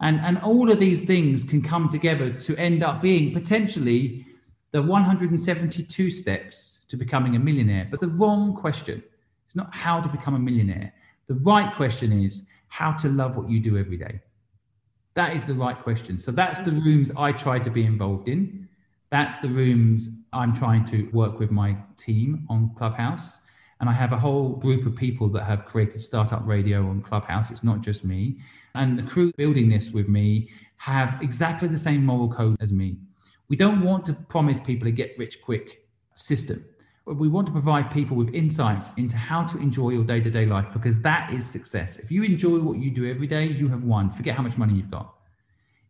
And, 0.00 0.18
and 0.18 0.36
all 0.38 0.68
of 0.68 0.80
these 0.80 1.02
things 1.02 1.44
can 1.44 1.62
come 1.62 1.88
together 1.88 2.32
to 2.32 2.56
end 2.56 2.82
up 2.82 3.00
being 3.00 3.32
potentially 3.32 4.26
the 4.72 4.82
172 4.82 6.10
steps 6.10 6.80
to 6.88 6.96
becoming 6.96 7.36
a 7.36 7.38
millionaire. 7.38 7.86
But 7.88 8.00
the 8.00 8.08
wrong 8.08 8.56
question. 8.56 9.04
It's 9.46 9.54
not 9.54 9.72
how 9.72 10.00
to 10.00 10.08
become 10.08 10.34
a 10.34 10.40
millionaire. 10.40 10.92
The 11.28 11.34
right 11.34 11.72
question 11.76 12.10
is 12.24 12.42
how 12.68 12.92
to 12.92 13.08
love 13.08 13.36
what 13.36 13.48
you 13.50 13.60
do 13.60 13.78
every 13.78 13.96
day. 13.96 14.20
That 15.14 15.34
is 15.34 15.44
the 15.44 15.54
right 15.54 15.78
question. 15.82 16.18
So 16.18 16.30
that's 16.30 16.60
the 16.60 16.70
mm-hmm. 16.70 16.84
rooms 16.84 17.10
I 17.16 17.32
try 17.32 17.58
to 17.58 17.70
be 17.70 17.84
involved 17.84 18.28
in. 18.28 18.68
That's 19.10 19.36
the 19.36 19.48
rooms 19.48 20.10
I'm 20.32 20.54
trying 20.54 20.84
to 20.86 21.08
work 21.12 21.38
with 21.38 21.50
my 21.50 21.76
team 21.96 22.46
on 22.50 22.70
Clubhouse. 22.76 23.38
And 23.80 23.88
I 23.88 23.92
have 23.92 24.12
a 24.12 24.18
whole 24.18 24.50
group 24.50 24.86
of 24.86 24.96
people 24.96 25.28
that 25.30 25.44
have 25.44 25.64
created 25.64 26.00
Startup 26.00 26.46
Radio 26.46 26.86
on 26.88 27.02
Clubhouse. 27.02 27.50
It's 27.50 27.64
not 27.64 27.80
just 27.80 28.04
me. 28.04 28.38
And 28.74 28.98
the 28.98 29.02
crew 29.02 29.32
building 29.36 29.68
this 29.68 29.90
with 29.90 30.08
me 30.08 30.50
have 30.76 31.18
exactly 31.22 31.68
the 31.68 31.78
same 31.78 32.04
moral 32.04 32.30
code 32.30 32.56
as 32.60 32.72
me. 32.72 32.98
We 33.48 33.56
don't 33.56 33.82
want 33.82 34.04
to 34.06 34.12
promise 34.12 34.60
people 34.60 34.88
a 34.88 34.90
get 34.90 35.16
rich 35.18 35.40
quick 35.40 35.86
system 36.14 36.64
we 37.14 37.28
want 37.28 37.46
to 37.46 37.52
provide 37.52 37.90
people 37.90 38.16
with 38.16 38.34
insights 38.34 38.90
into 38.96 39.16
how 39.16 39.44
to 39.44 39.58
enjoy 39.58 39.90
your 39.90 40.02
day 40.02 40.20
to 40.20 40.30
day 40.30 40.44
life 40.44 40.66
because 40.72 41.00
that 41.02 41.32
is 41.32 41.48
success. 41.48 41.98
If 41.98 42.10
you 42.10 42.24
enjoy 42.24 42.58
what 42.58 42.78
you 42.78 42.90
do 42.90 43.08
every 43.08 43.28
day, 43.28 43.46
you 43.46 43.68
have 43.68 43.84
won. 43.84 44.10
Forget 44.10 44.34
how 44.34 44.42
much 44.42 44.58
money 44.58 44.74
you've 44.74 44.90
got. 44.90 45.14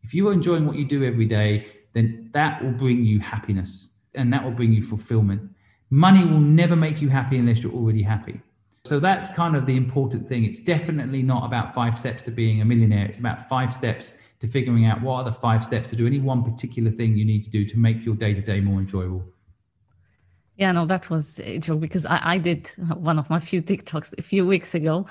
If 0.03 0.13
you 0.13 0.29
are 0.29 0.33
enjoying 0.33 0.67
what 0.67 0.77
you 0.77 0.85
do 0.85 1.05
every 1.05 1.25
day, 1.25 1.69
then 1.95 2.29
that 2.35 2.63
will 2.63 2.73
bring 2.73 3.03
you 3.03 3.19
happiness 3.19 3.89
and 4.15 4.31
that 4.33 4.45
will 4.45 4.51
bring 4.51 4.73
you 4.73 4.83
fulfillment. 4.83 5.51
Money 5.89 6.25
will 6.25 6.41
never 6.41 6.77
make 6.77 7.01
you 7.01 7.09
happy 7.09 7.39
unless 7.39 7.63
you're 7.63 7.73
already 7.73 8.03
happy. 8.03 8.39
So 8.85 9.01
that's 9.01 9.31
kind 9.31 9.57
of 9.57 9.65
the 9.65 9.77
important 9.77 10.29
thing. 10.29 10.45
It's 10.45 10.61
definitely 10.61 11.23
not 11.23 11.47
about 11.47 11.75
five 11.75 11.99
steps 11.99 12.23
to 12.25 12.31
being 12.31 12.61
a 12.61 12.65
millionaire. 12.65 13.07
It's 13.07 13.19
about 13.19 13.49
five 13.49 13.73
steps 13.73 14.15
to 14.41 14.47
figuring 14.47 14.85
out 14.85 15.01
what 15.01 15.17
are 15.17 15.25
the 15.25 15.33
five 15.33 15.65
steps 15.65 15.89
to 15.89 15.97
do 15.97 16.07
any 16.07 16.21
one 16.21 16.45
particular 16.45 16.91
thing 16.91 17.17
you 17.17 17.25
need 17.25 17.43
to 17.45 17.51
do 17.51 17.65
to 17.65 17.79
make 17.79 18.05
your 18.05 18.15
day 18.15 18.35
to 18.35 18.43
day 18.43 18.61
more 18.61 18.79
enjoyable. 18.79 19.25
Yeah, 20.57 20.73
no, 20.73 20.87
that 20.87 21.11
was 21.11 21.41
a 21.41 21.59
joke 21.59 21.81
because 21.81 22.07
I, 22.07 22.21
I 22.23 22.39
did 22.39 22.69
one 22.95 23.19
of 23.19 23.29
my 23.29 23.41
few 23.41 23.61
TikToks 23.63 24.19
a 24.19 24.23
few 24.23 24.47
weeks 24.47 24.75
ago. 24.75 25.07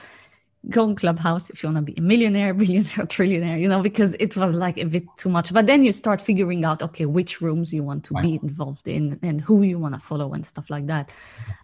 go 0.70 0.84
on 0.84 0.96
Clubhouse 0.96 1.50
if 1.50 1.62
you 1.62 1.70
want 1.70 1.86
to 1.86 1.94
be 1.94 1.98
a 1.98 2.02
millionaire, 2.02 2.54
billionaire, 2.62 3.06
trillionaire, 3.06 3.60
you 3.60 3.68
know, 3.68 3.82
because 3.82 4.16
it 4.16 4.36
was 4.36 4.56
like 4.56 4.78
a 4.78 4.86
bit 4.86 5.04
too 5.18 5.30
much. 5.30 5.54
But 5.54 5.68
then 5.68 5.84
you 5.84 5.92
start 5.92 6.22
figuring 6.22 6.66
out, 6.66 6.82
okay, 6.82 7.06
which 7.06 7.42
rooms 7.42 7.74
you 7.74 7.84
want 7.84 8.04
to 8.06 8.14
right. 8.16 8.24
be 8.24 8.40
involved 8.42 8.88
in 8.88 9.20
and 9.22 9.42
who 9.42 9.62
you 9.62 9.80
want 9.80 9.94
to 9.96 10.02
follow 10.02 10.34
and 10.34 10.46
stuff 10.46 10.70
like 10.70 10.88
that. 10.88 11.14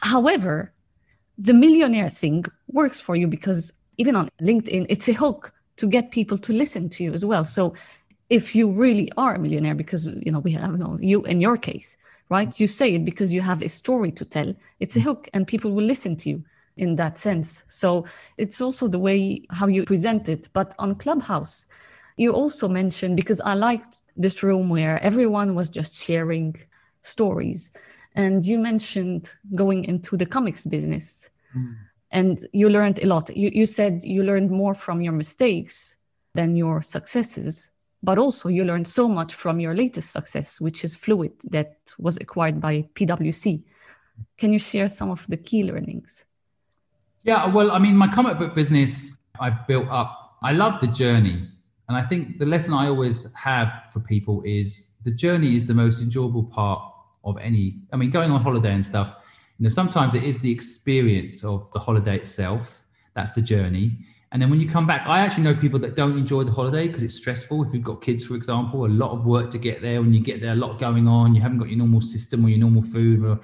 However, 0.02 0.74
the 1.38 1.54
millionaire 1.54 2.10
thing 2.10 2.46
works 2.68 3.00
for 3.00 3.16
you 3.16 3.28
because 3.28 3.74
even 3.98 4.16
on 4.16 4.30
LinkedIn, 4.42 4.86
it's 4.90 5.10
a 5.10 5.14
hook 5.14 5.54
to 5.78 5.88
get 5.88 6.12
people 6.12 6.38
to 6.38 6.54
listen 6.54 6.90
to 6.90 7.04
you 7.04 7.14
as 7.14 7.26
well. 7.26 7.46
So 7.46 7.74
if 8.30 8.56
you 8.56 8.70
really 8.72 9.12
are 9.18 9.36
a 9.36 9.40
millionaire, 9.40 9.76
because 9.76 10.06
you 10.08 10.32
know 10.32 10.40
we 10.40 10.52
have 10.52 10.72
you 10.72 10.78
know, 10.78 10.98
you 11.02 11.24
in 11.24 11.42
your 11.42 11.58
case, 11.58 11.98
right? 12.32 12.60
You 12.60 12.66
say 12.66 12.96
it 12.96 13.06
because 13.06 13.34
you 13.34 13.42
have 13.42 13.62
a 13.62 13.68
story 13.70 14.12
to 14.14 14.26
tell. 14.26 14.56
It's 14.80 14.96
a 14.96 15.02
hook, 15.02 15.30
and 15.34 15.46
people 15.46 15.72
will 15.72 15.84
listen 15.84 16.16
to 16.18 16.30
you 16.30 16.44
in 16.78 16.96
that 16.96 17.18
sense. 17.18 17.64
So 17.68 18.06
it's 18.38 18.62
also 18.62 18.88
the 18.88 18.98
way 18.98 19.44
how 19.52 19.68
you 19.68 19.84
present 19.84 20.30
it. 20.30 20.48
But 20.54 20.74
on 20.80 20.96
Clubhouse, 20.96 21.68
you 22.16 22.32
also 22.32 22.70
mentioned 22.70 23.18
because 23.18 23.42
I 23.42 23.54
liked 23.54 24.04
this 24.16 24.42
room 24.44 24.70
where 24.70 24.98
everyone 25.04 25.56
was 25.56 25.70
just 25.70 25.94
sharing 25.94 26.56
stories. 27.02 27.72
And 28.16 28.46
you 28.46 28.58
mentioned 28.58 29.34
going 29.54 29.84
into 29.84 30.16
the 30.16 30.26
comics 30.26 30.66
business. 30.66 31.30
Mm. 31.56 31.76
And 32.12 32.48
you 32.54 32.70
learned 32.70 33.04
a 33.04 33.08
lot. 33.08 33.36
You, 33.36 33.52
you 33.54 33.66
said 33.66 34.04
you 34.04 34.24
learned 34.24 34.52
more 34.52 34.74
from 34.74 35.02
your 35.02 35.14
mistakes 35.14 35.98
than 36.34 36.56
your 36.56 36.82
successes, 36.82 37.72
but 38.04 38.18
also 38.18 38.50
you 38.50 38.64
learned 38.64 38.88
so 38.88 39.08
much 39.08 39.36
from 39.36 39.60
your 39.60 39.76
latest 39.76 40.12
success, 40.12 40.60
which 40.60 40.84
is 40.84 40.96
Fluid, 40.96 41.34
that 41.50 41.78
was 42.00 42.18
acquired 42.18 42.60
by 42.60 42.84
PwC. 42.96 43.64
Can 44.38 44.54
you 44.54 44.60
share 44.60 44.88
some 44.88 45.12
of 45.12 45.26
the 45.28 45.38
key 45.38 45.64
learnings? 45.64 46.26
Yeah, 47.24 47.46
well, 47.46 47.72
I 47.72 47.80
mean, 47.80 47.96
my 47.96 48.14
comic 48.14 48.40
book 48.40 48.56
business 48.56 49.16
I 49.40 49.50
built 49.50 49.88
up. 49.90 50.38
I 50.42 50.54
love 50.54 50.82
the 50.82 50.88
journey. 50.88 51.48
And 51.88 51.98
I 51.98 52.04
think 52.04 52.40
the 52.40 52.46
lesson 52.46 52.74
I 52.74 52.88
always 52.88 53.28
have 53.34 53.84
for 53.92 54.00
people 54.00 54.42
is 54.46 54.88
the 55.04 55.12
journey 55.12 55.56
is 55.56 55.66
the 55.66 55.74
most 55.74 56.00
enjoyable 56.02 56.44
part 56.44 56.82
of 57.24 57.38
any, 57.38 57.82
I 57.92 57.98
mean, 57.98 58.10
going 58.12 58.32
on 58.32 58.42
holiday 58.42 58.74
and 58.74 58.86
stuff, 58.86 59.18
you 59.60 59.64
know, 59.66 59.70
sometimes 59.70 60.16
it 60.16 60.24
is 60.24 60.40
the 60.40 60.52
experience 60.52 61.44
of 61.44 61.68
the 61.74 61.80
holiday 61.80 62.16
itself. 62.18 62.84
That's 63.16 63.32
the 63.32 63.42
journey. 63.42 63.98
And 64.32 64.42
then 64.42 64.50
when 64.50 64.62
you 64.62 64.70
come 64.70 64.88
back, 64.88 65.06
I 65.08 65.20
actually 65.20 65.44
know 65.44 65.56
people 65.56 65.80
that 65.80 65.96
don't 65.96 66.18
enjoy 66.18 66.44
the 66.44 66.52
holiday 66.52 66.88
because 66.88 67.04
it's 67.04 67.16
stressful. 67.16 67.64
If 67.64 67.74
you've 67.74 67.84
got 67.84 68.02
kids, 68.02 68.26
for 68.26 68.36
example, 68.36 68.86
a 68.86 68.88
lot 68.88 69.12
of 69.12 69.26
work 69.26 69.52
to 69.52 69.58
get 69.58 69.82
there. 69.82 70.02
When 70.02 70.14
you 70.14 70.22
get 70.22 70.40
there, 70.40 70.52
a 70.52 70.56
lot 70.56 70.80
going 70.80 71.06
on. 71.06 71.36
You 71.36 71.42
haven't 71.42 71.58
got 71.58 71.68
your 71.68 71.80
normal 71.80 72.00
system 72.00 72.46
or 72.46 72.50
your 72.50 72.60
normal 72.60 72.82
food. 72.82 73.26
Or, 73.26 73.42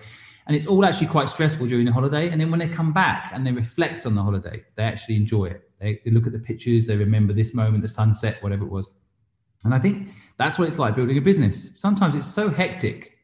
and 0.47 0.55
it's 0.55 0.65
all 0.65 0.85
actually 0.85 1.07
quite 1.07 1.29
stressful 1.29 1.67
during 1.67 1.85
the 1.85 1.91
holiday. 1.91 2.29
And 2.29 2.39
then 2.39 2.49
when 2.51 2.61
they 2.61 2.69
come 2.69 2.93
back 2.93 3.31
and 3.33 3.45
they 3.45 3.51
reflect 3.51 4.05
on 4.05 4.15
the 4.15 4.23
holiday, 4.23 4.63
they 4.75 4.83
actually 4.83 5.17
enjoy 5.17 5.45
it. 5.47 5.69
They, 5.79 5.99
they 6.05 6.11
look 6.11 6.25
at 6.25 6.31
the 6.31 6.39
pictures, 6.39 6.85
they 6.85 6.95
remember 6.95 7.33
this 7.33 7.53
moment, 7.53 7.83
the 7.83 7.89
sunset, 7.89 8.41
whatever 8.41 8.63
it 8.63 8.71
was. 8.71 8.89
And 9.65 9.73
I 9.73 9.79
think 9.79 10.09
that's 10.38 10.57
what 10.57 10.69
it's 10.69 10.79
like 10.79 10.95
building 10.95 11.17
a 11.17 11.21
business. 11.21 11.77
Sometimes 11.77 12.15
it's 12.15 12.33
so 12.33 12.49
hectic 12.49 13.17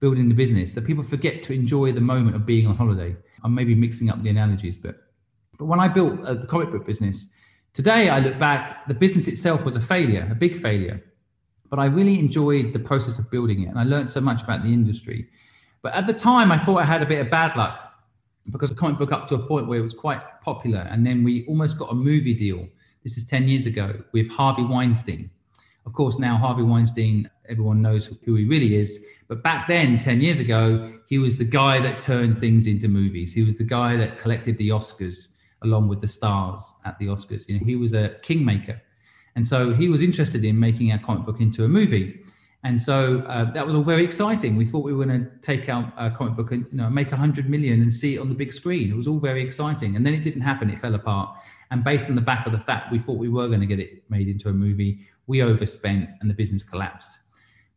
building 0.00 0.28
the 0.30 0.34
business 0.34 0.72
that 0.72 0.86
people 0.86 1.04
forget 1.04 1.42
to 1.42 1.52
enjoy 1.52 1.92
the 1.92 2.00
moment 2.00 2.34
of 2.34 2.46
being 2.46 2.66
on 2.66 2.74
holiday. 2.76 3.14
I'm 3.44 3.54
maybe 3.54 3.74
mixing 3.74 4.08
up 4.08 4.22
the 4.22 4.30
analogies, 4.30 4.78
but 4.78 5.09
but 5.60 5.66
when 5.66 5.78
I 5.78 5.88
built 5.88 6.18
uh, 6.24 6.32
the 6.32 6.46
comic 6.46 6.70
book 6.70 6.86
business, 6.86 7.28
today 7.74 8.08
I 8.08 8.18
look 8.18 8.38
back, 8.38 8.88
the 8.88 8.94
business 8.94 9.28
itself 9.28 9.62
was 9.62 9.76
a 9.76 9.80
failure, 9.80 10.26
a 10.30 10.34
big 10.34 10.58
failure. 10.58 11.04
But 11.68 11.78
I 11.78 11.84
really 11.84 12.18
enjoyed 12.18 12.72
the 12.72 12.78
process 12.78 13.18
of 13.18 13.30
building 13.30 13.64
it, 13.64 13.66
and 13.66 13.78
I 13.78 13.84
learned 13.84 14.08
so 14.08 14.22
much 14.22 14.42
about 14.42 14.62
the 14.62 14.72
industry. 14.72 15.28
But 15.82 15.92
at 15.92 16.06
the 16.06 16.14
time, 16.14 16.50
I 16.50 16.56
thought 16.56 16.78
I 16.78 16.84
had 16.86 17.02
a 17.02 17.06
bit 17.06 17.20
of 17.20 17.30
bad 17.30 17.56
luck 17.56 17.92
because 18.50 18.70
the 18.70 18.74
comic 18.74 18.98
book 18.98 19.12
up 19.12 19.28
to 19.28 19.34
a 19.34 19.38
point 19.38 19.68
where 19.68 19.78
it 19.78 19.82
was 19.82 19.92
quite 19.92 20.22
popular. 20.40 20.88
And 20.90 21.06
then 21.06 21.22
we 21.22 21.44
almost 21.44 21.78
got 21.78 21.92
a 21.92 21.94
movie 21.94 22.32
deal. 22.32 22.66
This 23.04 23.18
is 23.18 23.26
10 23.26 23.46
years 23.46 23.66
ago 23.66 24.02
with 24.12 24.30
Harvey 24.30 24.64
Weinstein. 24.64 25.30
Of 25.84 25.92
course, 25.92 26.18
now 26.18 26.38
Harvey 26.38 26.62
Weinstein, 26.62 27.28
everyone 27.50 27.82
knows 27.82 28.08
who 28.24 28.34
he 28.34 28.44
really 28.46 28.76
is. 28.76 29.04
But 29.28 29.42
back 29.42 29.68
then, 29.68 29.98
10 29.98 30.22
years 30.22 30.40
ago, 30.40 30.90
he 31.06 31.18
was 31.18 31.36
the 31.36 31.44
guy 31.44 31.80
that 31.80 32.00
turned 32.00 32.40
things 32.40 32.66
into 32.66 32.88
movies. 32.88 33.34
He 33.34 33.42
was 33.42 33.56
the 33.56 33.64
guy 33.64 33.96
that 33.98 34.18
collected 34.18 34.56
the 34.56 34.70
Oscars 34.70 35.28
along 35.62 35.88
with 35.88 36.00
the 36.00 36.08
stars 36.08 36.74
at 36.84 36.98
the 36.98 37.06
Oscars. 37.06 37.48
You 37.48 37.58
know, 37.58 37.64
he 37.64 37.76
was 37.76 37.92
a 37.92 38.16
kingmaker. 38.22 38.80
And 39.36 39.46
so 39.46 39.72
he 39.72 39.88
was 39.88 40.02
interested 40.02 40.44
in 40.44 40.58
making 40.58 40.92
our 40.92 40.98
comic 40.98 41.24
book 41.24 41.40
into 41.40 41.64
a 41.64 41.68
movie. 41.68 42.20
And 42.62 42.80
so 42.80 43.20
uh, 43.26 43.50
that 43.52 43.66
was 43.66 43.74
all 43.74 43.82
very 43.82 44.04
exciting. 44.04 44.54
We 44.54 44.66
thought 44.66 44.84
we 44.84 44.92
were 44.92 45.06
going 45.06 45.24
to 45.24 45.30
take 45.40 45.68
out 45.68 45.92
a 45.96 46.10
comic 46.10 46.36
book 46.36 46.52
and 46.52 46.66
you 46.70 46.76
know 46.76 46.90
make 46.90 47.10
a 47.12 47.16
hundred 47.16 47.48
million 47.48 47.80
and 47.80 47.92
see 47.92 48.16
it 48.16 48.18
on 48.18 48.28
the 48.28 48.34
big 48.34 48.52
screen. 48.52 48.90
It 48.90 48.96
was 48.96 49.06
all 49.06 49.18
very 49.18 49.42
exciting, 49.42 49.96
and 49.96 50.04
then 50.04 50.12
it 50.12 50.24
didn't 50.24 50.42
happen. 50.42 50.68
It 50.68 50.78
fell 50.78 50.94
apart. 50.94 51.38
And 51.70 51.82
based 51.82 52.08
on 52.10 52.16
the 52.16 52.20
back 52.20 52.46
of 52.46 52.52
the 52.52 52.60
fact 52.60 52.92
we 52.92 52.98
thought 52.98 53.16
we 53.16 53.30
were 53.30 53.48
going 53.48 53.60
to 53.60 53.66
get 53.66 53.78
it 53.78 54.02
made 54.10 54.28
into 54.28 54.50
a 54.50 54.52
movie, 54.52 55.06
we 55.26 55.42
overspent 55.42 56.10
and 56.20 56.28
the 56.28 56.34
business 56.34 56.62
collapsed. 56.62 57.18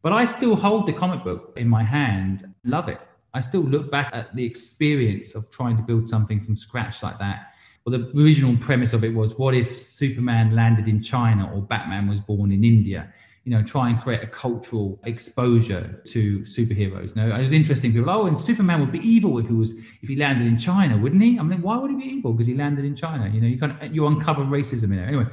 But 0.01 0.11
I 0.11 0.25
still 0.25 0.55
hold 0.55 0.85
the 0.85 0.93
comic 0.93 1.23
book 1.23 1.53
in 1.55 1.69
my 1.69 1.83
hand. 1.83 2.53
Love 2.65 2.89
it. 2.89 2.99
I 3.33 3.39
still 3.39 3.61
look 3.61 3.89
back 3.89 4.09
at 4.13 4.35
the 4.35 4.43
experience 4.43 5.33
of 5.33 5.49
trying 5.49 5.77
to 5.77 5.83
build 5.83 6.09
something 6.09 6.43
from 6.43 6.55
scratch 6.55 7.01
like 7.01 7.17
that. 7.19 7.52
Well, 7.85 7.99
the 7.99 8.21
original 8.21 8.55
premise 8.57 8.93
of 8.93 9.03
it 9.03 9.13
was 9.13 9.37
what 9.37 9.53
if 9.53 9.81
Superman 9.81 10.55
landed 10.55 10.87
in 10.87 11.01
China 11.01 11.51
or 11.53 11.61
Batman 11.61 12.07
was 12.07 12.19
born 12.19 12.51
in 12.51 12.63
India? 12.63 13.13
you 13.45 13.51
know, 13.51 13.61
try 13.61 13.89
and 13.89 13.99
create 13.99 14.23
a 14.23 14.27
cultural 14.27 14.97
exposure 15.03 16.01
to 16.05 16.39
superheroes. 16.39 17.13
Now, 17.15 17.35
it 17.35 17.41
was 17.41 17.51
interesting. 17.51 17.91
People, 17.91 18.09
oh, 18.09 18.25
and 18.25 18.39
Superman 18.39 18.79
would 18.79 18.91
be 18.91 18.99
evil 18.99 19.37
if 19.37 19.47
he 19.47 19.53
was 19.53 19.73
if 20.01 20.07
he 20.07 20.15
landed 20.15 20.47
in 20.47 20.57
China, 20.57 20.97
wouldn't 20.97 21.21
he? 21.21 21.37
I 21.37 21.43
mean, 21.43 21.61
why 21.61 21.77
would 21.77 21.91
he 21.91 21.97
be 21.97 22.05
evil? 22.05 22.31
Because 22.31 22.47
he 22.47 22.53
landed 22.53 22.85
in 22.85 22.95
China. 22.95 23.29
You 23.29 23.41
know, 23.41 23.47
you 23.47 23.59
kind 23.59 23.75
of 23.81 23.93
you 23.93 24.07
uncover 24.07 24.43
racism 24.43 24.85
in 24.85 24.99
it. 24.99 25.07
Anyway, 25.07 25.25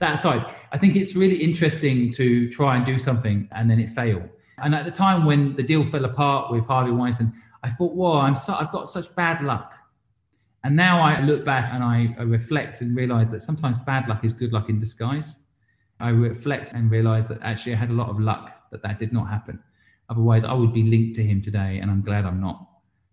that 0.00 0.14
aside, 0.14 0.44
I 0.72 0.78
think 0.78 0.96
it's 0.96 1.14
really 1.14 1.36
interesting 1.36 2.12
to 2.14 2.50
try 2.50 2.76
and 2.76 2.84
do 2.84 2.98
something 2.98 3.48
and 3.52 3.70
then 3.70 3.78
it 3.78 3.90
fail. 3.90 4.28
And 4.58 4.74
at 4.74 4.84
the 4.84 4.90
time 4.90 5.24
when 5.24 5.54
the 5.54 5.62
deal 5.62 5.84
fell 5.84 6.04
apart 6.04 6.50
with 6.50 6.66
Harvey 6.66 6.90
Weinstein, 6.90 7.32
I 7.62 7.70
thought, 7.70 7.94
"Whoa, 7.94 8.18
I'm 8.18 8.34
so 8.34 8.54
I've 8.54 8.72
got 8.72 8.88
such 8.88 9.14
bad 9.14 9.40
luck." 9.40 9.74
And 10.64 10.76
now 10.76 11.00
I 11.00 11.20
look 11.20 11.44
back 11.44 11.72
and 11.72 11.82
I, 11.82 12.14
I 12.18 12.22
reflect 12.22 12.80
and 12.82 12.94
realize 12.96 13.28
that 13.30 13.40
sometimes 13.40 13.78
bad 13.78 14.08
luck 14.08 14.24
is 14.24 14.32
good 14.32 14.52
luck 14.52 14.68
in 14.68 14.78
disguise. 14.78 15.36
I 15.98 16.10
reflect 16.10 16.72
and 16.72 16.90
realize 16.90 17.26
that 17.28 17.38
actually 17.42 17.74
I 17.74 17.76
had 17.76 17.90
a 17.90 17.94
lot 17.94 18.08
of 18.08 18.20
luck 18.20 18.70
that 18.70 18.82
that 18.82 18.98
did 18.98 19.12
not 19.12 19.28
happen. 19.28 19.58
Otherwise, 20.08 20.44
I 20.44 20.52
would 20.52 20.72
be 20.72 20.82
linked 20.82 21.14
to 21.16 21.22
him 21.22 21.40
today, 21.40 21.78
and 21.80 21.90
I'm 21.90 22.02
glad 22.02 22.26
I'm 22.26 22.40
not. 22.40 22.68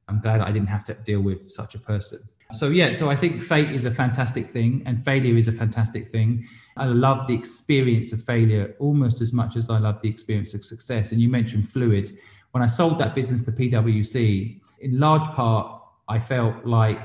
I'm 0.07 0.19
glad 0.19 0.41
I 0.41 0.51
didn't 0.51 0.67
have 0.67 0.83
to 0.85 0.95
deal 0.95 1.21
with 1.21 1.51
such 1.51 1.75
a 1.75 1.79
person. 1.79 2.19
So, 2.51 2.69
yeah, 2.69 2.93
so 2.93 3.09
I 3.09 3.15
think 3.15 3.39
fate 3.39 3.71
is 3.71 3.85
a 3.85 3.91
fantastic 3.91 4.51
thing, 4.51 4.81
and 4.85 5.05
failure 5.05 5.37
is 5.37 5.47
a 5.47 5.51
fantastic 5.51 6.11
thing. 6.11 6.45
I 6.77 6.85
love 6.85 7.27
the 7.27 7.35
experience 7.35 8.11
of 8.11 8.23
failure 8.23 8.75
almost 8.79 9.21
as 9.21 9.31
much 9.33 9.55
as 9.55 9.69
I 9.69 9.77
love 9.77 10.01
the 10.01 10.09
experience 10.09 10.53
of 10.55 10.65
success. 10.65 11.11
And 11.11 11.21
you 11.21 11.29
mentioned 11.29 11.69
Fluid. 11.69 12.17
When 12.51 12.63
I 12.63 12.67
sold 12.67 12.97
that 12.99 13.13
business 13.13 13.43
to 13.43 13.51
PwC, 13.51 14.59
in 14.81 14.99
large 14.99 15.27
part, 15.35 15.79
I 16.07 16.17
felt 16.17 16.65
like 16.65 16.99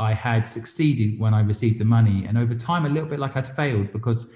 I 0.00 0.14
had 0.14 0.48
succeeded 0.48 1.20
when 1.20 1.34
I 1.34 1.42
received 1.42 1.78
the 1.78 1.84
money. 1.84 2.24
And 2.26 2.38
over 2.38 2.54
time, 2.54 2.86
a 2.86 2.88
little 2.88 3.08
bit 3.08 3.18
like 3.18 3.36
I'd 3.36 3.46
failed 3.46 3.92
because 3.92 4.30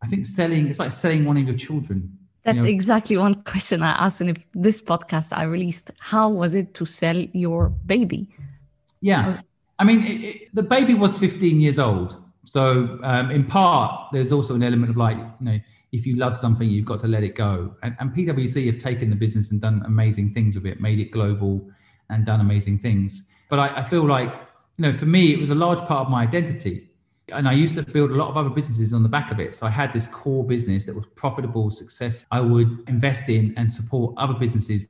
I 0.00 0.06
think 0.06 0.24
selling 0.24 0.68
it's 0.68 0.78
like 0.78 0.92
selling 0.92 1.24
one 1.24 1.36
of 1.36 1.44
your 1.44 1.56
children. 1.56 2.16
That's 2.44 2.58
you 2.58 2.62
know? 2.62 2.68
exactly 2.68 3.16
one 3.16 3.34
question 3.42 3.82
I 3.82 4.06
asked 4.06 4.20
in 4.20 4.34
this 4.54 4.80
podcast 4.80 5.36
I 5.36 5.42
released. 5.42 5.90
How 5.98 6.28
was 6.28 6.54
it 6.54 6.72
to 6.74 6.86
sell 6.86 7.16
your 7.16 7.68
baby? 7.68 8.28
Yeah, 9.00 9.40
I 9.80 9.84
mean, 9.84 10.04
it, 10.04 10.20
it, 10.24 10.54
the 10.54 10.62
baby 10.62 10.94
was 10.94 11.16
15 11.18 11.60
years 11.60 11.78
old, 11.80 12.22
so 12.44 12.98
um, 13.02 13.30
in 13.30 13.44
part 13.44 14.10
there's 14.12 14.32
also 14.32 14.54
an 14.54 14.62
element 14.62 14.90
of 14.90 14.96
like 14.96 15.16
you 15.16 15.46
know 15.46 15.58
if 15.92 16.06
you 16.06 16.16
love 16.16 16.36
something 16.36 16.68
you've 16.68 16.84
got 16.84 17.00
to 17.00 17.08
let 17.08 17.22
it 17.22 17.34
go. 17.34 17.74
And, 17.82 17.96
and 17.98 18.14
PwC 18.14 18.66
have 18.66 18.78
taken 18.78 19.10
the 19.10 19.16
business 19.16 19.50
and 19.50 19.60
done 19.60 19.82
amazing 19.86 20.34
things 20.34 20.54
with 20.54 20.66
it, 20.66 20.80
made 20.80 20.98
it 21.00 21.10
global, 21.10 21.66
and 22.10 22.26
done 22.26 22.40
amazing 22.40 22.78
things. 22.78 23.22
But 23.48 23.58
I, 23.58 23.68
I 23.78 23.82
feel 23.82 24.06
like 24.06 24.32
you 24.78 24.86
know 24.86 24.92
for 24.92 25.06
me 25.06 25.34
it 25.34 25.38
was 25.38 25.50
a 25.50 25.54
large 25.54 25.80
part 25.80 26.06
of 26.06 26.10
my 26.10 26.22
identity 26.22 26.88
and 27.32 27.48
I 27.48 27.52
used 27.52 27.74
to 27.74 27.82
build 27.82 28.10
a 28.10 28.14
lot 28.14 28.28
of 28.28 28.36
other 28.36 28.48
businesses 28.48 28.92
on 28.92 29.02
the 29.02 29.08
back 29.08 29.30
of 29.30 29.40
it. 29.40 29.54
So 29.54 29.66
I 29.66 29.70
had 29.70 29.92
this 29.92 30.06
core 30.06 30.44
business 30.44 30.84
that 30.84 30.94
was 30.94 31.04
profitable, 31.14 31.70
success. 31.70 32.24
I 32.30 32.40
would 32.40 32.84
invest 32.88 33.28
in 33.28 33.54
and 33.56 33.70
support 33.70 34.14
other 34.16 34.34
businesses 34.34 34.86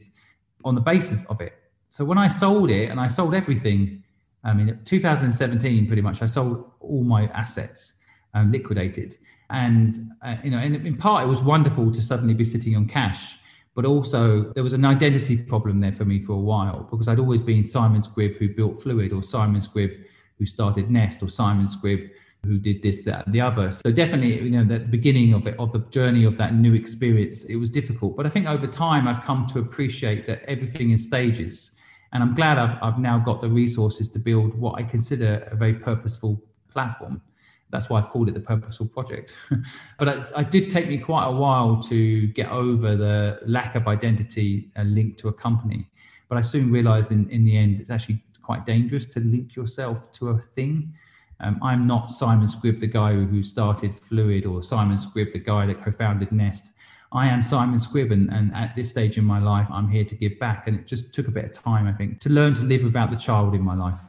on 0.65 0.75
the 0.75 0.81
basis 0.81 1.25
of 1.25 1.41
it. 1.41 1.55
So 1.89 2.05
when 2.05 2.19
I 2.19 2.29
sold 2.29 2.71
it, 2.71 2.91
and 2.91 3.01
I 3.01 3.09
sold 3.09 3.35
everything, 3.35 4.03
I 4.45 4.53
mean, 4.53 4.79
2017, 4.85 5.87
pretty 5.87 6.03
much, 6.03 6.23
I 6.23 6.27
sold 6.27 6.71
all 6.81 7.03
my 7.03 7.27
assets 7.29 7.95
and 8.35 8.53
liquidated. 8.53 9.17
And 9.51 10.13
uh, 10.23 10.37
you 10.45 10.51
know, 10.51 10.59
and 10.59 10.87
in 10.87 10.97
part, 10.97 11.25
it 11.25 11.27
was 11.27 11.41
wonderful 11.41 11.91
to 11.91 12.03
suddenly 12.03 12.35
be 12.35 12.45
sitting 12.45 12.77
on 12.77 12.87
cash. 12.87 13.38
But 13.79 13.85
also, 13.85 14.51
there 14.55 14.65
was 14.65 14.73
an 14.73 14.85
identity 14.85 15.37
problem 15.37 15.79
there 15.79 15.93
for 15.93 16.05
me 16.05 16.19
for 16.19 16.33
a 16.33 16.45
while 16.53 16.89
because 16.91 17.07
I'd 17.07 17.21
always 17.21 17.41
been 17.41 17.63
Simon 17.63 18.01
Squibb 18.01 18.35
who 18.37 18.49
built 18.49 18.83
Fluid, 18.83 19.13
or 19.13 19.23
Simon 19.23 19.61
Squibb 19.61 20.03
who 20.37 20.47
started 20.47 20.91
Nest, 20.91 21.23
or 21.23 21.29
Simon 21.29 21.65
Squibb 21.65 22.11
who 22.45 22.59
did 22.59 22.83
this, 22.83 23.05
that, 23.05 23.27
and 23.27 23.33
the 23.33 23.41
other. 23.41 23.71
So 23.71 23.93
definitely, 23.93 24.43
you 24.43 24.51
know, 24.51 24.63
at 24.63 24.69
the 24.69 24.81
beginning 24.81 25.33
of 25.33 25.47
it, 25.47 25.55
of 25.61 25.71
the 25.71 25.79
journey 25.91 26.25
of 26.25 26.37
that 26.39 26.57
new 26.57 26.75
experience, 26.75 27.45
it 27.45 27.55
was 27.55 27.71
difficult. 27.71 28.17
But 28.17 28.27
I 28.27 28.31
think 28.31 28.49
over 28.49 28.67
time, 28.67 29.07
I've 29.07 29.23
come 29.23 29.47
to 29.53 29.61
appreciate 29.61 30.27
that 30.27 30.43
everything 30.51 30.91
in 30.91 30.99
stages. 30.99 31.71
And 32.13 32.21
I'm 32.21 32.35
glad 32.35 32.59
I've, 32.59 32.83
I've 32.83 32.99
now 32.99 33.21
got 33.21 33.41
the 33.41 33.49
resources 33.49 34.09
to 34.09 34.19
build 34.19 34.59
what 34.59 34.75
I 34.75 34.83
consider 34.83 35.47
a 35.53 35.55
very 35.55 35.75
purposeful 35.75 36.43
platform. 36.69 37.23
That's 37.71 37.91
why 37.91 38.01
I've 38.01 38.09
called 38.09 38.29
it 38.29 38.35
the 38.35 38.41
Purposeful 38.41 38.87
Project. 38.87 39.35
but 39.99 40.09
it, 40.09 40.51
did 40.51 40.71
take 40.71 40.89
me 40.89 40.99
quite 40.99 41.27
a 41.27 41.33
while 41.33 41.81
to 41.83 42.27
get 42.29 42.51
over 42.51 42.97
the 42.97 43.41
lack 43.47 43.75
of 43.75 43.87
identity 43.87 44.71
linked 44.83 45.19
to 45.21 45.29
a 45.29 45.33
company. 45.33 45.87
But 46.29 46.39
I 46.39 46.41
soon 46.41 46.71
realized 46.71 47.11
in, 47.13 47.29
in 47.31 47.45
the 47.45 47.57
end, 47.57 47.81
it's 47.81 47.91
actually 47.91 48.23
quite 48.43 48.65
dangerous 48.65 49.05
to 49.05 49.21
link 49.21 49.55
yourself 49.55 50.11
to 50.13 50.31
a 50.31 50.39
thing. 50.39 50.95
Um, 51.41 51.59
I'm 51.63 51.87
not 51.87 52.11
Simon 52.11 52.49
Squibb, 52.49 52.81
the 52.81 52.87
guy 52.87 53.13
who 53.13 53.43
started 53.43 53.95
Fluid, 53.95 54.45
or 54.45 54.63
Simon 54.63 54.97
Squibb, 54.97 55.33
the 55.33 55.39
guy 55.39 55.67
that 55.67 55.83
co 55.83 55.93
founded 55.93 56.33
Nest. 56.33 56.71
I 57.13 57.29
am 57.29 57.43
Simon 57.43 57.79
Squibb, 57.79 58.13
and, 58.13 58.31
and 58.33 58.55
at 58.55 58.75
this 58.75 58.91
stage 58.91 59.19
in 59.19 59.25
my 59.25 59.39
life, 59.39 59.67
I'm 59.71 59.89
here 59.89 60.05
to 60.05 60.15
give 60.15 60.39
back. 60.39 60.67
And 60.67 60.79
it 60.79 60.87
just 60.87 61.13
took 61.13 61.29
a 61.29 61.31
bit 61.31 61.45
of 61.45 61.53
time, 61.53 61.87
I 61.87 61.93
think, 61.93 62.21
to 62.21 62.29
learn 62.29 62.55
to 62.55 62.63
live 62.63 62.83
without 62.83 63.11
the 63.11 63.17
child 63.17 63.55
in 63.55 63.63
my 63.63 63.75
life. 63.75 64.01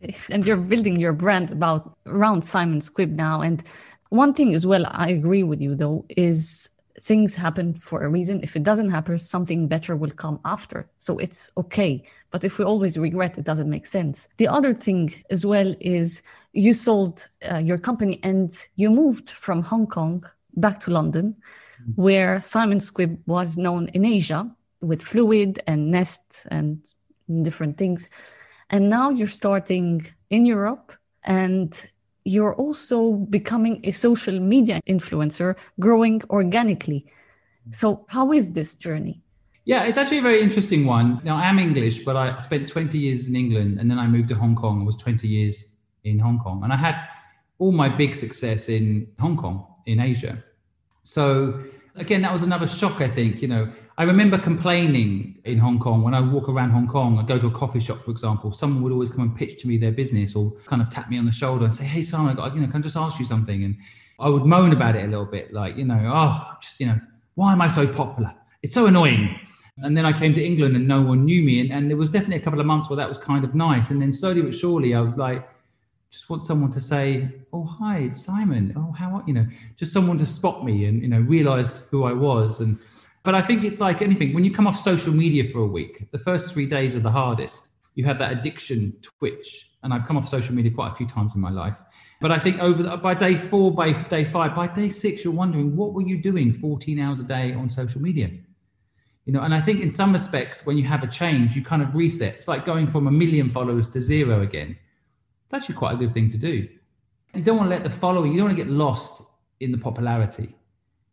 And 0.30 0.46
you're 0.46 0.56
building 0.56 0.96
your 0.96 1.12
brand 1.12 1.50
about 1.50 1.96
around 2.06 2.42
Simon 2.42 2.80
Squibb 2.80 3.10
now. 3.10 3.40
And 3.42 3.62
one 4.08 4.34
thing 4.34 4.54
as 4.54 4.66
well, 4.66 4.84
I 4.88 5.10
agree 5.10 5.42
with 5.42 5.60
you 5.60 5.74
though, 5.74 6.04
is 6.08 6.70
things 7.00 7.34
happen 7.34 7.74
for 7.74 8.02
a 8.02 8.08
reason. 8.08 8.40
If 8.42 8.56
it 8.56 8.62
doesn't 8.62 8.90
happen, 8.90 9.18
something 9.18 9.68
better 9.68 9.96
will 9.96 10.10
come 10.10 10.40
after. 10.44 10.88
So 10.98 11.18
it's 11.18 11.50
okay. 11.56 12.02
But 12.30 12.44
if 12.44 12.58
we 12.58 12.64
always 12.64 12.98
regret, 12.98 13.38
it 13.38 13.44
doesn't 13.44 13.70
make 13.70 13.86
sense. 13.86 14.28
The 14.36 14.48
other 14.48 14.74
thing 14.74 15.12
as 15.30 15.46
well 15.46 15.74
is 15.80 16.22
you 16.52 16.72
sold 16.72 17.26
uh, 17.50 17.58
your 17.58 17.78
company 17.78 18.20
and 18.22 18.50
you 18.76 18.90
moved 18.90 19.30
from 19.30 19.62
Hong 19.62 19.86
Kong 19.86 20.24
back 20.56 20.80
to 20.80 20.90
London 20.90 21.36
where 21.94 22.40
Simon 22.40 22.78
Squibb 22.78 23.18
was 23.26 23.56
known 23.56 23.88
in 23.88 24.04
Asia 24.04 24.50
with 24.80 25.02
Fluid 25.02 25.60
and 25.66 25.90
Nest 25.90 26.46
and 26.50 26.82
different 27.42 27.76
things. 27.78 28.10
And 28.70 28.88
now 28.88 29.10
you're 29.10 29.26
starting 29.26 30.06
in 30.30 30.46
Europe 30.46 30.92
and 31.24 31.86
you're 32.24 32.54
also 32.54 33.12
becoming 33.12 33.80
a 33.84 33.90
social 33.90 34.38
media 34.38 34.80
influencer, 34.86 35.56
growing 35.78 36.22
organically. 36.30 37.06
So, 37.72 38.06
how 38.08 38.32
is 38.32 38.52
this 38.52 38.74
journey? 38.74 39.22
Yeah, 39.64 39.84
it's 39.84 39.96
actually 39.96 40.18
a 40.18 40.22
very 40.22 40.40
interesting 40.40 40.86
one. 40.86 41.20
Now, 41.24 41.36
I'm 41.36 41.58
English, 41.58 42.04
but 42.04 42.16
I 42.16 42.38
spent 42.38 42.68
20 42.68 42.96
years 42.98 43.26
in 43.26 43.36
England 43.36 43.78
and 43.78 43.90
then 43.90 43.98
I 43.98 44.06
moved 44.06 44.28
to 44.28 44.34
Hong 44.34 44.56
Kong 44.56 44.78
and 44.78 44.86
was 44.86 44.96
20 44.96 45.28
years 45.28 45.66
in 46.04 46.18
Hong 46.18 46.38
Kong. 46.38 46.62
And 46.64 46.72
I 46.72 46.76
had 46.76 46.96
all 47.58 47.72
my 47.72 47.88
big 47.88 48.14
success 48.14 48.68
in 48.68 49.06
Hong 49.18 49.36
Kong, 49.36 49.66
in 49.86 50.00
Asia. 50.00 50.42
So 51.02 51.62
again, 51.96 52.22
that 52.22 52.32
was 52.32 52.42
another 52.42 52.66
shock, 52.66 53.00
I 53.00 53.08
think. 53.08 53.42
You 53.42 53.48
know, 53.48 53.72
I 53.98 54.04
remember 54.04 54.38
complaining 54.38 55.38
in 55.44 55.58
Hong 55.58 55.78
Kong 55.78 56.02
when 56.02 56.14
I 56.14 56.20
walk 56.20 56.48
around 56.48 56.70
Hong 56.70 56.88
Kong, 56.88 57.18
I 57.18 57.22
go 57.22 57.38
to 57.38 57.48
a 57.48 57.50
coffee 57.50 57.80
shop, 57.80 58.02
for 58.02 58.10
example, 58.10 58.52
someone 58.52 58.82
would 58.82 58.92
always 58.92 59.10
come 59.10 59.20
and 59.20 59.36
pitch 59.36 59.60
to 59.62 59.68
me 59.68 59.78
their 59.78 59.92
business 59.92 60.34
or 60.34 60.52
kind 60.66 60.80
of 60.80 60.90
tap 60.90 61.10
me 61.10 61.18
on 61.18 61.26
the 61.26 61.32
shoulder 61.32 61.64
and 61.64 61.74
say, 61.74 61.84
Hey, 61.84 62.02
Simon, 62.02 62.32
I 62.32 62.34
got, 62.34 62.54
you 62.54 62.60
know, 62.60 62.66
can 62.66 62.80
I 62.80 62.82
just 62.82 62.96
ask 62.96 63.18
you 63.18 63.24
something? 63.24 63.64
And 63.64 63.76
I 64.18 64.28
would 64.28 64.44
moan 64.44 64.72
about 64.72 64.96
it 64.96 65.04
a 65.04 65.08
little 65.08 65.26
bit, 65.26 65.52
like, 65.52 65.76
you 65.76 65.84
know, 65.84 66.00
oh, 66.06 66.56
just, 66.62 66.80
you 66.80 66.86
know, 66.86 67.00
why 67.34 67.52
am 67.52 67.60
I 67.60 67.68
so 67.68 67.86
popular? 67.86 68.34
It's 68.62 68.74
so 68.74 68.86
annoying. 68.86 69.38
And 69.78 69.96
then 69.96 70.04
I 70.04 70.18
came 70.18 70.34
to 70.34 70.44
England 70.44 70.76
and 70.76 70.86
no 70.86 71.00
one 71.00 71.24
knew 71.24 71.42
me. 71.42 71.60
And, 71.60 71.72
and 71.72 71.90
there 71.90 71.96
was 71.96 72.10
definitely 72.10 72.36
a 72.36 72.40
couple 72.40 72.60
of 72.60 72.66
months 72.66 72.90
where 72.90 72.98
that 72.98 73.08
was 73.08 73.18
kind 73.18 73.44
of 73.44 73.54
nice. 73.54 73.90
And 73.90 74.00
then 74.00 74.12
slowly 74.12 74.42
but 74.42 74.54
surely, 74.54 74.94
I 74.94 75.00
was 75.00 75.16
like, 75.16 75.48
just 76.10 76.28
want 76.28 76.42
someone 76.42 76.70
to 76.72 76.80
say, 76.80 77.30
"Oh, 77.52 77.64
hi, 77.64 77.98
it's 77.98 78.20
Simon. 78.20 78.72
Oh, 78.76 78.92
how 78.92 79.14
are 79.14 79.24
you 79.26 79.32
know?" 79.32 79.46
Just 79.76 79.92
someone 79.92 80.18
to 80.18 80.26
spot 80.26 80.64
me 80.64 80.86
and 80.86 81.02
you 81.02 81.08
know 81.08 81.20
realize 81.20 81.78
who 81.90 82.04
I 82.04 82.12
was. 82.12 82.60
And 82.60 82.78
but 83.22 83.34
I 83.34 83.42
think 83.42 83.64
it's 83.64 83.80
like 83.80 84.02
anything. 84.02 84.34
When 84.34 84.44
you 84.44 84.50
come 84.50 84.66
off 84.66 84.78
social 84.78 85.12
media 85.12 85.44
for 85.44 85.60
a 85.60 85.66
week, 85.66 86.10
the 86.10 86.18
first 86.18 86.52
three 86.52 86.66
days 86.66 86.96
are 86.96 87.00
the 87.00 87.10
hardest. 87.10 87.68
You 87.94 88.04
have 88.04 88.18
that 88.18 88.32
addiction 88.32 88.92
twitch, 89.02 89.70
and 89.82 89.94
I've 89.94 90.06
come 90.06 90.16
off 90.16 90.28
social 90.28 90.54
media 90.54 90.72
quite 90.72 90.90
a 90.90 90.94
few 90.94 91.06
times 91.06 91.34
in 91.36 91.40
my 91.40 91.50
life. 91.50 91.76
But 92.20 92.32
I 92.32 92.38
think 92.38 92.58
over 92.58 92.82
the, 92.82 92.96
by 92.96 93.14
day 93.14 93.36
four, 93.36 93.72
by 93.72 93.92
day 93.92 94.24
five, 94.24 94.54
by 94.54 94.66
day 94.66 94.90
six, 94.90 95.24
you're 95.24 95.32
wondering 95.32 95.76
what 95.76 95.94
were 95.94 96.02
you 96.02 96.20
doing 96.20 96.52
14 96.52 96.98
hours 96.98 97.20
a 97.20 97.24
day 97.24 97.52
on 97.54 97.70
social 97.70 98.00
media? 98.00 98.30
You 99.26 99.32
know, 99.32 99.40
and 99.42 99.54
I 99.54 99.60
think 99.60 99.80
in 99.80 99.92
some 99.92 100.12
respects, 100.12 100.66
when 100.66 100.76
you 100.76 100.84
have 100.84 101.02
a 101.04 101.06
change, 101.06 101.54
you 101.54 101.64
kind 101.64 101.82
of 101.82 101.94
reset. 101.94 102.34
It's 102.34 102.48
like 102.48 102.66
going 102.66 102.86
from 102.88 103.06
a 103.06 103.10
million 103.10 103.48
followers 103.48 103.88
to 103.90 104.00
zero 104.00 104.42
again 104.42 104.76
it's 105.50 105.54
actually 105.54 105.74
quite 105.74 105.94
a 105.94 105.96
good 105.96 106.14
thing 106.14 106.30
to 106.30 106.38
do. 106.38 106.68
You 107.34 107.42
don't 107.42 107.56
want 107.56 107.68
to 107.68 107.74
let 107.74 107.82
the 107.82 107.90
following, 107.90 108.30
you 108.30 108.38
don't 108.38 108.46
want 108.46 108.56
to 108.56 108.64
get 108.64 108.72
lost 108.72 109.22
in 109.58 109.72
the 109.72 109.78
popularity. 109.78 110.54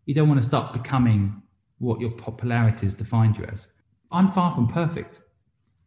You 0.06 0.14
don't 0.14 0.30
want 0.30 0.40
to 0.40 0.48
start 0.48 0.74
becoming 0.74 1.42
what 1.80 2.00
your 2.00 2.12
popularity 2.12 2.86
has 2.86 2.94
defined 2.94 3.36
you 3.40 3.46
as. 3.46 3.68
I'm 4.12 4.32
far 4.32 4.54
from 4.54 4.68
perfect. 4.68 5.22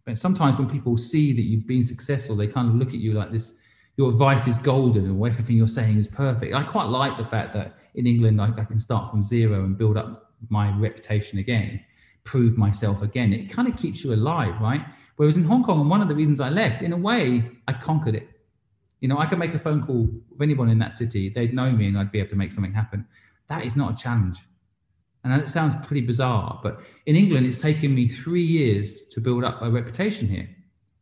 But 0.05 0.19
sometimes 0.19 0.59
when 0.59 0.69
people 0.69 0.99
see 0.99 1.33
that 1.33 1.43
you've 1.43 1.69
been 1.69 1.85
successful, 1.85 2.35
they 2.35 2.49
kind 2.49 2.69
of 2.69 2.75
look 2.75 2.89
at 2.89 2.95
you 2.95 3.13
like 3.13 3.31
this 3.31 3.55
your 3.97 4.11
advice 4.11 4.49
is 4.49 4.57
golden 4.57 5.11
or 5.21 5.29
everything 5.29 5.57
you're 5.57 5.69
saying 5.69 5.99
is 5.99 6.09
perfect. 6.09 6.53
I 6.55 6.65
quite 6.65 6.87
like 6.87 7.19
the 7.19 7.25
fact 7.25 7.53
that 7.55 7.77
in 7.95 8.07
England 8.07 8.41
I, 8.41 8.49
I, 8.57 8.65
can 8.65 8.81
start 8.81 9.11
from 9.11 9.23
zero 9.23 9.65
and 9.65 9.77
build 9.77 9.97
up 9.97 10.33
my 10.49 10.77
reputation 10.79 11.39
again, 11.39 11.81
prove 12.25 12.57
myself 12.57 13.03
again. 13.03 13.33
It 13.33 13.51
kind 13.51 13.69
of 13.69 13.77
keeps 13.77 14.03
you 14.03 14.15
alive, 14.15 14.59
right? 14.61 14.81
Whereas 15.17 15.37
in 15.37 15.45
Hong 15.45 15.63
Kong, 15.63 15.87
one 15.87 16.01
of 16.01 16.09
the 16.09 16.15
reasons 16.15 16.41
I 16.41 16.49
left, 16.49 16.81
in 16.83 16.95
a 16.95 16.97
way, 16.97 17.51
I 17.69 17.75
conquered 17.75 18.15
it. 18.15 18.27
You 19.01 19.09
know, 19.09 19.19
I 19.19 19.27
could 19.27 19.39
make 19.39 19.55
a 19.55 19.59
phone 19.59 19.85
call 19.85 20.09
with 20.31 20.43
anyone 20.43 20.69
in 20.69 20.79
that 20.79 20.93
city. 20.93 21.31
They'd 21.31 21.55
know 21.55 21.71
me 21.71 21.89
and 21.89 21.99
I'd 21.99 22.13
be 22.13 22.21
able 22.21 22.31
to 22.31 22.37
make 22.37 22.53
something 22.53 22.73
happen. 22.73 23.07
That 23.49 23.65
is 23.65 23.77
not 23.77 23.93
a 23.95 23.97
challenge. 23.97 24.39
And 25.25 25.33
that 25.33 25.51
sounds 25.51 25.75
pretty 25.87 26.07
bizarre, 26.07 26.61
but 26.63 26.81
in 27.07 27.15
England, 27.15 27.47
it's 27.47 27.59
taken 27.59 27.95
me 27.95 28.09
three 28.09 28.43
years 28.43 29.05
to 29.09 29.21
build 29.21 29.45
up 29.45 29.61
a 29.61 29.71
reputation 29.71 30.27
here 30.27 30.49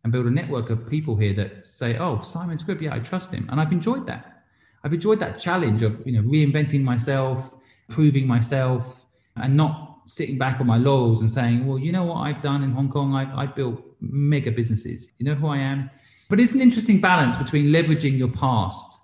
and 0.02 0.12
build 0.12 0.26
a 0.26 0.30
network 0.30 0.70
of 0.70 0.88
people 0.88 1.16
here 1.16 1.34
that 1.34 1.64
say, 1.64 1.96
oh, 1.98 2.22
Simon 2.22 2.58
Squibb, 2.58 2.80
yeah, 2.80 2.94
I 2.94 2.98
trust 2.98 3.32
him. 3.32 3.46
And 3.50 3.60
I've 3.60 3.72
enjoyed 3.72 4.06
that. 4.06 4.42
I've 4.82 4.92
enjoyed 4.92 5.20
that 5.20 5.38
challenge 5.38 5.82
of, 5.82 6.00
you 6.04 6.12
know, 6.12 6.22
reinventing 6.22 6.82
myself, 6.82 7.52
proving 7.88 8.26
myself, 8.26 9.04
and 9.36 9.56
not 9.56 10.00
sitting 10.06 10.38
back 10.38 10.60
on 10.60 10.66
my 10.66 10.78
laurels 10.78 11.20
and 11.20 11.30
saying, 11.30 11.66
well, 11.66 11.78
you 11.78 11.92
know 11.92 12.04
what 12.04 12.16
I've 12.16 12.42
done 12.42 12.62
in 12.62 12.72
Hong 12.72 12.90
Kong? 12.90 13.14
I, 13.14 13.42
I 13.42 13.46
built 13.46 13.84
mega 14.00 14.50
businesses. 14.50 15.08
You 15.18 15.26
know 15.26 15.34
who 15.34 15.48
I 15.48 15.58
am? 15.58 15.90
But 16.28 16.40
it's 16.40 16.52
an 16.52 16.60
interesting 16.60 17.00
balance 17.00 17.36
between 17.36 17.66
leveraging 17.66 18.18
your 18.18 18.28
past 18.28 18.98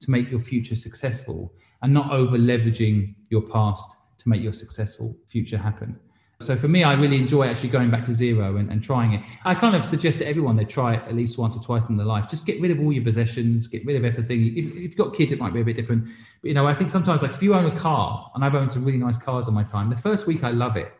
to 0.00 0.10
make 0.10 0.30
your 0.30 0.40
future 0.40 0.74
successful 0.74 1.52
and 1.82 1.92
not 1.92 2.10
over 2.10 2.38
leveraging 2.38 3.14
your 3.28 3.42
past 3.42 3.96
to 4.18 4.28
make 4.28 4.42
your 4.42 4.54
successful 4.54 5.16
future 5.28 5.58
happen. 5.58 5.98
So 6.40 6.56
for 6.56 6.68
me, 6.68 6.84
I 6.84 6.94
really 6.94 7.18
enjoy 7.18 7.48
actually 7.48 7.68
going 7.68 7.90
back 7.90 8.06
to 8.06 8.14
zero 8.14 8.56
and, 8.56 8.72
and 8.72 8.82
trying 8.82 9.12
it. 9.12 9.22
I 9.44 9.54
kind 9.54 9.76
of 9.76 9.84
suggest 9.84 10.20
to 10.20 10.26
everyone 10.26 10.56
they 10.56 10.64
try 10.64 10.94
it 10.94 11.02
at 11.06 11.14
least 11.14 11.36
once 11.36 11.54
or 11.54 11.62
twice 11.62 11.84
in 11.90 11.98
their 11.98 12.06
life. 12.06 12.30
Just 12.30 12.46
get 12.46 12.58
rid 12.62 12.70
of 12.70 12.80
all 12.80 12.94
your 12.94 13.04
possessions, 13.04 13.66
get 13.66 13.84
rid 13.84 13.96
of 13.96 14.06
everything. 14.06 14.56
If, 14.56 14.64
if 14.74 14.76
you've 14.76 14.96
got 14.96 15.14
kids, 15.14 15.32
it 15.32 15.38
might 15.38 15.52
be 15.52 15.60
a 15.60 15.64
bit 15.64 15.76
different. 15.76 16.04
But 16.40 16.48
you 16.48 16.54
know, 16.54 16.66
I 16.66 16.74
think 16.74 16.88
sometimes 16.88 17.20
like 17.20 17.32
if 17.32 17.42
you 17.42 17.54
own 17.54 17.66
a 17.66 17.78
car, 17.78 18.30
and 18.34 18.42
I've 18.42 18.54
owned 18.54 18.72
some 18.72 18.86
really 18.86 18.96
nice 18.96 19.18
cars 19.18 19.48
in 19.48 19.54
my 19.54 19.64
time, 19.64 19.90
the 19.90 19.98
first 19.98 20.26
week 20.26 20.42
I 20.42 20.50
love 20.50 20.78
it. 20.78 20.90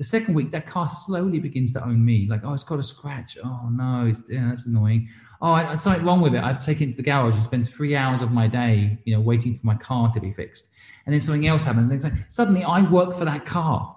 The 0.00 0.06
second 0.06 0.32
week, 0.32 0.50
that 0.52 0.66
car 0.66 0.88
slowly 0.88 1.40
begins 1.40 1.74
to 1.74 1.84
own 1.84 2.02
me. 2.02 2.26
Like, 2.26 2.40
oh, 2.42 2.54
it's 2.54 2.64
got 2.64 2.78
a 2.78 2.82
scratch. 2.82 3.36
Oh 3.44 3.68
no, 3.70 4.06
it's, 4.06 4.18
yeah, 4.30 4.48
that's 4.48 4.64
annoying. 4.64 5.10
Oh, 5.42 5.52
I, 5.52 5.76
something 5.76 6.02
wrong 6.02 6.22
with 6.22 6.34
it. 6.34 6.42
I've 6.42 6.58
taken 6.58 6.88
it 6.88 6.92
to 6.92 6.96
the 6.96 7.02
garage 7.02 7.34
and 7.34 7.44
spent 7.44 7.68
three 7.68 7.94
hours 7.94 8.22
of 8.22 8.32
my 8.32 8.48
day, 8.48 8.98
you 9.04 9.14
know, 9.14 9.20
waiting 9.20 9.58
for 9.58 9.66
my 9.66 9.74
car 9.74 10.10
to 10.14 10.18
be 10.18 10.32
fixed. 10.32 10.70
And 11.04 11.12
then 11.12 11.20
something 11.20 11.46
else 11.46 11.64
happens. 11.64 12.02
And 12.02 12.24
suddenly, 12.28 12.64
I 12.64 12.80
work 12.90 13.12
for 13.12 13.26
that 13.26 13.44
car, 13.44 13.94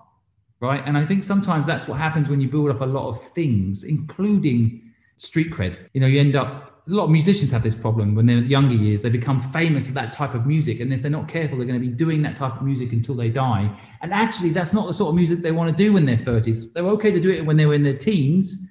right? 0.60 0.84
And 0.86 0.98
I 0.98 1.06
think 1.06 1.24
sometimes 1.24 1.66
that's 1.66 1.88
what 1.88 2.00
happens 2.00 2.28
when 2.28 2.42
you 2.42 2.50
build 2.50 2.70
up 2.70 2.82
a 2.82 2.86
lot 2.86 3.08
of 3.08 3.32
things, 3.32 3.86
including 3.86 4.92
street 5.20 5.54
cred. 5.54 5.88
You 5.94 6.02
know, 6.02 6.08
you 6.08 6.20
end 6.20 6.36
up 6.36 6.73
a 6.86 6.92
lot 6.92 7.06
of 7.06 7.12
musicians 7.12 7.50
have 7.52 7.64
this 7.64 7.76
problem 7.76 8.14
when 8.14 8.26
they're 8.26 8.40
younger 8.40 8.76
years. 8.76 9.02
They 9.02 9.10
become 9.10 9.40
famous 9.40 9.88
for 9.88 9.94
that 9.94 10.12
type 10.12 10.34
of 10.34 10.46
music, 10.46 10.82
and 10.82 10.94
if 10.94 11.02
they're 11.02 11.10
not 11.10 11.30
careful, 11.30 11.58
they're 11.58 11.68
going 11.68 11.80
to 11.82 11.88
be 11.88 11.94
doing 11.94 12.22
that 12.24 12.36
type 12.36 12.58
of 12.58 12.62
music 12.62 12.92
until 12.92 13.16
they 13.16 13.30
die. 13.30 13.74
And 14.02 14.14
actually, 14.14 14.50
that's 14.50 14.74
not 14.74 14.88
the 14.88 14.94
sort 14.94 15.10
of 15.10 15.16
music 15.16 15.42
they 15.42 15.54
want 15.54 15.76
to 15.76 15.84
do 15.84 15.96
in 15.96 16.06
they're 16.06 16.18
30s. 16.18 16.74
They're 16.74 16.84
okay 16.88 17.12
to 17.12 17.22
do 17.22 17.30
it 17.30 17.46
when 17.46 17.56
they 17.56 17.66
were 17.66 17.74
in 17.74 17.84
their 17.84 17.98
teens. 17.98 18.68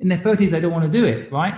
In 0.00 0.08
their 0.08 0.18
30s, 0.18 0.50
they 0.50 0.60
don't 0.60 0.72
want 0.72 0.90
to 0.90 0.90
do 0.90 1.04
it, 1.04 1.30
right? 1.30 1.54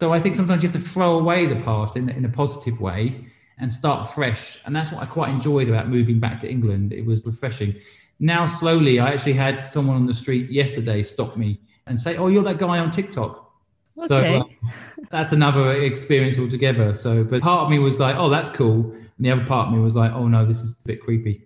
So 0.00 0.12
I 0.12 0.20
think 0.20 0.34
sometimes 0.34 0.62
you 0.62 0.68
have 0.68 0.82
to 0.82 0.88
throw 0.88 1.18
away 1.18 1.46
the 1.46 1.60
past 1.60 1.96
in, 1.96 2.08
in 2.08 2.24
a 2.24 2.28
positive 2.28 2.80
way 2.80 3.26
and 3.58 3.72
start 3.72 4.10
fresh. 4.12 4.58
And 4.64 4.74
that's 4.74 4.90
what 4.90 5.02
I 5.02 5.06
quite 5.06 5.28
enjoyed 5.28 5.68
about 5.68 5.88
moving 5.88 6.18
back 6.18 6.40
to 6.40 6.50
England. 6.50 6.92
It 6.92 7.06
was 7.06 7.24
refreshing. 7.24 7.76
Now, 8.18 8.46
slowly, 8.46 8.98
I 8.98 9.12
actually 9.12 9.34
had 9.34 9.60
someone 9.60 9.96
on 9.96 10.06
the 10.06 10.14
street 10.14 10.50
yesterday 10.50 11.04
stop 11.04 11.36
me 11.36 11.60
and 11.86 12.00
say, 12.00 12.16
"Oh, 12.16 12.26
you're 12.26 12.42
that 12.44 12.58
guy 12.58 12.78
on 12.78 12.90
TikTok." 12.90 13.49
So 14.06 14.16
uh, 14.16 14.44
that's 15.10 15.32
another 15.32 15.72
experience 15.72 16.38
altogether. 16.38 16.94
So, 16.94 17.24
but 17.24 17.42
part 17.42 17.64
of 17.64 17.70
me 17.70 17.78
was 17.78 17.98
like, 17.98 18.16
oh, 18.16 18.28
that's 18.28 18.48
cool. 18.48 18.92
And 18.92 19.26
the 19.26 19.30
other 19.30 19.44
part 19.44 19.68
of 19.68 19.74
me 19.74 19.80
was 19.80 19.96
like, 19.96 20.12
oh, 20.12 20.28
no, 20.28 20.46
this 20.46 20.60
is 20.60 20.76
a 20.84 20.88
bit 20.88 21.00
creepy. 21.00 21.44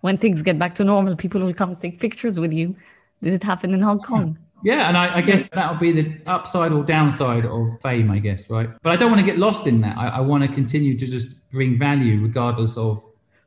When 0.00 0.18
things 0.18 0.42
get 0.42 0.58
back 0.58 0.74
to 0.74 0.84
normal, 0.84 1.16
people 1.16 1.40
will 1.40 1.54
come 1.54 1.76
take 1.76 1.98
pictures 1.98 2.38
with 2.38 2.52
you. 2.52 2.76
Did 3.22 3.32
it 3.32 3.42
happen 3.42 3.72
in 3.72 3.80
Hong 3.80 4.00
Kong? 4.00 4.38
Yeah, 4.64 4.88
and 4.88 4.96
I, 4.96 5.16
I 5.16 5.20
guess 5.20 5.44
that'll 5.52 5.76
be 5.78 5.92
the 5.92 6.18
upside 6.26 6.72
or 6.72 6.82
downside 6.82 7.44
of 7.44 7.80
fame, 7.82 8.10
I 8.10 8.18
guess, 8.18 8.48
right? 8.50 8.70
But 8.82 8.90
I 8.90 8.96
don't 8.96 9.10
want 9.10 9.20
to 9.20 9.26
get 9.26 9.38
lost 9.38 9.66
in 9.66 9.80
that. 9.82 9.96
I, 9.96 10.08
I 10.08 10.20
want 10.20 10.42
to 10.42 10.48
continue 10.48 10.98
to 10.98 11.06
just 11.06 11.34
bring 11.50 11.78
value 11.78 12.20
regardless 12.20 12.76
of 12.76 13.02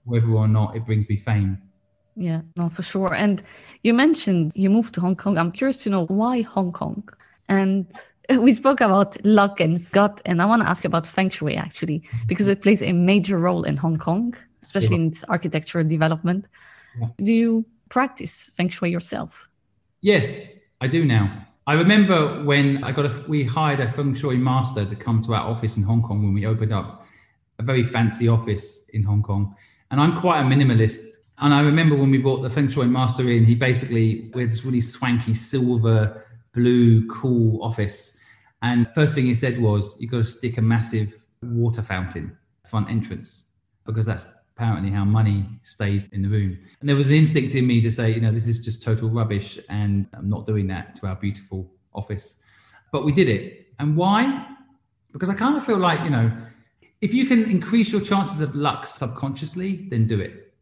whether 0.05 0.29
or 0.29 0.47
not 0.47 0.75
it 0.75 0.85
brings 0.85 1.07
me 1.09 1.17
fame. 1.17 1.61
Yeah, 2.15 2.41
no, 2.55 2.69
for 2.69 2.83
sure. 2.83 3.13
And 3.13 3.43
you 3.83 3.93
mentioned 3.93 4.51
you 4.55 4.69
moved 4.69 4.93
to 4.95 5.01
Hong 5.01 5.15
Kong. 5.15 5.37
I'm 5.37 5.51
curious 5.51 5.83
to 5.83 5.89
know 5.89 6.05
why 6.05 6.41
Hong 6.41 6.71
Kong? 6.71 7.07
And 7.49 7.91
we 8.37 8.53
spoke 8.53 8.79
about 8.79 9.23
luck 9.25 9.59
and 9.59 9.89
gut, 9.91 10.21
and 10.25 10.41
I 10.41 10.45
want 10.45 10.61
to 10.61 10.69
ask 10.69 10.83
you 10.83 10.87
about 10.87 11.05
feng 11.05 11.29
shui 11.29 11.55
actually, 11.55 12.03
because 12.27 12.47
it 12.47 12.61
plays 12.61 12.81
a 12.81 12.93
major 12.93 13.37
role 13.37 13.63
in 13.63 13.75
Hong 13.75 13.97
Kong, 13.97 14.35
especially 14.61 14.95
yeah. 14.95 15.01
in 15.01 15.07
its 15.07 15.25
architectural 15.27 15.87
development. 15.87 16.45
Yeah. 16.99 17.07
Do 17.21 17.33
you 17.33 17.65
practice 17.89 18.51
feng 18.55 18.69
shui 18.69 18.91
yourself? 18.91 19.49
Yes, 20.01 20.49
I 20.79 20.87
do 20.87 21.03
now. 21.03 21.45
I 21.67 21.73
remember 21.73 22.43
when 22.45 22.83
I 22.83 22.91
got 22.91 23.05
a, 23.05 23.23
we 23.27 23.43
hired 23.43 23.79
a 23.79 23.91
feng 23.91 24.15
shui 24.15 24.37
master 24.37 24.85
to 24.85 24.95
come 24.95 25.21
to 25.23 25.33
our 25.33 25.47
office 25.47 25.77
in 25.77 25.83
Hong 25.83 26.01
Kong 26.01 26.23
when 26.23 26.33
we 26.33 26.45
opened 26.45 26.73
up 26.73 27.05
a 27.59 27.63
very 27.63 27.83
fancy 27.83 28.27
office 28.27 28.85
in 28.93 29.03
Hong 29.03 29.21
Kong. 29.21 29.55
And 29.91 29.99
I'm 29.99 30.19
quite 30.19 30.39
a 30.39 30.43
minimalist. 30.43 30.99
And 31.39 31.53
I 31.53 31.61
remember 31.61 31.95
when 31.95 32.11
we 32.11 32.17
brought 32.17 32.41
the 32.41 32.49
feng 32.49 32.69
shui 32.69 32.87
master 32.87 33.29
in, 33.29 33.45
he 33.45 33.55
basically, 33.55 34.31
with 34.33 34.49
this 34.49 34.65
really 34.65 34.81
swanky 34.81 35.33
silver, 35.33 36.25
blue, 36.53 37.07
cool 37.09 37.61
office. 37.63 38.17
And 38.61 38.87
first 38.93 39.15
thing 39.15 39.25
he 39.25 39.35
said 39.35 39.59
was, 39.59 39.95
you've 39.99 40.11
got 40.11 40.19
to 40.19 40.25
stick 40.25 40.57
a 40.57 40.61
massive 40.61 41.13
water 41.41 41.81
fountain 41.81 42.37
front 42.67 42.89
entrance 42.89 43.45
because 43.85 44.05
that's 44.05 44.25
apparently 44.55 44.91
how 44.91 45.05
money 45.05 45.45
stays 45.63 46.07
in 46.11 46.21
the 46.21 46.27
room. 46.27 46.57
And 46.79 46.89
there 46.89 46.95
was 46.95 47.07
an 47.07 47.13
instinct 47.13 47.55
in 47.55 47.65
me 47.65 47.79
to 47.81 47.91
say, 47.91 48.11
you 48.11 48.19
know, 48.19 48.31
this 48.31 48.45
is 48.45 48.59
just 48.59 48.83
total 48.83 49.09
rubbish 49.09 49.57
and 49.69 50.05
I'm 50.13 50.29
not 50.29 50.45
doing 50.45 50.67
that 50.67 50.95
to 50.97 51.07
our 51.07 51.15
beautiful 51.15 51.71
office. 51.93 52.35
But 52.91 53.05
we 53.05 53.11
did 53.11 53.29
it. 53.29 53.67
And 53.79 53.95
why? 53.95 54.47
Because 55.13 55.29
I 55.29 55.33
kind 55.33 55.55
of 55.55 55.65
feel 55.65 55.77
like, 55.77 56.01
you 56.01 56.09
know, 56.09 56.31
if 57.01 57.13
you 57.13 57.25
can 57.25 57.49
increase 57.49 57.91
your 57.91 58.01
chances 58.01 58.41
of 58.41 58.53
luck 58.53 58.85
subconsciously, 58.85 59.87
then 59.89 60.07
do 60.07 60.19
it. 60.19 60.53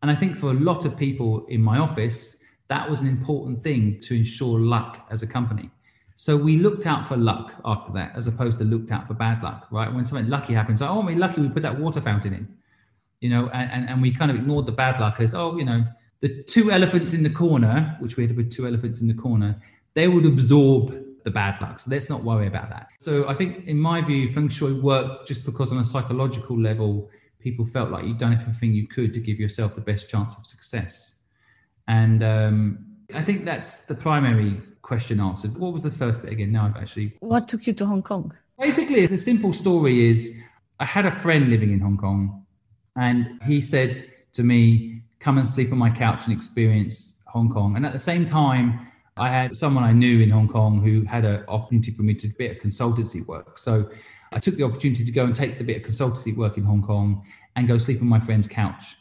And 0.00 0.10
I 0.10 0.14
think 0.14 0.38
for 0.38 0.50
a 0.50 0.54
lot 0.54 0.84
of 0.86 0.96
people 0.96 1.44
in 1.46 1.60
my 1.60 1.78
office, 1.78 2.35
that 2.68 2.88
was 2.88 3.00
an 3.00 3.08
important 3.08 3.62
thing 3.62 4.00
to 4.02 4.14
ensure 4.14 4.58
luck 4.58 5.06
as 5.10 5.22
a 5.22 5.26
company. 5.26 5.70
So 6.16 6.36
we 6.36 6.56
looked 6.58 6.86
out 6.86 7.06
for 7.06 7.16
luck 7.16 7.52
after 7.64 7.92
that, 7.92 8.12
as 8.16 8.26
opposed 8.26 8.58
to 8.58 8.64
looked 8.64 8.90
out 8.90 9.06
for 9.06 9.14
bad 9.14 9.42
luck, 9.42 9.66
right? 9.70 9.92
When 9.92 10.06
something 10.06 10.28
lucky 10.28 10.54
happens, 10.54 10.80
like, 10.80 10.90
oh, 10.90 11.04
we're 11.04 11.16
lucky 11.16 11.42
we 11.42 11.48
put 11.48 11.62
that 11.62 11.78
water 11.78 12.00
fountain 12.00 12.32
in 12.32 12.48
you 13.20 13.30
know, 13.30 13.48
and, 13.48 13.88
and 13.88 14.02
we 14.02 14.12
kind 14.12 14.30
of 14.30 14.36
ignored 14.36 14.66
the 14.66 14.72
bad 14.72 15.00
luck 15.00 15.20
as, 15.20 15.34
oh, 15.34 15.56
you 15.56 15.64
know, 15.64 15.84
the 16.20 16.42
two 16.44 16.70
elephants 16.70 17.12
in 17.12 17.22
the 17.22 17.30
corner, 17.30 17.96
which 18.00 18.16
we 18.16 18.22
had 18.22 18.30
to 18.30 18.42
put 18.42 18.50
two 18.50 18.66
elephants 18.66 19.00
in 19.00 19.08
the 19.08 19.14
corner, 19.14 19.60
they 19.94 20.08
would 20.08 20.26
absorb 20.26 21.02
the 21.24 21.30
bad 21.30 21.60
luck. 21.60 21.80
So 21.80 21.90
let's 21.90 22.08
not 22.08 22.22
worry 22.22 22.46
about 22.46 22.70
that. 22.70 22.88
So 23.00 23.28
I 23.28 23.34
think, 23.34 23.66
in 23.66 23.78
my 23.78 24.00
view, 24.00 24.28
feng 24.28 24.48
shui 24.48 24.80
worked 24.80 25.26
just 25.26 25.44
because 25.44 25.72
on 25.72 25.78
a 25.78 25.84
psychological 25.84 26.58
level, 26.58 27.10
people 27.40 27.64
felt 27.64 27.90
like 27.90 28.04
you'd 28.04 28.18
done 28.18 28.32
everything 28.32 28.72
you 28.72 28.86
could 28.86 29.12
to 29.14 29.20
give 29.20 29.38
yourself 29.40 29.74
the 29.74 29.80
best 29.80 30.08
chance 30.08 30.36
of 30.36 30.46
success. 30.46 31.15
And 31.88 32.22
um, 32.22 32.86
I 33.14 33.22
think 33.22 33.44
that's 33.44 33.82
the 33.82 33.94
primary 33.94 34.60
question 34.82 35.20
answered. 35.20 35.56
What 35.56 35.72
was 35.72 35.82
the 35.82 35.90
first 35.90 36.22
bit 36.22 36.32
again? 36.32 36.52
Now 36.52 36.66
I've 36.66 36.76
actually. 36.76 37.16
What 37.20 37.48
took 37.48 37.66
you 37.66 37.72
to 37.74 37.86
Hong 37.86 38.02
Kong? 38.02 38.32
Basically, 38.58 39.06
the 39.06 39.16
simple 39.16 39.52
story 39.52 40.08
is 40.08 40.34
I 40.80 40.84
had 40.84 41.06
a 41.06 41.12
friend 41.12 41.50
living 41.50 41.72
in 41.72 41.80
Hong 41.80 41.96
Kong 41.96 42.44
and 42.96 43.40
he 43.44 43.60
said 43.60 44.08
to 44.32 44.42
me, 44.42 45.02
Come 45.18 45.38
and 45.38 45.46
sleep 45.46 45.72
on 45.72 45.78
my 45.78 45.90
couch 45.90 46.24
and 46.26 46.32
experience 46.32 47.14
Hong 47.26 47.48
Kong. 47.48 47.76
And 47.76 47.86
at 47.86 47.92
the 47.92 47.98
same 47.98 48.24
time, 48.26 48.86
I 49.16 49.30
had 49.30 49.56
someone 49.56 49.82
I 49.82 49.92
knew 49.92 50.20
in 50.20 50.28
Hong 50.28 50.46
Kong 50.46 50.82
who 50.82 51.02
had 51.04 51.24
an 51.24 51.44
opportunity 51.48 51.90
for 51.92 52.02
me 52.02 52.14
to 52.14 52.28
do 52.28 52.34
a 52.34 52.36
bit 52.36 52.50
of 52.56 52.62
consultancy 52.62 53.26
work. 53.26 53.58
So 53.58 53.88
I 54.32 54.38
took 54.38 54.56
the 54.56 54.64
opportunity 54.64 55.04
to 55.04 55.12
go 55.12 55.24
and 55.24 55.34
take 55.34 55.56
the 55.56 55.64
bit 55.64 55.78
of 55.78 55.90
consultancy 55.90 56.36
work 56.36 56.58
in 56.58 56.64
Hong 56.64 56.82
Kong 56.82 57.24
and 57.56 57.66
go 57.66 57.78
sleep 57.78 58.02
on 58.02 58.08
my 58.08 58.20
friend's 58.20 58.46
couch. 58.46 58.96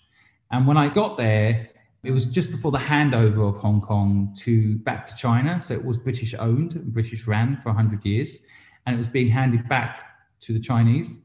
And 0.52 0.66
when 0.66 0.78
I 0.78 0.88
got 0.88 1.18
there, 1.18 1.70
it 2.06 2.12
was 2.12 2.26
just 2.26 2.52
before 2.52 2.72
the 2.72 2.78
handover 2.78 3.50
of 3.50 3.58
Hong 3.58 3.82
Kong 3.82 4.36
to 4.40 4.78
back 4.80 5.06
to 5.08 5.16
China. 5.16 5.62
So 5.62 5.74
it 5.74 5.84
was 5.84 5.98
British 5.98 6.34
owned 6.38 6.76
and 6.76 6.94
British 6.94 7.28
ran 7.28 7.60
for 7.62 7.70
100 7.70 8.06
years. 8.06 8.40
And 8.86 8.96
it 8.96 8.98
was 8.98 9.08
being 9.08 9.30
handed 9.30 9.68
back 9.68 10.04
to 10.42 10.54
the 10.54 10.60
Chinese. 10.60 11.18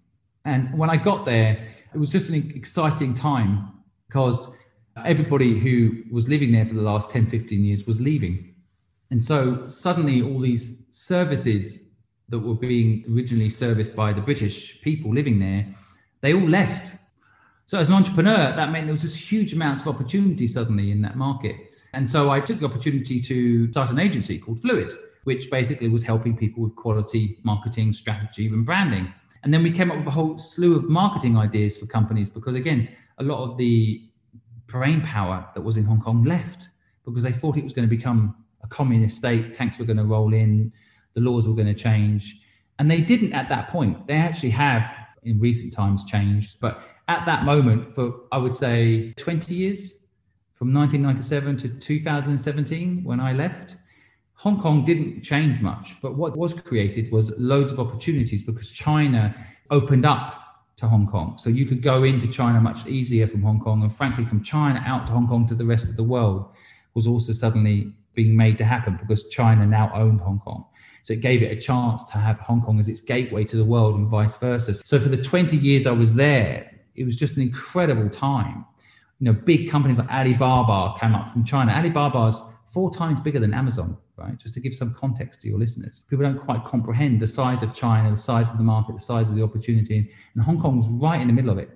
And 0.44 0.76
when 0.76 0.88
I 0.88 0.96
got 0.96 1.24
there, 1.26 1.66
it 1.92 1.98
was 1.98 2.10
just 2.10 2.28
an 2.30 2.52
exciting 2.54 3.14
time 3.14 3.72
because 4.08 4.56
everybody 5.04 5.58
who 5.58 6.02
was 6.10 6.28
living 6.28 6.52
there 6.52 6.66
for 6.66 6.74
the 6.74 6.82
last 6.82 7.10
10, 7.10 7.28
15 7.28 7.64
years 7.64 7.86
was 7.86 8.00
leaving. 8.00 8.54
And 9.10 9.22
so 9.22 9.68
suddenly 9.68 10.22
all 10.22 10.40
these 10.40 10.82
services 10.90 11.82
that 12.28 12.38
were 12.38 12.54
being 12.54 13.04
originally 13.12 13.50
serviced 13.50 13.94
by 13.94 14.12
the 14.12 14.20
British 14.20 14.80
people 14.82 15.12
living 15.12 15.38
there, 15.38 15.66
they 16.20 16.32
all 16.32 16.48
left. 16.48 16.94
So 17.70 17.78
as 17.78 17.88
an 17.88 17.94
entrepreneur, 17.94 18.52
that 18.56 18.72
meant 18.72 18.86
there 18.86 18.92
was 18.92 19.02
just 19.02 19.16
huge 19.16 19.52
amounts 19.52 19.82
of 19.82 19.86
opportunity 19.86 20.48
suddenly 20.48 20.90
in 20.90 21.00
that 21.02 21.14
market. 21.14 21.54
And 21.92 22.10
so 22.10 22.28
I 22.28 22.40
took 22.40 22.58
the 22.58 22.66
opportunity 22.66 23.20
to 23.20 23.70
start 23.70 23.90
an 23.90 24.00
agency 24.00 24.38
called 24.38 24.60
Fluid, 24.60 24.92
which 25.22 25.48
basically 25.52 25.86
was 25.86 26.02
helping 26.02 26.36
people 26.36 26.64
with 26.64 26.74
quality 26.74 27.38
marketing, 27.44 27.92
strategy, 27.92 28.48
and 28.48 28.66
branding. 28.66 29.14
And 29.44 29.54
then 29.54 29.62
we 29.62 29.70
came 29.70 29.92
up 29.92 29.98
with 29.98 30.06
a 30.08 30.10
whole 30.10 30.36
slew 30.36 30.74
of 30.74 30.88
marketing 30.88 31.36
ideas 31.36 31.76
for 31.76 31.86
companies 31.86 32.28
because, 32.28 32.56
again, 32.56 32.88
a 33.18 33.22
lot 33.22 33.38
of 33.48 33.56
the 33.56 34.02
brain 34.66 35.00
power 35.02 35.48
that 35.54 35.60
was 35.60 35.76
in 35.76 35.84
Hong 35.84 36.00
Kong 36.00 36.24
left 36.24 36.70
because 37.04 37.22
they 37.22 37.30
thought 37.30 37.56
it 37.56 37.62
was 37.62 37.72
going 37.72 37.88
to 37.88 37.96
become 37.96 38.34
a 38.64 38.66
communist 38.66 39.18
state, 39.18 39.54
tanks 39.54 39.78
were 39.78 39.84
going 39.84 39.96
to 39.96 40.02
roll 40.02 40.34
in, 40.34 40.72
the 41.14 41.20
laws 41.20 41.46
were 41.46 41.54
going 41.54 41.72
to 41.72 41.80
change. 41.80 42.40
And 42.80 42.90
they 42.90 43.00
didn't 43.00 43.32
at 43.32 43.48
that 43.48 43.70
point. 43.70 44.08
They 44.08 44.14
actually 44.14 44.50
have 44.50 44.90
in 45.22 45.38
recent 45.38 45.72
times 45.72 46.04
changed. 46.04 46.56
But 46.60 46.82
at 47.10 47.26
that 47.26 47.44
moment, 47.44 47.92
for 47.92 48.14
I 48.30 48.38
would 48.38 48.56
say 48.56 49.12
20 49.16 49.52
years, 49.52 49.94
from 50.52 50.72
1997 50.72 51.56
to 51.58 51.68
2017, 51.80 53.02
when 53.02 53.18
I 53.18 53.32
left, 53.32 53.76
Hong 54.34 54.60
Kong 54.60 54.84
didn't 54.84 55.22
change 55.22 55.60
much, 55.60 55.96
but 56.00 56.14
what 56.14 56.36
was 56.36 56.54
created 56.54 57.10
was 57.10 57.32
loads 57.36 57.72
of 57.72 57.80
opportunities 57.80 58.42
because 58.42 58.70
China 58.70 59.34
opened 59.70 60.06
up 60.06 60.40
to 60.76 60.86
Hong 60.86 61.06
Kong. 61.08 61.36
So 61.36 61.50
you 61.50 61.66
could 61.66 61.82
go 61.82 62.04
into 62.04 62.28
China 62.28 62.60
much 62.60 62.86
easier 62.86 63.26
from 63.26 63.42
Hong 63.42 63.60
Kong. 63.60 63.82
And 63.82 63.92
frankly, 63.94 64.24
from 64.24 64.42
China 64.42 64.82
out 64.86 65.06
to 65.06 65.12
Hong 65.12 65.26
Kong 65.26 65.46
to 65.48 65.54
the 65.54 65.66
rest 65.66 65.86
of 65.86 65.96
the 65.96 66.04
world 66.04 66.48
was 66.94 67.06
also 67.06 67.32
suddenly 67.32 67.92
being 68.14 68.36
made 68.36 68.56
to 68.58 68.64
happen 68.64 68.96
because 69.00 69.28
China 69.28 69.66
now 69.66 69.90
owned 69.94 70.20
Hong 70.20 70.40
Kong. 70.40 70.64
So 71.02 71.14
it 71.14 71.20
gave 71.20 71.42
it 71.42 71.50
a 71.56 71.60
chance 71.60 72.04
to 72.04 72.18
have 72.18 72.38
Hong 72.38 72.62
Kong 72.62 72.78
as 72.78 72.88
its 72.88 73.00
gateway 73.00 73.44
to 73.44 73.56
the 73.56 73.64
world 73.64 73.96
and 73.96 74.06
vice 74.06 74.36
versa. 74.36 74.74
So 74.74 75.00
for 75.00 75.08
the 75.08 75.22
20 75.22 75.56
years 75.56 75.86
I 75.86 75.92
was 75.92 76.14
there, 76.14 76.70
it 76.94 77.04
was 77.04 77.16
just 77.16 77.36
an 77.36 77.42
incredible 77.42 78.08
time. 78.08 78.64
You 79.18 79.26
know, 79.26 79.32
big 79.32 79.70
companies 79.70 79.98
like 79.98 80.10
Alibaba 80.10 80.98
came 80.98 81.14
up 81.14 81.30
from 81.30 81.44
China. 81.44 81.72
Alibaba's 81.72 82.42
four 82.72 82.92
times 82.92 83.20
bigger 83.20 83.40
than 83.40 83.52
Amazon 83.52 83.96
right? 84.20 84.36
Just 84.36 84.54
to 84.54 84.60
give 84.60 84.74
some 84.74 84.94
context 84.94 85.40
to 85.42 85.48
your 85.48 85.58
listeners. 85.58 86.04
People 86.08 86.24
don't 86.24 86.38
quite 86.38 86.64
comprehend 86.64 87.20
the 87.20 87.26
size 87.26 87.62
of 87.62 87.74
China, 87.74 88.10
the 88.10 88.16
size 88.16 88.50
of 88.50 88.58
the 88.58 88.62
market, 88.62 88.94
the 88.94 89.00
size 89.00 89.30
of 89.30 89.36
the 89.36 89.42
opportunity. 89.42 90.10
And 90.34 90.44
Hong 90.44 90.60
Kong 90.60 90.76
was 90.76 90.88
right 90.88 91.20
in 91.20 91.26
the 91.26 91.32
middle 91.32 91.50
of 91.50 91.58
it. 91.58 91.70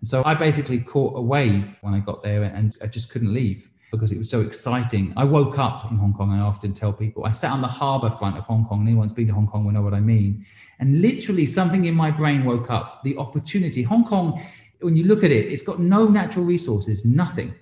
And 0.00 0.08
so 0.08 0.22
I 0.24 0.34
basically 0.34 0.80
caught 0.80 1.16
a 1.16 1.22
wave 1.22 1.78
when 1.80 1.94
I 1.94 2.00
got 2.00 2.22
there 2.22 2.42
and 2.42 2.76
I 2.82 2.86
just 2.86 3.10
couldn't 3.10 3.32
leave 3.32 3.68
because 3.92 4.10
it 4.10 4.18
was 4.18 4.28
so 4.28 4.40
exciting. 4.40 5.12
I 5.16 5.22
woke 5.22 5.58
up 5.58 5.90
in 5.90 5.98
Hong 5.98 6.12
Kong. 6.12 6.32
I 6.32 6.40
often 6.40 6.72
tell 6.72 6.92
people 6.92 7.24
I 7.24 7.30
sat 7.30 7.52
on 7.52 7.60
the 7.60 7.68
harbour 7.68 8.10
front 8.10 8.36
of 8.36 8.44
Hong 8.46 8.64
Kong. 8.64 8.80
Anyone's 8.82 9.12
been 9.12 9.28
to 9.28 9.34
Hong 9.34 9.46
Kong 9.46 9.64
will 9.64 9.72
know 9.72 9.82
what 9.82 9.94
I 9.94 10.00
mean. 10.00 10.44
And 10.80 11.00
literally, 11.00 11.46
something 11.46 11.84
in 11.84 11.94
my 11.94 12.10
brain 12.10 12.44
woke 12.44 12.70
up. 12.70 13.02
The 13.04 13.16
opportunity. 13.18 13.82
Hong 13.82 14.04
Kong, 14.04 14.42
when 14.80 14.96
you 14.96 15.04
look 15.04 15.22
at 15.22 15.30
it, 15.30 15.52
it's 15.52 15.62
got 15.62 15.78
no 15.78 16.08
natural 16.08 16.44
resources, 16.44 17.04
nothing. 17.04 17.54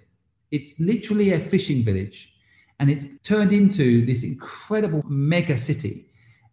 It's 0.51 0.79
literally 0.81 1.33
a 1.33 1.41
fishing 1.41 1.85
village 1.85 2.33
and 2.81 2.91
it's 2.91 3.07
turned 3.23 3.53
into 3.53 4.05
this 4.07 4.23
incredible 4.25 5.03
mega 5.07 5.57
city 5.59 6.07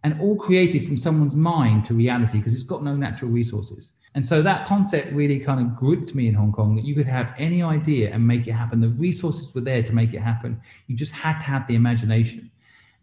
and 0.03 0.19
all 0.21 0.35
created 0.35 0.85
from 0.85 0.97
someone's 0.97 1.35
mind 1.35 1.85
to 1.85 1.93
reality 1.93 2.37
because 2.37 2.53
it's 2.53 2.63
got 2.63 2.83
no 2.83 2.95
natural 2.95 3.31
resources. 3.31 3.93
And 4.17 4.25
so 4.25 4.41
that 4.41 4.65
concept 4.65 5.13
really 5.13 5.39
kind 5.39 5.59
of 5.61 5.75
gripped 5.75 6.15
me 6.15 6.27
in 6.27 6.33
Hong 6.33 6.51
Kong 6.51 6.75
that 6.75 6.83
you 6.83 6.95
could 6.95 7.05
have 7.05 7.35
any 7.37 7.61
idea 7.61 8.11
and 8.11 8.25
make 8.25 8.47
it 8.47 8.53
happen. 8.53 8.81
The 8.81 8.89
resources 8.89 9.53
were 9.53 9.61
there 9.61 9.83
to 9.83 9.93
make 9.93 10.15
it 10.15 10.21
happen. 10.21 10.59
You 10.87 10.95
just 10.95 11.11
had 11.11 11.37
to 11.37 11.45
have 11.45 11.67
the 11.67 11.75
imagination. 11.75 12.49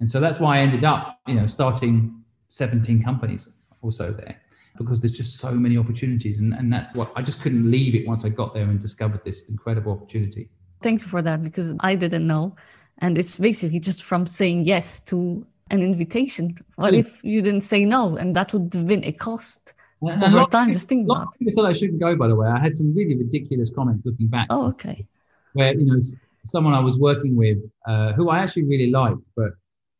And 0.00 0.10
so 0.10 0.18
that's 0.18 0.40
why 0.40 0.56
I 0.56 0.58
ended 0.62 0.82
up, 0.82 1.20
you 1.28 1.34
know, 1.34 1.46
starting 1.46 2.20
17 2.48 3.00
companies 3.04 3.48
or 3.80 3.92
so 3.92 4.10
there 4.10 4.40
because 4.76 4.98
there's 4.98 5.12
just 5.12 5.38
so 5.38 5.52
many 5.52 5.78
opportunities. 5.78 6.40
And, 6.40 6.52
and 6.52 6.72
that's 6.72 6.92
what 6.96 7.12
I 7.14 7.22
just 7.22 7.40
couldn't 7.40 7.70
leave 7.70 7.94
it 7.94 8.08
once 8.08 8.24
I 8.24 8.28
got 8.28 8.52
there 8.52 8.64
and 8.64 8.80
discovered 8.80 9.22
this 9.22 9.48
incredible 9.48 9.92
opportunity. 9.92 10.48
Thank 10.82 11.02
you 11.02 11.06
for 11.06 11.22
that 11.22 11.44
because 11.44 11.72
I 11.78 11.94
didn't 11.94 12.26
know. 12.26 12.56
And 12.98 13.18
it's 13.18 13.38
basically 13.38 13.78
just 13.78 14.02
from 14.02 14.26
saying 14.26 14.64
yes 14.64 14.98
to 15.02 15.46
an 15.70 15.80
invitation. 15.80 16.56
What 16.74 16.92
if 16.92 17.22
you 17.22 17.40
didn't 17.40 17.60
say 17.60 17.84
no? 17.84 18.16
And 18.16 18.34
that 18.34 18.52
would 18.52 18.74
have 18.74 18.88
been 18.88 19.04
a 19.04 19.12
cost 19.12 19.74
and 20.08 20.22
over 20.22 20.44
time. 20.46 20.72
Just 20.72 20.88
think 20.88 21.08
about 21.08 21.36
people 21.38 21.52
said 21.54 21.70
I 21.70 21.72
shouldn't 21.72 22.00
go, 22.00 22.16
by 22.16 22.28
the 22.28 22.36
way. 22.36 22.48
I 22.48 22.58
had 22.58 22.74
some 22.74 22.94
really 22.94 23.16
ridiculous 23.16 23.70
comments 23.70 24.02
looking 24.04 24.28
back. 24.28 24.46
Oh, 24.50 24.68
okay. 24.68 25.06
Where, 25.52 25.72
you 25.74 25.86
know, 25.86 26.00
someone 26.46 26.74
I 26.74 26.80
was 26.80 26.98
working 26.98 27.36
with 27.36 27.58
uh, 27.86 28.12
who 28.12 28.28
I 28.30 28.38
actually 28.40 28.64
really 28.64 28.90
liked, 28.90 29.20
but 29.36 29.50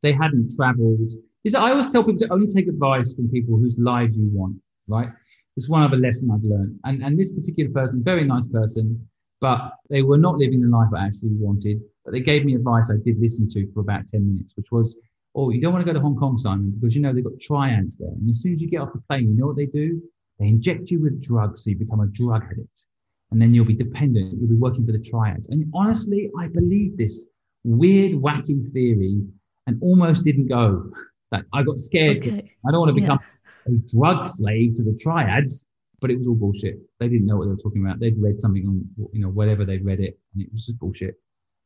they 0.03 0.13
hadn't 0.13 0.55
traveled. 0.57 1.13
Is 1.45 1.55
I 1.55 1.71
always 1.71 1.89
tell 1.89 2.03
people 2.03 2.19
to 2.21 2.33
only 2.33 2.47
take 2.47 2.69
advice 2.69 3.15
from 3.15 3.29
people 3.29 3.57
whose 3.57 3.79
lives 3.79 4.19
you 4.19 4.31
want, 4.33 4.57
right? 4.89 5.11
It's 5.57 5.69
one 5.69 5.83
other 5.83 5.97
lesson 5.97 6.31
I've 6.31 6.43
learned. 6.43 6.79
And, 6.85 7.03
and 7.03 7.19
this 7.19 7.33
particular 7.33 7.71
person, 7.71 8.03
very 8.03 8.25
nice 8.25 8.47
person, 8.47 9.09
but 9.41 9.75
they 9.91 10.03
were 10.03 10.19
not 10.19 10.37
living 10.37 10.61
the 10.61 10.69
life 10.69 10.89
I 10.97 11.07
actually 11.07 11.35
wanted. 11.35 11.81
But 12.05 12.13
they 12.13 12.21
gave 12.21 12.45
me 12.45 12.55
advice 12.55 12.91
I 12.91 12.97
did 13.05 13.21
listen 13.21 13.49
to 13.51 13.71
for 13.73 13.81
about 13.81 14.09
10 14.09 14.27
minutes, 14.27 14.55
which 14.57 14.71
was 14.73 14.99
or 15.35 15.53
you 15.53 15.61
don't 15.61 15.73
want 15.73 15.85
to 15.85 15.87
go 15.87 15.93
to 15.93 16.01
Hong 16.01 16.17
Kong, 16.17 16.39
Simon, 16.39 16.73
because 16.79 16.95
you 16.95 17.03
know 17.03 17.13
they've 17.13 17.25
got 17.25 17.39
triads 17.41 17.97
there. 17.97 18.09
And 18.09 18.31
as 18.31 18.41
soon 18.41 18.55
as 18.55 18.61
you 18.61 18.69
get 18.69 18.81
off 18.81 18.93
the 18.93 19.03
plane, 19.09 19.29
you 19.29 19.37
know 19.37 19.47
what 19.49 19.57
they 19.57 19.67
do? 19.67 20.01
They 20.39 20.47
inject 20.47 20.91
you 20.91 21.01
with 21.01 21.23
drugs 21.23 21.65
so 21.65 21.71
you 21.71 21.77
become 21.77 22.01
a 22.01 22.07
drug 22.07 22.45
addict. 22.45 22.85
And 23.31 23.43
then 23.43 23.53
you'll 23.53 23.65
be 23.65 23.75
dependent. 23.75 24.39
You'll 24.39 24.49
be 24.49 24.55
working 24.55 24.87
for 24.87 24.93
the 24.93 25.01
triads. 25.01 25.49
And 25.49 25.71
honestly, 25.75 26.31
I 26.39 26.47
believe 26.47 26.97
this 26.97 27.27
weird, 27.65 28.13
wacky 28.13 28.73
theory 28.73 29.23
and 29.67 29.83
almost 29.83 30.25
didn't 30.25 30.49
go. 30.49 30.91
Like 31.33 31.47
I 31.53 31.65
got 31.65 31.79
scared. 31.79 32.19
Okay. 32.19 32.49
I 32.65 32.71
don't 32.71 32.79
want 32.79 32.95
to 32.95 33.01
become 33.01 33.19
yeah. 33.67 33.75
a 33.75 33.97
drug 33.97 34.29
slave 34.29 34.75
to 34.77 34.85
the 34.85 34.97
triads, 35.01 35.67
but 36.01 36.13
it 36.13 36.19
was 36.19 36.29
all 36.29 36.37
bullshit. 36.37 36.77
They 37.01 37.09
didn't 37.09 37.27
know 37.27 37.37
what 37.37 37.47
they 37.47 37.51
were 37.51 37.57
talking 37.57 37.85
about. 37.85 37.99
They'd 37.99 38.23
read 38.23 38.41
something 38.41 38.65
on, 38.69 39.09
you 39.13 39.21
know, 39.21 39.31
whatever 39.31 39.65
they'd 39.65 39.85
read 39.85 39.99
it, 39.99 40.17
and 40.33 40.45
it 40.45 40.53
was 40.53 40.67
just 40.67 40.79
bullshit. 40.79 41.17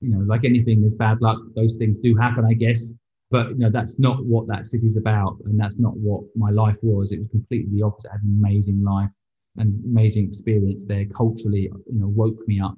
You 0.00 0.08
know, 0.08 0.20
like 0.20 0.46
anything, 0.46 0.80
there's 0.80 0.94
bad 0.94 1.20
luck. 1.20 1.40
Those 1.54 1.74
things 1.74 1.98
do 1.98 2.16
happen, 2.16 2.46
I 2.46 2.54
guess. 2.54 2.92
But 3.30 3.50
you 3.50 3.56
know, 3.56 3.70
that's 3.70 3.98
not 3.98 4.24
what 4.24 4.46
that 4.48 4.66
city's 4.66 4.96
about, 4.96 5.36
and 5.44 5.58
that's 5.60 5.78
not 5.78 5.96
what 5.96 6.22
my 6.34 6.50
life 6.50 6.76
was. 6.82 7.12
It 7.12 7.18
was 7.18 7.28
completely 7.28 7.78
the 7.78 7.82
opposite. 7.84 8.08
I 8.08 8.14
had 8.14 8.22
an 8.22 8.38
amazing 8.40 8.82
life 8.82 9.10
and 9.56 9.84
amazing 9.84 10.26
experience 10.26 10.84
there. 10.84 11.04
Culturally, 11.06 11.62
you 11.62 11.98
know, 12.00 12.08
woke 12.08 12.46
me 12.46 12.60
up. 12.60 12.76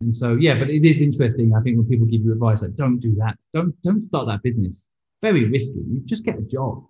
And 0.00 0.14
so, 0.14 0.36
yeah, 0.36 0.56
but 0.56 0.70
it 0.70 0.84
is 0.84 1.00
interesting. 1.00 1.52
I 1.54 1.60
think 1.62 1.78
when 1.78 1.88
people 1.88 2.06
give 2.06 2.22
you 2.22 2.32
advice, 2.32 2.62
like 2.62 2.76
don't 2.76 3.00
do 3.00 3.16
that, 3.16 3.36
don't 3.52 3.74
don't 3.82 4.06
start 4.08 4.28
that 4.28 4.42
business. 4.42 4.86
Very 5.20 5.46
risky. 5.46 5.80
You 5.80 6.00
just 6.04 6.24
get 6.24 6.38
a 6.38 6.42
job. 6.42 6.84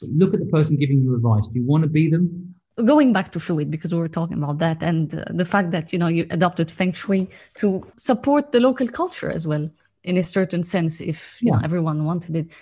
But 0.00 0.10
look 0.10 0.34
at 0.34 0.40
the 0.40 0.46
person 0.46 0.76
giving 0.76 1.02
you 1.02 1.14
advice. 1.14 1.46
Do 1.46 1.58
you 1.58 1.66
want 1.66 1.84
to 1.84 1.88
be 1.88 2.10
them? 2.10 2.54
Going 2.84 3.12
back 3.12 3.30
to 3.32 3.40
fluid, 3.40 3.70
because 3.70 3.92
we 3.92 4.00
were 4.00 4.08
talking 4.08 4.36
about 4.42 4.58
that, 4.58 4.82
and 4.82 5.14
uh, 5.14 5.24
the 5.30 5.44
fact 5.46 5.70
that 5.70 5.94
you 5.94 5.98
know 5.98 6.08
you 6.08 6.26
adopted 6.30 6.70
feng 6.70 6.92
shui 6.92 7.28
to 7.54 7.86
support 7.96 8.52
the 8.52 8.60
local 8.60 8.86
culture 8.88 9.30
as 9.30 9.46
well 9.46 9.70
in 10.04 10.16
a 10.16 10.22
certain 10.22 10.62
sense 10.62 11.00
if 11.00 11.38
yeah. 11.40 11.52
know, 11.52 11.60
everyone 11.62 12.04
wanted 12.04 12.36
it. 12.36 12.52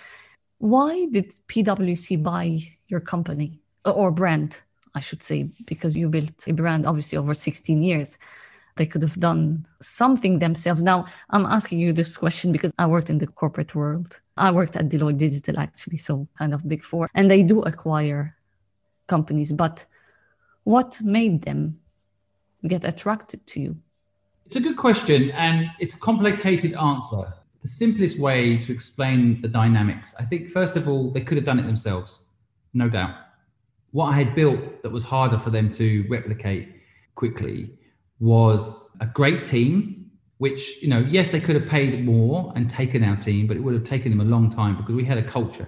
Why 0.57 1.07
did 1.11 1.33
PwC 1.47 2.21
buy 2.21 2.59
your 2.87 2.99
company 2.99 3.61
uh, 3.85 3.91
or 3.91 4.11
brand, 4.11 4.61
I 4.93 4.99
should 4.99 5.23
say, 5.23 5.49
because 5.65 5.95
you 5.95 6.09
built 6.09 6.47
a 6.47 6.53
brand 6.53 6.85
obviously 6.85 7.17
over 7.17 7.33
16 7.33 7.81
years? 7.81 8.17
They 8.75 8.85
could 8.85 9.01
have 9.01 9.15
done 9.15 9.65
something 9.81 10.39
themselves. 10.39 10.81
Now, 10.81 11.05
I'm 11.31 11.45
asking 11.45 11.79
you 11.79 11.91
this 11.91 12.15
question 12.15 12.51
because 12.51 12.71
I 12.77 12.85
worked 12.85 13.09
in 13.09 13.17
the 13.17 13.27
corporate 13.27 13.75
world. 13.75 14.19
I 14.37 14.51
worked 14.51 14.77
at 14.77 14.87
Deloitte 14.87 15.17
Digital, 15.17 15.59
actually, 15.59 15.97
so 15.97 16.27
kind 16.37 16.53
of 16.53 16.67
big 16.67 16.83
four, 16.83 17.09
and 17.13 17.29
they 17.29 17.43
do 17.43 17.61
acquire 17.63 18.37
companies. 19.07 19.51
But 19.51 19.85
what 20.63 21.01
made 21.03 21.41
them 21.41 21.79
get 22.65 22.85
attracted 22.85 23.45
to 23.47 23.59
you? 23.59 23.77
It's 24.49 24.55
a 24.55 24.59
good 24.59 24.77
question, 24.77 25.29
and 25.33 25.69
it's 25.77 25.93
a 25.93 25.99
complicated 25.99 26.73
answer. 26.73 27.31
The 27.61 27.67
simplest 27.67 28.17
way 28.17 28.57
to 28.57 28.73
explain 28.73 29.39
the 29.43 29.47
dynamics, 29.47 30.15
I 30.19 30.25
think, 30.25 30.49
first 30.49 30.75
of 30.75 30.89
all, 30.89 31.11
they 31.11 31.21
could 31.21 31.37
have 31.37 31.45
done 31.45 31.59
it 31.59 31.67
themselves, 31.67 32.21
no 32.73 32.89
doubt. 32.89 33.13
What 33.91 34.07
I 34.07 34.13
had 34.13 34.33
built 34.33 34.81
that 34.81 34.89
was 34.89 35.03
harder 35.03 35.37
for 35.37 35.51
them 35.51 35.71
to 35.73 36.03
replicate 36.09 36.67
quickly 37.13 37.77
was 38.19 38.85
a 39.01 39.05
great 39.05 39.43
team, 39.43 40.09
which, 40.39 40.81
you 40.81 40.87
know, 40.87 41.05
yes, 41.07 41.29
they 41.29 41.39
could 41.39 41.55
have 41.55 41.69
paid 41.69 42.03
more 42.03 42.51
and 42.55 42.67
taken 42.67 43.03
our 43.03 43.17
team, 43.17 43.45
but 43.45 43.55
it 43.55 43.59
would 43.59 43.75
have 43.75 43.83
taken 43.83 44.09
them 44.09 44.19
a 44.19 44.31
long 44.31 44.49
time 44.49 44.75
because 44.77 44.95
we 44.95 45.05
had 45.05 45.19
a 45.19 45.23
culture, 45.23 45.67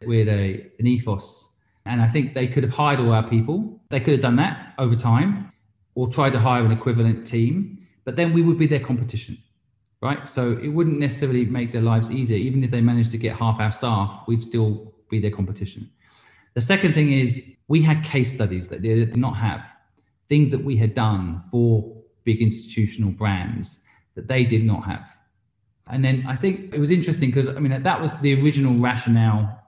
had 0.00 0.28
a, 0.28 0.64
an 0.78 0.86
ethos. 0.86 1.48
And 1.86 2.00
I 2.00 2.06
think 2.06 2.34
they 2.34 2.46
could 2.46 2.62
have 2.62 2.72
hired 2.72 3.00
all 3.00 3.12
our 3.12 3.28
people. 3.28 3.80
They 3.88 3.98
could 3.98 4.12
have 4.12 4.22
done 4.22 4.36
that 4.36 4.74
over 4.78 4.94
time 4.94 5.50
or 5.96 6.08
tried 6.08 6.30
to 6.34 6.38
hire 6.38 6.64
an 6.64 6.70
equivalent 6.70 7.26
team 7.26 7.80
but 8.04 8.16
then 8.16 8.32
we 8.32 8.42
would 8.42 8.58
be 8.58 8.66
their 8.66 8.80
competition, 8.80 9.38
right? 10.00 10.28
So 10.28 10.58
it 10.62 10.68
wouldn't 10.68 10.98
necessarily 10.98 11.44
make 11.44 11.72
their 11.72 11.82
lives 11.82 12.10
easier. 12.10 12.36
Even 12.36 12.64
if 12.64 12.70
they 12.70 12.80
managed 12.80 13.10
to 13.12 13.18
get 13.18 13.36
half 13.36 13.60
our 13.60 13.72
staff, 13.72 14.22
we'd 14.26 14.42
still 14.42 14.92
be 15.10 15.20
their 15.20 15.30
competition. 15.30 15.90
The 16.54 16.60
second 16.60 16.94
thing 16.94 17.12
is 17.12 17.42
we 17.68 17.82
had 17.82 18.04
case 18.04 18.32
studies 18.32 18.68
that 18.68 18.82
they 18.82 18.94
did 18.94 19.16
not 19.16 19.36
have, 19.36 19.64
things 20.28 20.50
that 20.50 20.62
we 20.62 20.76
had 20.76 20.94
done 20.94 21.42
for 21.50 21.96
big 22.24 22.40
institutional 22.40 23.10
brands 23.10 23.80
that 24.14 24.28
they 24.28 24.44
did 24.44 24.64
not 24.64 24.84
have. 24.84 25.04
And 25.88 26.04
then 26.04 26.24
I 26.26 26.36
think 26.36 26.74
it 26.74 26.78
was 26.78 26.90
interesting 26.90 27.30
because 27.30 27.48
I 27.48 27.58
mean 27.58 27.82
that 27.82 28.00
was 28.00 28.14
the 28.20 28.40
original 28.40 28.74
rationale 28.78 29.60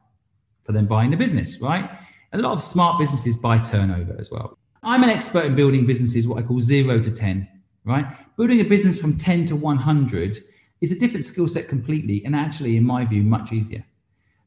for 0.64 0.72
them 0.72 0.87
buying 0.87 1.11
the 1.11 1.16
business, 1.16 1.61
right? 1.61 1.91
A 2.32 2.39
lot 2.39 2.53
of 2.53 2.62
smart 2.62 2.99
businesses 2.99 3.37
buy 3.37 3.59
turnover 3.59 4.16
as 4.18 4.30
well. 4.30 4.59
I'm 4.82 5.03
an 5.03 5.11
expert 5.11 5.45
in 5.45 5.55
building 5.55 5.87
businesses, 5.87 6.26
what 6.28 6.39
I 6.39 6.43
call 6.43 6.61
zero 6.61 7.01
to 7.01 7.11
10 7.11 7.49
right? 7.85 8.07
Building 8.37 8.61
a 8.61 8.64
business 8.64 8.99
from 8.99 9.16
10 9.16 9.47
to 9.47 9.57
100 9.57 10.45
is 10.80 10.93
a 10.93 10.99
different 10.99 11.24
skill 11.24 11.49
set 11.49 11.68
completely, 11.68 12.24
and 12.24 12.35
actually, 12.35 12.76
in 12.76 12.85
my 12.85 13.05
view, 13.05 13.22
much 13.22 13.53
easier. 13.53 13.85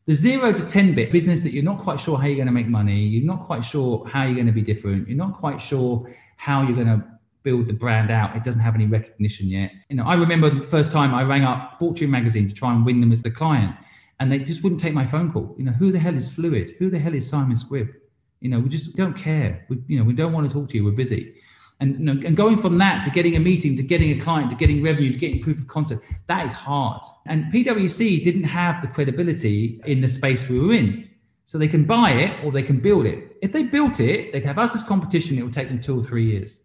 The 0.05 0.13
zero 0.13 0.53
to 0.53 0.65
10 0.65 0.95
bit 0.95 1.11
business 1.11 1.41
that 1.41 1.53
you're 1.53 1.63
not 1.63 1.81
quite 1.83 1.99
sure 1.99 2.17
how 2.17 2.27
you're 2.27 2.37
going 2.37 2.47
to 2.47 2.53
make 2.53 2.67
money, 2.67 2.99
you're 2.99 3.25
not 3.25 3.45
quite 3.45 3.63
sure 3.63 4.05
how 4.07 4.23
you're 4.23 4.35
going 4.35 4.47
to 4.47 4.53
be 4.53 4.61
different, 4.61 5.07
you're 5.07 5.17
not 5.17 5.37
quite 5.37 5.59
sure 5.59 6.09
how 6.37 6.61
you're 6.61 6.75
going 6.75 6.87
to 6.87 7.03
build 7.43 7.67
the 7.67 7.73
brand 7.73 8.11
out. 8.11 8.35
It 8.35 8.43
doesn't 8.43 8.61
have 8.61 8.75
any 8.75 8.85
recognition 8.85 9.47
yet. 9.47 9.71
You 9.89 9.97
know, 9.97 10.03
I 10.03 10.15
remember 10.15 10.49
the 10.49 10.65
first 10.65 10.91
time 10.91 11.13
I 11.13 11.23
rang 11.23 11.43
up 11.43 11.77
Fortune 11.79 12.11
magazine 12.11 12.47
to 12.47 12.53
try 12.53 12.73
and 12.73 12.85
win 12.85 13.01
them 13.01 13.11
as 13.11 13.21
the 13.21 13.31
client, 13.31 13.75
and 14.19 14.31
they 14.31 14.39
just 14.39 14.63
wouldn't 14.63 14.81
take 14.81 14.93
my 14.93 15.05
phone 15.05 15.31
call. 15.31 15.55
You 15.57 15.65
know, 15.65 15.71
who 15.71 15.91
the 15.91 15.99
hell 15.99 16.15
is 16.15 16.29
Fluid? 16.29 16.75
Who 16.79 16.89
the 16.89 16.99
hell 16.99 17.13
is 17.13 17.27
Simon 17.27 17.57
Squibb? 17.57 17.93
You 18.41 18.49
know, 18.49 18.59
we 18.59 18.69
just 18.69 18.95
don't 18.95 19.15
care. 19.15 19.65
We, 19.69 19.77
you 19.87 19.97
know, 19.97 20.05
we 20.05 20.13
don't 20.13 20.33
want 20.33 20.47
to 20.47 20.53
talk 20.53 20.69
to 20.69 20.77
you. 20.77 20.85
We're 20.85 20.91
busy. 20.91 21.35
And, 21.79 21.99
you 21.99 22.05
know, 22.05 22.21
and 22.25 22.35
going 22.35 22.57
from 22.57 22.77
that 22.79 23.03
to 23.03 23.11
getting 23.11 23.35
a 23.35 23.39
meeting, 23.39 23.75
to 23.75 23.83
getting 23.83 24.11
a 24.11 24.19
client, 24.19 24.49
to 24.49 24.55
getting 24.55 24.81
revenue, 24.81 25.11
to 25.11 25.17
getting 25.17 25.41
proof 25.41 25.59
of 25.59 25.67
concept, 25.67 26.03
that 26.27 26.43
is 26.43 26.51
hard. 26.51 27.03
And 27.27 27.51
PwC 27.53 28.23
didn't 28.23 28.45
have 28.45 28.81
the 28.81 28.87
credibility 28.87 29.79
in 29.85 30.01
the 30.01 30.07
space 30.07 30.49
we 30.49 30.59
were 30.59 30.73
in. 30.73 31.07
So 31.45 31.57
they 31.57 31.67
can 31.67 31.85
buy 31.85 32.11
it 32.11 32.43
or 32.43 32.51
they 32.51 32.63
can 32.63 32.79
build 32.79 33.05
it. 33.05 33.37
If 33.41 33.51
they 33.51 33.63
built 33.63 33.99
it, 33.99 34.33
they'd 34.33 34.43
have 34.43 34.57
us 34.57 34.75
as 34.75 34.83
competition. 34.83 35.37
It 35.37 35.43
would 35.43 35.53
take 35.53 35.69
them 35.69 35.79
two 35.79 35.99
or 35.99 36.03
three 36.03 36.25
years. 36.25 36.61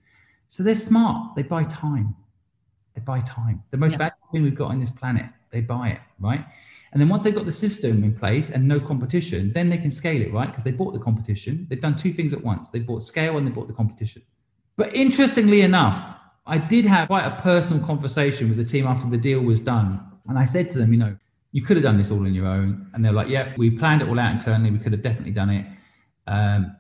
So 0.49 0.63
they're 0.63 0.75
smart. 0.75 1.37
They 1.37 1.43
buy 1.43 1.65
time. 1.65 2.17
They 2.95 3.01
buy 3.01 3.21
time. 3.21 3.63
The 3.71 3.77
most 3.77 3.93
yeah. 3.93 3.99
valuable 3.99 4.29
thing 4.33 4.43
we've 4.43 4.55
got 4.55 4.71
on 4.71 4.81
this 4.81 4.91
planet. 4.91 5.27
They 5.51 5.61
buy 5.61 5.91
it, 5.91 6.01
right? 6.19 6.45
And 6.93 7.01
then 7.01 7.09
once 7.09 7.25
they've 7.25 7.35
got 7.35 7.47
the 7.47 7.53
system 7.53 8.05
in 8.05 8.15
place 8.15 8.51
and 8.51 8.67
no 8.67 8.81
competition, 8.81 9.53
then 9.53 9.71
they 9.71 9.79
can 9.79 9.91
scale 9.91 10.21
it, 10.21 10.33
right? 10.33 10.49
Because 10.49 10.65
they 10.65 10.73
bought 10.73 10.93
the 10.93 10.99
competition. 10.99 11.67
They've 11.71 11.81
done 11.81 11.97
two 11.97 12.13
things 12.13 12.33
at 12.33 12.43
once. 12.43 12.69
They 12.69 12.81
bought 12.81 13.03
scale 13.03 13.39
and 13.39 13.47
they 13.47 13.51
bought 13.51 13.69
the 13.69 13.75
competition. 13.75 14.23
But 14.77 14.95
interestingly 14.95 15.63
enough, 15.63 16.17
I 16.47 16.59
did 16.59 16.85
have 16.87 17.09
quite 17.09 17.25
a 17.25 17.41
personal 17.43 17.85
conversation 17.85 18.49
with 18.49 18.59
the 18.59 18.65
team 18.65 18.87
after 18.87 19.09
the 19.09 19.17
deal 19.17 19.41
was 19.41 19.61
done. 19.61 20.01
And 20.29 20.39
I 20.39 20.45
said 20.45 20.69
to 20.71 20.79
them, 20.79 20.93
you 20.93 20.99
know, 20.99 21.17
you 21.53 21.63
could 21.63 21.77
have 21.77 21.85
done 21.85 21.99
this 21.99 22.11
all 22.11 22.21
on 22.21 22.35
your 22.35 22.47
own. 22.47 22.91
And 22.95 23.05
they're 23.05 23.13
like, 23.13 23.29
yeah, 23.29 23.53
we 23.57 23.71
planned 23.71 24.03
it 24.03 24.09
all 24.09 24.19
out 24.19 24.33
internally. 24.33 24.71
We 24.71 24.79
could 24.79 24.93
have 24.93 25.03
definitely 25.03 25.33
done 25.33 25.51
it. 25.51 25.67
Um, 26.27 26.77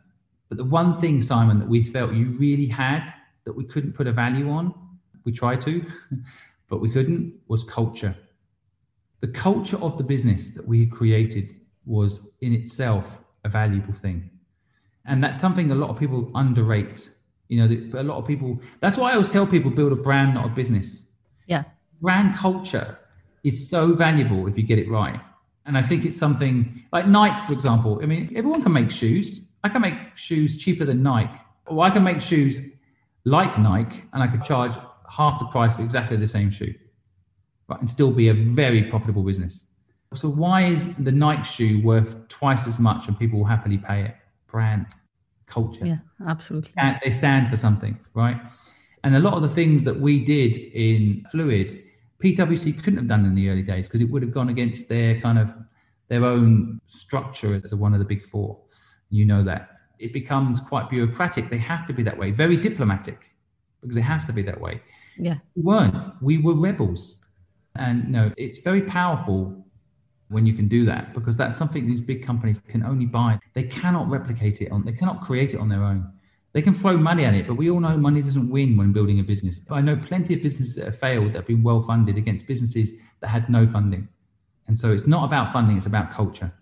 but 0.49 0.59
the 0.59 0.64
one 0.64 1.01
thing, 1.01 1.22
Simon, 1.22 1.59
that 1.61 1.68
we 1.68 1.82
felt 1.82 2.12
you 2.12 2.36
really 2.38 2.66
had 2.66 3.12
that 3.45 3.53
we 3.53 3.64
couldn't 3.64 3.93
put 3.93 4.07
a 4.07 4.12
value 4.12 4.51
on, 4.51 4.74
we 5.24 5.32
tried 5.32 5.61
to, 5.62 5.84
but 6.68 6.80
we 6.80 6.90
couldn't, 6.90 7.34
was 7.49 7.64
culture. 7.64 8.16
The 9.20 9.28
culture 9.28 9.76
of 9.78 9.97
the 9.99 10.05
business 10.05 10.51
that 10.51 10.66
we 10.66 10.86
created 10.86 11.55
was 11.86 12.28
in 12.40 12.53
itself 12.53 13.20
a 13.45 13.49
valuable 13.49 13.95
thing. 13.95 14.30
And 15.05 15.22
that's 15.22 15.40
something 15.40 15.70
a 15.70 15.74
lot 15.74 15.90
of 15.90 15.99
people 15.99 16.30
underrate 16.34 17.11
you 17.53 17.59
know, 17.59 18.01
a 18.01 18.03
lot 18.03 18.17
of 18.17 18.27
people. 18.27 18.59
That's 18.81 18.97
why 18.97 19.11
I 19.11 19.13
always 19.13 19.29
tell 19.29 19.47
people 19.47 19.71
build 19.71 19.93
a 19.93 19.97
brand, 19.97 20.33
not 20.35 20.47
a 20.47 20.49
business. 20.49 21.05
Yeah. 21.47 21.65
Brand 22.01 22.35
culture 22.35 22.99
is 23.45 23.69
so 23.69 23.93
valuable 23.93 24.47
if 24.47 24.57
you 24.57 24.63
get 24.63 24.79
it 24.79 24.89
right. 24.91 25.21
And 25.67 25.77
I 25.77 25.83
think 25.83 26.07
it's 26.07 26.17
something 26.17 26.83
like 26.93 27.07
Nike, 27.07 27.47
for 27.47 27.53
example. 27.53 28.01
I 28.03 28.07
mean, 28.07 28.33
everyone 28.35 28.63
can 28.63 28.73
make 28.73 28.91
shoes. 28.91 29.43
I 29.65 29.69
can 29.69 29.83
make 29.83 29.99
shoes 30.15 30.57
cheaper 30.57 30.87
than 30.87 31.03
Nike, 31.03 31.39
or 31.67 31.85
I 31.85 31.91
can 31.91 32.03
make 32.03 32.23
shoes 32.23 32.59
like 33.25 33.59
Nike, 33.59 34.03
and 34.15 34.23
I 34.23 34.29
could 34.29 34.43
charge 34.43 34.75
half 35.11 35.39
the 35.39 35.47
price 35.47 35.77
for 35.77 35.83
exactly 35.83 36.17
the 36.17 36.27
same 36.27 36.51
shoe, 36.51 36.75
right, 37.69 37.79
and 37.79 37.89
still 37.89 38.11
be 38.11 38.29
a 38.29 38.35
very 38.35 38.83
profitable 38.85 39.23
business. 39.23 39.65
So 40.15 40.29
why 40.29 40.65
is 40.65 40.93
the 40.95 41.13
Nike 41.13 41.45
shoe 41.45 41.83
worth 41.85 42.27
twice 42.29 42.67
as 42.67 42.79
much, 42.79 43.09
and 43.09 43.19
people 43.19 43.41
will 43.41 43.47
happily 43.47 43.79
pay 43.79 44.05
it? 44.07 44.17
Brand 44.47 44.87
culture. 45.53 45.87
Yeah, 45.87 45.99
absolutely. 46.27 46.73
And 46.77 46.99
they 47.05 47.11
stand 47.11 47.51
for 47.51 47.57
something, 47.57 47.95
right? 48.15 48.39
And 49.05 49.17
a 49.17 49.19
lot 49.19 49.35
of 49.35 49.43
the 49.43 49.55
things 49.61 49.85
that 49.85 49.99
we 50.07 50.25
did 50.25 50.57
in 50.57 51.25
Fluid, 51.31 51.83
PwC 52.23 52.65
couldn't 52.83 52.99
have 53.03 53.09
done 53.09 53.25
in 53.25 53.35
the 53.35 53.49
early 53.51 53.63
days 53.63 53.87
because 53.87 54.01
it 54.01 54.11
would 54.11 54.23
have 54.23 54.33
gone 54.33 54.49
against 54.49 54.89
their 54.89 55.21
kind 55.21 55.39
of 55.39 55.49
their 56.09 56.25
own 56.25 56.81
structure 56.87 57.55
as 57.55 57.75
one 57.75 57.93
of 57.95 57.99
the 57.99 58.05
big 58.05 58.23
four. 58.31 58.59
You 59.11 59.25
know 59.25 59.43
that. 59.45 59.63
It 59.99 60.13
becomes 60.13 60.61
quite 60.61 60.91
bureaucratic. 60.91 61.51
They 61.51 61.59
have 61.59 61.87
to 61.87 61.93
be 61.93 62.03
that 62.03 62.17
way, 62.19 62.31
very 62.31 62.57
diplomatic 62.57 63.19
because 63.81 63.97
it 63.97 64.03
has 64.03 64.27
to 64.27 64.33
be 64.33 64.43
that 64.43 64.61
way. 64.61 64.81
Yeah. 65.19 65.39
We 65.57 65.63
weren't. 65.63 65.97
We 66.21 66.39
were 66.39 66.55
rebels. 66.55 67.19
And 67.77 68.11
no, 68.11 68.33
it's 68.37 68.59
very 68.59 68.83
powerful 68.83 69.65
when 70.33 70.47
you 70.47 70.55
can 70.55 70.66
do 70.66 70.85
that 70.87 71.14
because 71.14 71.37
that's 71.37 71.57
something 71.57 71.87
these 71.87 72.01
big 72.01 72.24
companies 72.24 72.59
can 72.59 72.83
only 72.83 73.07
buy. 73.07 73.39
They 73.55 73.64
cannot 73.64 74.09
replicate 74.09 74.61
it 74.61 74.72
on, 74.72 74.85
they 74.85 74.93
cannot 74.93 75.22
create 75.22 75.55
it 75.55 75.61
on 75.61 75.68
their 75.68 75.85
own. 75.85 76.11
They 76.53 76.62
can 76.62 76.74
throw 76.74 76.97
money 76.97 77.24
at 77.24 77.35
it, 77.35 77.47
but 77.47 77.55
we 77.55 77.70
all 77.70 77.80
know 77.80 77.97
money 77.97 78.20
doesn't 78.20 78.51
win 78.51 78.76
when 78.76 78.93
building 78.93 79.20
a 79.20 79.22
business. 79.22 79.61
I 79.70 79.80
know 79.80 79.97
plenty 79.97 80.35
of 80.35 80.43
businesses 80.43 80.74
that 80.74 80.85
have 80.85 80.99
failed 80.99 81.28
that 81.28 81.37
have 81.37 81.47
been 81.47 81.62
well 81.62 81.80
funded 81.80 82.18
against 82.18 82.47
businesses 82.47 82.93
that 83.20 83.28
had 83.28 83.49
no 83.49 83.66
funding. 83.66 84.09
And 84.66 84.78
so 84.78 84.93
it's 84.93 85.07
not 85.07 85.24
about 85.24 85.53
funding, 85.53 85.76
it's 85.76 85.87
about 85.87 86.12
culture. 86.12 86.53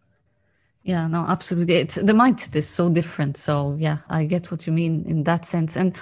Yeah, 0.83 1.07
no, 1.09 1.25
absolutely. 1.27 1.75
It's 1.75 1.97
the 1.97 2.13
mindset 2.13 2.57
is 2.57 2.69
so 2.69 2.89
different. 2.89 3.37
So 3.37 3.77
yeah, 3.79 3.99
I 4.09 4.25
get 4.25 4.51
what 4.51 4.67
you 4.67 4.73
mean 4.73 5.05
in 5.07 5.25
that 5.25 5.45
sense. 5.45 5.77
And 5.77 5.99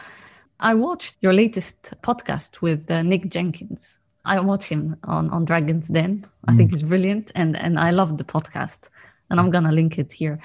I 0.61 0.75
watched 0.75 1.17
your 1.21 1.33
latest 1.33 1.95
podcast 2.03 2.61
with 2.61 2.91
uh, 2.91 3.03
Nick 3.03 3.29
Jenkins. 3.29 4.01
I 4.29 4.41
watch 4.41 4.69
him 4.69 4.97
on 5.05 5.31
on 5.31 5.45
Dragons 5.45 5.89
Den. 5.89 6.25
I 6.47 6.53
mm. 6.53 6.57
think 6.57 6.71
he's 6.71 6.83
brilliant, 6.83 7.33
and 7.35 7.57
and 7.57 7.79
I 7.79 7.91
love 7.91 8.19
the 8.19 8.25
podcast. 8.25 8.91
And 9.31 9.39
I'm 9.41 9.51
gonna 9.51 9.73
link 9.73 9.99
it 9.99 10.13
here. 10.13 10.39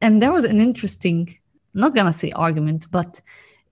And 0.00 0.20
there 0.20 0.32
was 0.32 0.44
an 0.44 0.60
interesting, 0.60 1.38
not 1.74 1.94
gonna 1.94 2.12
say 2.12 2.32
argument, 2.32 2.86
but 2.90 3.20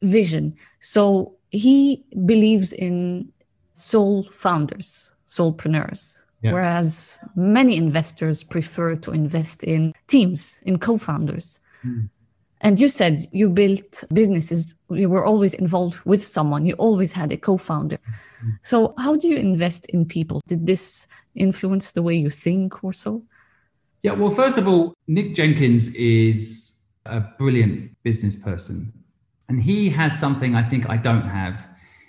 vision. 0.02 0.54
So 0.80 1.34
he 1.50 2.04
believes 2.26 2.72
in 2.72 3.32
sole 3.72 4.22
founders, 4.24 5.12
solopreneurs, 5.26 6.24
yeah. 6.42 6.52
whereas 6.52 7.20
many 7.34 7.76
investors 7.76 8.42
prefer 8.44 8.96
to 8.96 9.10
invest 9.12 9.64
in 9.64 9.92
teams, 10.06 10.62
in 10.66 10.78
co-founders. 10.78 11.60
Mm. 11.84 12.08
And 12.62 12.80
you 12.80 12.88
said 12.88 13.26
you 13.32 13.50
built 13.50 14.04
businesses, 14.12 14.74
you 14.90 15.08
were 15.08 15.24
always 15.24 15.54
involved 15.54 16.00
with 16.04 16.24
someone, 16.24 16.64
you 16.64 16.74
always 16.74 17.12
had 17.12 17.32
a 17.32 17.36
co 17.36 17.56
founder. 17.56 17.98
Mm-hmm. 17.98 18.50
So, 18.62 18.94
how 18.98 19.16
do 19.16 19.28
you 19.28 19.36
invest 19.36 19.86
in 19.90 20.06
people? 20.06 20.40
Did 20.46 20.66
this 20.66 21.06
influence 21.34 21.92
the 21.92 22.02
way 22.02 22.14
you 22.14 22.30
think 22.30 22.82
or 22.82 22.92
so? 22.92 23.22
Yeah, 24.02 24.12
well, 24.12 24.30
first 24.30 24.56
of 24.56 24.68
all, 24.68 24.94
Nick 25.06 25.34
Jenkins 25.34 25.88
is 25.88 26.74
a 27.06 27.20
brilliant 27.20 27.90
business 28.02 28.36
person. 28.36 28.92
And 29.48 29.62
he 29.62 29.88
has 29.90 30.18
something 30.18 30.54
I 30.54 30.68
think 30.68 30.88
I 30.88 30.96
don't 30.96 31.28
have. 31.28 31.64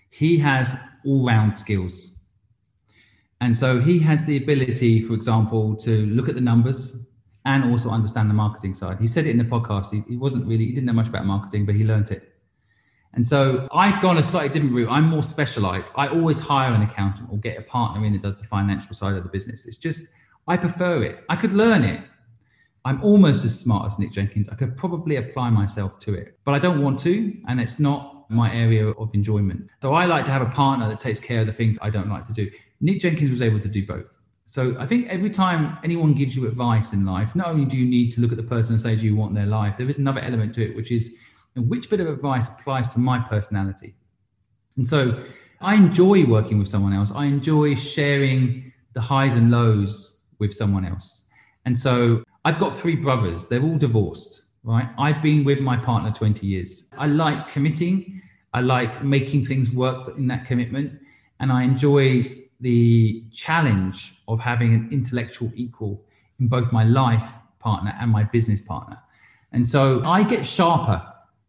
He 0.10 0.38
has 0.40 0.76
all 1.06 1.26
round 1.26 1.56
skills. 1.56 2.12
And 3.42 3.56
so 3.56 3.80
he 3.80 4.00
has 4.00 4.26
the 4.26 4.38
ability, 4.38 5.02
for 5.02 5.14
example, 5.14 5.76
to 5.78 6.06
look 6.08 6.28
at 6.30 6.36
the 6.36 6.42
numbers 6.42 6.96
and 7.48 7.72
also 7.72 7.90
understand 7.90 8.30
the 8.30 8.34
marketing 8.34 8.76
side. 8.76 9.00
He 9.00 9.08
said 9.08 9.26
it 9.26 9.32
in 9.32 9.38
the 9.38 9.46
podcast. 9.46 9.90
He, 9.92 10.04
he 10.08 10.18
wasn't 10.18 10.46
really, 10.46 10.66
he 10.66 10.74
didn't 10.74 10.86
know 10.86 10.94
much 10.94 11.08
about 11.08 11.26
marketing, 11.26 11.66
but 11.66 11.76
he 11.76 11.86
learned 11.86 12.12
it. 12.12 12.34
And 13.14 13.26
so 13.26 13.68
I've 13.72 14.02
gone 14.02 14.18
a 14.18 14.24
slightly 14.24 14.50
different 14.50 14.74
route. 14.74 14.90
I'm 14.90 15.06
more 15.06 15.24
specialized. 15.24 15.88
I 15.96 16.10
always 16.10 16.40
hire 16.40 16.74
an 16.74 16.82
accountant 16.82 17.30
or 17.32 17.38
get 17.38 17.58
a 17.58 17.62
partner 17.62 18.06
in 18.06 18.12
that 18.14 18.22
does 18.22 18.36
the 18.36 18.44
financial 18.44 18.94
side 18.94 19.16
of 19.16 19.24
the 19.24 19.30
business. 19.30 19.66
It's 19.66 19.78
just, 19.78 20.10
I 20.48 20.58
prefer 20.58 21.02
it. 21.04 21.24
I 21.30 21.38
could 21.38 21.54
learn 21.54 21.84
it. 21.84 22.04
I'm 22.84 23.02
almost 23.02 23.46
as 23.46 23.58
smart 23.58 23.88
as 23.88 23.98
Nick 23.98 24.12
Jenkins. 24.12 24.50
I 24.50 24.56
could 24.56 24.76
probably 24.76 25.16
apply 25.16 25.50
myself 25.50 26.00
to 26.02 26.14
it, 26.14 26.38
but 26.44 26.54
I 26.54 26.60
don't 26.60 26.82
want 26.82 27.00
to. 27.02 27.34
And 27.48 27.62
it's 27.62 27.80
not 27.80 28.30
my 28.30 28.54
area 28.54 28.90
of 28.90 29.10
enjoyment. 29.14 29.70
So 29.82 29.94
I 29.94 30.06
like 30.06 30.26
to 30.26 30.32
have 30.32 30.42
a 30.42 30.52
partner 30.52 30.90
that 30.90 31.00
takes 31.00 31.20
care 31.20 31.42
of 31.42 31.48
the 31.48 31.54
things 31.54 31.80
I 31.82 31.90
don't 31.90 32.10
like 32.10 32.26
to 32.28 32.34
do. 32.34 32.52
Nick 32.82 33.00
Jenkins 33.00 33.32
was 33.32 33.42
able 33.42 33.62
to 33.62 33.70
do 33.70 33.88
both. 33.88 34.06
So 34.50 34.78
I 34.80 34.86
think 34.86 35.10
every 35.10 35.30
time 35.30 35.78
anyone 35.84 36.14
gives 36.14 36.34
you 36.34 36.48
advice 36.48 36.94
in 36.94 37.06
life, 37.06 37.36
not 37.36 37.48
only 37.50 37.66
do 37.66 37.76
you 37.76 37.86
need 37.86 38.14
to 38.14 38.22
look 38.22 38.32
at 38.32 38.38
the 38.38 38.44
person 38.44 38.76
and 38.76 38.82
say, 38.82 38.96
do 38.96 39.06
you 39.06 39.14
want 39.14 39.36
their 39.36 39.46
life? 39.46 39.76
There 39.78 39.90
is 39.90 39.98
another 39.98 40.22
element 40.22 40.56
to 40.56 40.64
it, 40.64 40.74
which 40.74 40.90
is 40.90 41.16
which 41.58 41.90
bit 41.90 42.00
of 42.00 42.08
advice 42.08 42.48
applies 42.48 42.88
to 42.90 43.00
my 43.00 43.20
personality. 43.20 43.94
And 44.78 44.88
so 44.88 45.22
I 45.60 45.76
enjoy 45.76 46.24
working 46.24 46.60
with 46.60 46.70
someone 46.70 46.94
else. 46.94 47.12
I 47.14 47.26
enjoy 47.26 47.76
sharing 47.76 48.72
the 48.94 49.02
highs 49.02 49.36
and 49.36 49.52
lows 49.52 50.22
with 50.40 50.54
someone 50.54 50.86
else. 50.86 51.26
And 51.66 51.78
so 51.78 52.24
I've 52.46 52.58
got 52.58 52.74
three 52.74 52.96
brothers. 52.96 53.48
They're 53.48 53.62
all 53.62 53.78
divorced, 53.78 54.44
right? 54.64 54.88
I've 54.98 55.22
been 55.22 55.44
with 55.44 55.60
my 55.60 55.76
partner 55.76 56.10
20 56.10 56.48
years. 56.48 56.86
I 56.98 57.08
like 57.08 57.50
committing. 57.50 58.22
I 58.54 58.62
like 58.62 59.04
making 59.04 59.46
things 59.46 59.72
work 59.72 60.18
in 60.18 60.26
that 60.28 60.46
commitment. 60.46 60.98
And 61.42 61.52
I 61.52 61.64
enjoy 61.64 62.47
the 62.60 63.24
challenge 63.32 64.16
of 64.28 64.40
having 64.40 64.74
an 64.74 64.90
intellectual 64.92 65.52
equal 65.56 66.04
in 66.40 66.48
both 66.48 66.72
my 66.72 66.84
life 66.84 67.28
partner 67.60 67.96
and 68.00 68.12
my 68.12 68.24
business 68.24 68.62
partner. 68.62 68.98
And 69.52 69.68
so 69.68 70.04
I 70.04 70.24
get 70.24 70.46
sharper, 70.46 71.02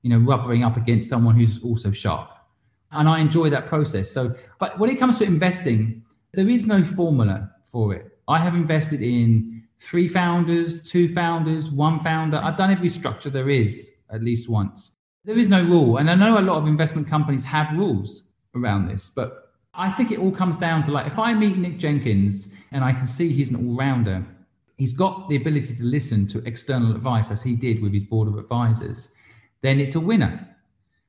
you 0.02 0.10
know, 0.10 0.18
rubbering 0.18 0.64
up 0.64 0.76
against 0.76 1.08
someone 1.08 1.34
who's 1.34 1.62
also 1.62 1.90
sharp. 1.90 2.30
And 2.92 3.08
I 3.08 3.20
enjoy 3.20 3.50
that 3.50 3.66
process. 3.66 4.10
So, 4.10 4.34
but 4.58 4.78
when 4.78 4.90
it 4.90 4.98
comes 4.98 5.18
to 5.18 5.24
investing, 5.24 6.02
there 6.32 6.48
is 6.48 6.66
no 6.66 6.82
formula 6.82 7.50
for 7.64 7.94
it. 7.94 8.18
I 8.28 8.38
have 8.38 8.54
invested 8.54 9.02
in 9.02 9.62
three 9.78 10.08
founders, 10.08 10.82
two 10.82 11.12
founders, 11.14 11.70
one 11.70 12.00
founder. 12.00 12.40
I've 12.42 12.56
done 12.56 12.70
every 12.70 12.88
structure 12.88 13.30
there 13.30 13.50
is 13.50 13.90
at 14.10 14.22
least 14.22 14.48
once. 14.48 14.92
There 15.24 15.38
is 15.38 15.48
no 15.48 15.62
rule. 15.62 15.98
And 15.98 16.10
I 16.10 16.14
know 16.14 16.38
a 16.38 16.40
lot 16.40 16.56
of 16.56 16.66
investment 16.66 17.08
companies 17.08 17.44
have 17.44 17.76
rules 17.76 18.24
around 18.54 18.88
this, 18.88 19.10
but 19.10 19.47
I 19.78 19.92
think 19.92 20.10
it 20.10 20.18
all 20.18 20.32
comes 20.32 20.56
down 20.56 20.82
to 20.84 20.90
like 20.90 21.06
if 21.06 21.18
I 21.18 21.32
meet 21.32 21.56
Nick 21.56 21.78
Jenkins 21.78 22.48
and 22.72 22.82
I 22.84 22.92
can 22.92 23.06
see 23.06 23.32
he's 23.32 23.50
an 23.50 23.56
all 23.56 23.76
rounder, 23.76 24.26
he's 24.76 24.92
got 24.92 25.28
the 25.28 25.36
ability 25.36 25.76
to 25.76 25.84
listen 25.84 26.26
to 26.28 26.38
external 26.46 26.94
advice 26.94 27.30
as 27.30 27.42
he 27.42 27.54
did 27.54 27.80
with 27.80 27.92
his 27.94 28.02
board 28.02 28.26
of 28.26 28.36
advisors, 28.36 29.10
then 29.62 29.78
it's 29.78 29.94
a 29.94 30.00
winner. 30.00 30.44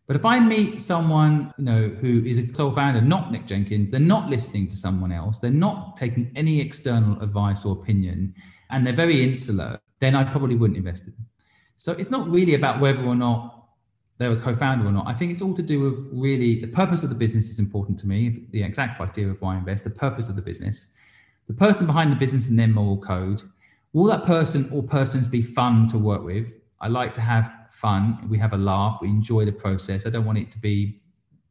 But 0.06 0.16
if 0.16 0.24
I 0.24 0.40
meet 0.40 0.82
someone, 0.84 1.52
you 1.58 1.66
know, 1.66 1.90
who 1.90 2.24
is 2.26 2.38
a 2.38 2.54
sole 2.54 2.72
founder, 2.72 3.02
not 3.02 3.32
Nick 3.32 3.48
Jenkins, 3.48 3.90
they're 3.92 4.00
not 4.00 4.30
listening 4.30 4.68
to 4.68 4.78
someone 4.78 5.12
else, 5.12 5.40
they're 5.40 5.52
not 5.52 5.98
taking 5.98 6.32
any 6.36 6.62
external 6.62 7.20
advice 7.22 7.66
or 7.66 7.74
opinion, 7.74 8.34
and 8.70 8.86
they're 8.86 8.94
very 8.94 9.24
insular, 9.24 9.80
then 10.00 10.16
I 10.16 10.24
probably 10.24 10.56
wouldn't 10.56 10.78
invest 10.78 11.04
in 11.04 11.12
them. 11.14 11.26
So 11.78 11.94
it's 11.94 12.12
not 12.12 12.28
really 12.30 12.56
about 12.56 12.80
whether 12.80 13.04
or 13.04 13.16
not 13.16 13.59
they're 14.20 14.34
a 14.34 14.40
co-founder 14.40 14.86
or 14.86 14.92
not. 14.92 15.08
I 15.08 15.14
think 15.14 15.32
it's 15.32 15.42
all 15.42 15.56
to 15.56 15.62
do 15.62 15.80
with 15.80 16.10
really 16.12 16.60
the 16.60 16.68
purpose 16.68 17.04
of 17.04 17.10
the 17.10 17.16
business 17.16 17.50
is 17.50 17.58
important 17.58 17.98
to 18.00 18.08
me. 18.08 18.44
The 18.52 18.62
exact 18.62 18.98
criteria 18.98 19.32
of 19.32 19.42
why 19.42 19.56
I 19.56 19.60
invest, 19.60 19.86
the 19.86 19.90
purpose 19.90 20.28
of 20.28 20.36
the 20.36 20.42
business, 20.42 20.88
the 21.48 21.54
person 21.54 21.88
behind 21.88 22.12
the 22.12 22.18
business, 22.18 22.48
and 22.48 22.60
their 22.60 22.68
moral 22.68 22.98
code. 22.98 23.42
Will 23.94 24.06
that 24.06 24.24
person 24.24 24.70
or 24.72 24.84
persons 24.84 25.28
be 25.30 25.42
fun 25.42 25.88
to 25.88 25.98
work 25.98 26.24
with? 26.24 26.48
I 26.82 26.90
like 26.90 27.14
to 27.16 27.22
have 27.22 27.52
fun. 27.72 28.28
We 28.30 28.38
have 28.40 28.52
a 28.52 28.58
laugh. 28.58 29.00
We 29.02 29.08
enjoy 29.08 29.46
the 29.46 29.54
process. 29.54 30.06
I 30.06 30.10
don't 30.10 30.26
want 30.26 30.38
it 30.38 30.52
to 30.52 30.60
be 30.60 31.02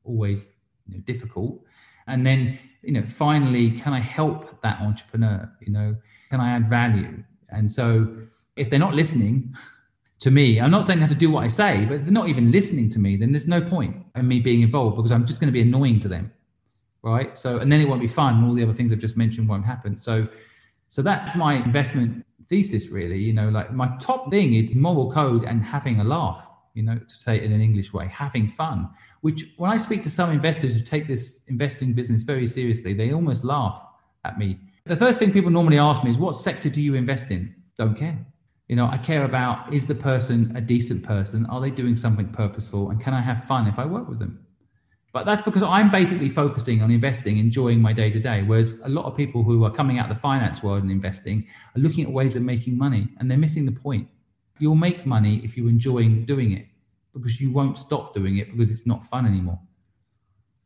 always 0.05 0.49
you 0.87 0.95
know, 0.95 1.01
difficult. 1.01 1.59
And 2.07 2.27
then, 2.27 2.59
you 2.83 2.93
know, 2.93 3.05
finally, 3.07 3.71
can 3.71 3.95
I 3.95 4.01
help 4.01 4.61
that 4.63 4.79
entrepreneur? 4.81 5.51
You 5.61 5.73
know, 5.73 5.97
can 6.31 6.41
I 6.41 6.51
add 6.51 6.69
value? 6.69 7.25
And 7.49 7.71
so, 7.73 8.15
if 8.57 8.69
they're 8.69 8.79
not 8.79 8.95
listening, 8.95 9.55
to 10.21 10.31
me. 10.31 10.61
I'm 10.61 10.71
not 10.71 10.85
saying 10.85 10.99
they 10.99 11.05
have 11.05 11.13
to 11.13 11.19
do 11.19 11.31
what 11.31 11.45
I 11.45 11.49
say, 11.49 11.85
but 11.85 11.95
if 11.95 12.03
they're 12.03 12.13
not 12.13 12.29
even 12.29 12.51
listening 12.51 12.89
to 12.91 12.99
me, 12.99 13.17
then 13.17 13.33
there's 13.33 13.47
no 13.47 13.61
point 13.61 13.97
in 14.17 14.27
me 14.27 14.41
being 14.41 14.63
involved 14.63 14.97
because 14.97 15.13
I'm 15.13 15.27
just 15.27 15.41
going 15.41 15.49
to 15.49 15.53
be 15.53 15.63
annoying 15.63 16.01
to 16.01 16.09
them. 16.09 16.33
Right. 17.03 17.39
So, 17.39 17.59
and 17.59 17.71
then 17.71 17.81
it 17.81 17.89
won't 17.89 18.01
be 18.01 18.09
fun. 18.09 18.37
And 18.37 18.45
all 18.47 18.55
the 18.55 18.63
other 18.63 18.73
things 18.73 18.93
I've 18.93 18.99
just 18.99 19.17
mentioned 19.17 19.49
won't 19.49 19.65
happen. 19.65 19.97
So, 19.97 20.27
so 20.89 21.01
that's 21.01 21.37
my 21.37 21.55
investment 21.55 22.25
thesis, 22.49 22.89
really. 22.89 23.19
You 23.19 23.33
know, 23.33 23.49
like 23.51 23.73
my 23.73 23.97
top 24.01 24.31
thing 24.31 24.55
is 24.55 24.75
moral 24.75 25.13
code 25.13 25.45
and 25.45 25.63
having 25.63 26.01
a 26.01 26.05
laugh, 26.05 26.47
you 26.75 26.83
know, 26.83 26.99
to 26.99 27.15
say 27.15 27.37
it 27.37 27.45
in 27.45 27.53
an 27.53 27.61
English 27.61 27.93
way, 27.93 28.09
having 28.09 28.49
fun. 28.49 28.89
Which, 29.21 29.55
when 29.59 29.71
I 29.71 29.77
speak 29.77 30.03
to 30.05 30.11
some 30.11 30.33
investors 30.33 30.75
who 30.75 30.83
take 30.83 31.07
this 31.07 31.41
investing 31.47 31.93
business 31.93 32.23
very 32.23 32.47
seriously, 32.47 32.95
they 32.95 33.13
almost 33.13 33.45
laugh 33.45 33.85
at 34.25 34.39
me. 34.39 34.59
The 34.85 34.97
first 34.97 35.19
thing 35.19 35.33
people 35.33 35.51
normally 35.51 35.79
ask 35.79 36.03
me 36.03 36.11
is, 36.11 36.19
What 36.19 36.35
sector 36.35 36.69
do 36.69 36.83
you 36.83 36.95
invest 36.95 37.31
in? 37.31 37.55
Don't 37.77 37.97
care. 37.97 38.19
You 38.69 38.77
know, 38.77 38.87
I 38.87 38.99
care 38.99 39.25
about 39.25 39.73
is 39.73 39.87
the 39.87 39.95
person 39.95 40.55
a 40.55 40.61
decent 40.61 41.03
person? 41.03 41.47
Are 41.47 41.61
they 41.61 41.71
doing 41.71 41.97
something 41.97 42.29
purposeful? 42.29 42.91
And 42.91 43.01
can 43.01 43.15
I 43.15 43.21
have 43.21 43.45
fun 43.45 43.67
if 43.67 43.79
I 43.79 43.87
work 43.87 44.09
with 44.09 44.19
them? 44.19 44.45
But 45.15 45.25
that's 45.25 45.41
because 45.41 45.63
I'm 45.63 45.91
basically 45.91 46.29
focusing 46.29 46.83
on 46.83 46.91
investing, 46.91 47.39
enjoying 47.39 47.81
my 47.81 47.95
day 47.95 48.11
to 48.11 48.21
day. 48.21 48.43
Whereas 48.43 48.79
a 48.85 48.89
lot 48.91 49.07
of 49.07 49.17
people 49.17 49.43
who 49.43 49.65
are 49.65 49.71
coming 49.71 49.99
out 49.99 50.11
of 50.11 50.15
the 50.15 50.21
finance 50.21 50.63
world 50.63 50.83
and 50.83 50.93
investing 50.93 51.47
are 51.75 51.81
looking 51.81 52.05
at 52.05 52.13
ways 52.13 52.37
of 52.37 52.43
making 52.43 52.77
money 52.77 53.09
and 53.19 53.31
they're 53.31 53.39
missing 53.39 53.65
the 53.65 53.73
point. 53.73 54.07
You'll 54.59 54.75
make 54.75 55.07
money 55.07 55.41
if 55.43 55.57
you're 55.57 55.71
enjoying 55.71 56.27
doing 56.27 56.53
it 56.53 56.67
because 57.15 57.41
you 57.41 57.51
won't 57.51 57.79
stop 57.79 58.15
doing 58.15 58.37
it 58.37 58.51
because 58.51 58.71
it's 58.71 58.87
not 58.87 59.05
fun 59.07 59.25
anymore. 59.25 59.59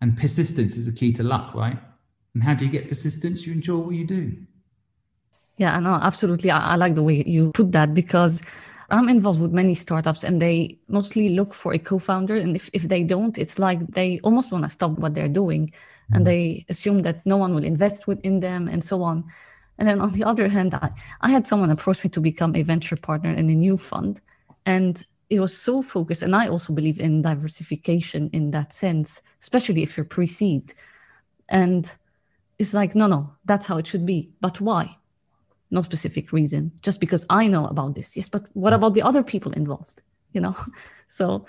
And 0.00 0.18
persistence 0.18 0.76
is 0.76 0.88
a 0.88 0.92
key 0.92 1.12
to 1.12 1.22
luck, 1.22 1.55
right? 1.55 1.78
And 2.34 2.42
how 2.42 2.55
do 2.55 2.64
you 2.64 2.70
get 2.70 2.88
persistence? 2.88 3.46
You 3.46 3.53
enjoy 3.53 3.76
what 3.76 3.94
you 3.94 4.07
do. 4.07 4.36
Yeah, 5.59 5.78
no, 5.80 5.94
absolutely. 5.94 6.50
I, 6.50 6.72
I 6.72 6.76
like 6.76 6.94
the 6.94 7.03
way 7.03 7.22
you 7.26 7.53
put 7.53 7.72
that 7.72 7.94
because 7.94 8.42
I'm 8.90 9.09
involved 9.09 9.40
with 9.40 9.53
many 9.53 9.74
startups 9.74 10.24
and 10.24 10.40
they 10.40 10.78
mostly 10.88 11.30
look 11.30 11.55
for 11.55 11.72
a 11.72 11.78
co-founder. 11.78 12.36
And 12.36 12.57
if, 12.57 12.68
if 12.72 12.82
they 12.84 13.03
don't, 13.03 13.38
it's 13.38 13.59
like 13.59 13.86
they 13.88 14.20
almost 14.20 14.53
want 14.53 14.64
to 14.64 14.70
stop 14.70 14.92
what 14.92 15.14
they're 15.14 15.28
doing 15.28 15.68
mm-hmm. 15.68 16.14
and 16.14 16.26
they 16.26 16.66
assume 16.68 17.03
that 17.03 17.24
no 17.24 17.36
one 17.36 17.55
will 17.55 17.64
invest 17.64 18.07
within 18.07 18.40
them 18.40 18.68
and 18.68 18.84
so 18.84 19.03
on. 19.03 19.24
And 19.78 19.88
then 19.88 20.00
on 20.00 20.12
the 20.12 20.24
other 20.24 20.48
hand, 20.48 20.74
I, 20.74 20.90
I 21.22 21.30
had 21.30 21.46
someone 21.46 21.70
approach 21.70 22.05
me 22.05 22.11
to 22.11 22.20
become 22.20 22.55
a 22.55 22.62
venture 22.62 22.96
partner 22.96 23.30
in 23.30 23.48
a 23.48 23.55
new 23.55 23.76
fund. 23.76 24.20
And 24.66 25.03
it 25.30 25.40
was 25.40 25.57
so 25.57 25.80
focused. 25.80 26.22
And 26.22 26.36
I 26.36 26.48
also 26.48 26.74
believe 26.74 27.00
in 27.00 27.22
diversification 27.22 28.28
in 28.34 28.50
that 28.50 28.72
sense, 28.72 29.22
especially 29.40 29.82
if 29.82 29.96
you're 29.96 30.05
pre-seed. 30.05 30.74
And 31.48 31.90
it's 32.59 32.74
like, 32.74 32.94
no, 32.94 33.07
no, 33.07 33.32
that's 33.46 33.66
how 33.66 33.78
it 33.78 33.86
should 33.86 34.05
be. 34.05 34.30
But 34.40 34.61
why? 34.61 34.96
No 35.73 35.83
specific 35.83 36.33
reason, 36.33 36.70
just 36.83 37.01
because 37.01 37.27
I 37.29 37.49
know 37.49 37.66
about 37.66 37.95
this. 37.97 38.16
Yes, 38.16 38.29
but 38.29 38.47
what 38.53 38.73
about 38.73 38.95
the 38.95 39.03
other 39.03 39.23
people 39.23 39.53
involved? 39.53 40.03
You 40.33 40.43
know? 40.43 40.57
So, 41.14 41.45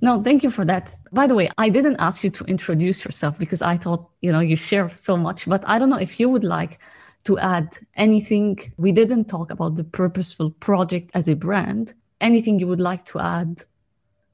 no, 0.00 0.22
thank 0.22 0.44
you 0.44 0.50
for 0.52 0.64
that. 0.66 0.94
By 1.10 1.26
the 1.26 1.34
way, 1.34 1.48
I 1.58 1.70
didn't 1.70 1.96
ask 1.98 2.22
you 2.22 2.30
to 2.30 2.44
introduce 2.44 3.04
yourself 3.04 3.36
because 3.36 3.62
I 3.62 3.76
thought, 3.76 4.08
you 4.20 4.30
know, 4.30 4.38
you 4.38 4.54
share 4.54 4.88
so 4.90 5.16
much, 5.16 5.48
but 5.48 5.68
I 5.68 5.80
don't 5.80 5.90
know 5.90 5.98
if 5.98 6.20
you 6.20 6.28
would 6.28 6.44
like 6.44 6.78
to 7.24 7.38
add 7.38 7.76
anything? 7.94 8.58
We 8.76 8.92
didn't 8.92 9.26
talk 9.26 9.50
about 9.50 9.76
the 9.76 9.84
purposeful 9.84 10.50
project 10.50 11.10
as 11.14 11.28
a 11.28 11.36
brand. 11.36 11.94
Anything 12.20 12.58
you 12.58 12.66
would 12.66 12.80
like 12.80 13.04
to 13.06 13.18
add? 13.18 13.62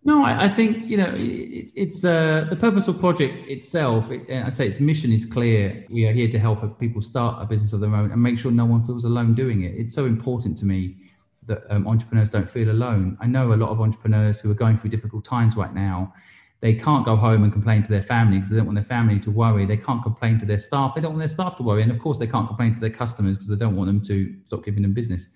No, 0.06 0.22
I, 0.22 0.44
I 0.44 0.48
think 0.48 0.86
you 0.86 0.98
know 0.98 1.10
it, 1.14 1.72
it's 1.74 2.04
uh, 2.04 2.46
the 2.50 2.56
purposeful 2.56 2.94
project 2.94 3.42
itself. 3.44 4.10
It, 4.10 4.30
I 4.30 4.50
say 4.50 4.66
its 4.66 4.78
mission 4.78 5.10
is 5.10 5.24
clear. 5.24 5.86
We 5.88 6.06
are 6.06 6.12
here 6.12 6.28
to 6.28 6.38
help 6.38 6.78
people 6.78 7.00
start 7.00 7.42
a 7.42 7.46
business 7.46 7.72
of 7.72 7.80
their 7.80 7.94
own 7.94 8.12
and 8.12 8.22
make 8.22 8.38
sure 8.38 8.52
no 8.52 8.66
one 8.66 8.86
feels 8.86 9.04
alone 9.04 9.34
doing 9.34 9.64
it. 9.64 9.74
It's 9.74 9.94
so 9.94 10.04
important 10.04 10.58
to 10.58 10.66
me 10.66 10.96
that 11.46 11.62
um, 11.70 11.86
entrepreneurs 11.86 12.28
don't 12.28 12.48
feel 12.48 12.70
alone. 12.70 13.16
I 13.20 13.26
know 13.26 13.52
a 13.52 13.56
lot 13.56 13.70
of 13.70 13.80
entrepreneurs 13.80 14.40
who 14.40 14.50
are 14.50 14.54
going 14.54 14.78
through 14.78 14.90
difficult 14.90 15.24
times 15.24 15.56
right 15.56 15.74
now. 15.74 16.12
They 16.60 16.74
can't 16.74 17.04
go 17.04 17.16
home 17.16 17.42
and 17.44 17.52
complain 17.52 17.82
to 17.82 17.90
their 17.90 18.02
family 18.02 18.38
because 18.38 18.48
they 18.48 18.56
don't 18.56 18.64
want 18.66 18.76
their 18.76 18.84
family 18.84 19.20
to 19.20 19.30
worry. 19.30 19.66
They 19.66 19.76
can't 19.76 20.02
complain 20.02 20.38
to 20.38 20.46
their 20.46 20.58
staff. 20.58 20.94
They 20.94 21.02
don't 21.02 21.12
want 21.12 21.20
their 21.20 21.28
staff 21.28 21.56
to 21.58 21.62
worry. 21.62 21.82
And 21.82 21.90
of 21.90 21.98
course, 21.98 22.16
they 22.16 22.26
can't 22.26 22.46
complain 22.46 22.74
to 22.74 22.80
their 22.80 22.90
customers 22.90 23.36
because 23.36 23.48
they 23.48 23.56
don't 23.56 23.76
want 23.76 23.88
them 23.88 24.02
to 24.02 24.34
stop 24.46 24.64
giving 24.64 24.82
them 24.82 24.94
business. 24.94 25.28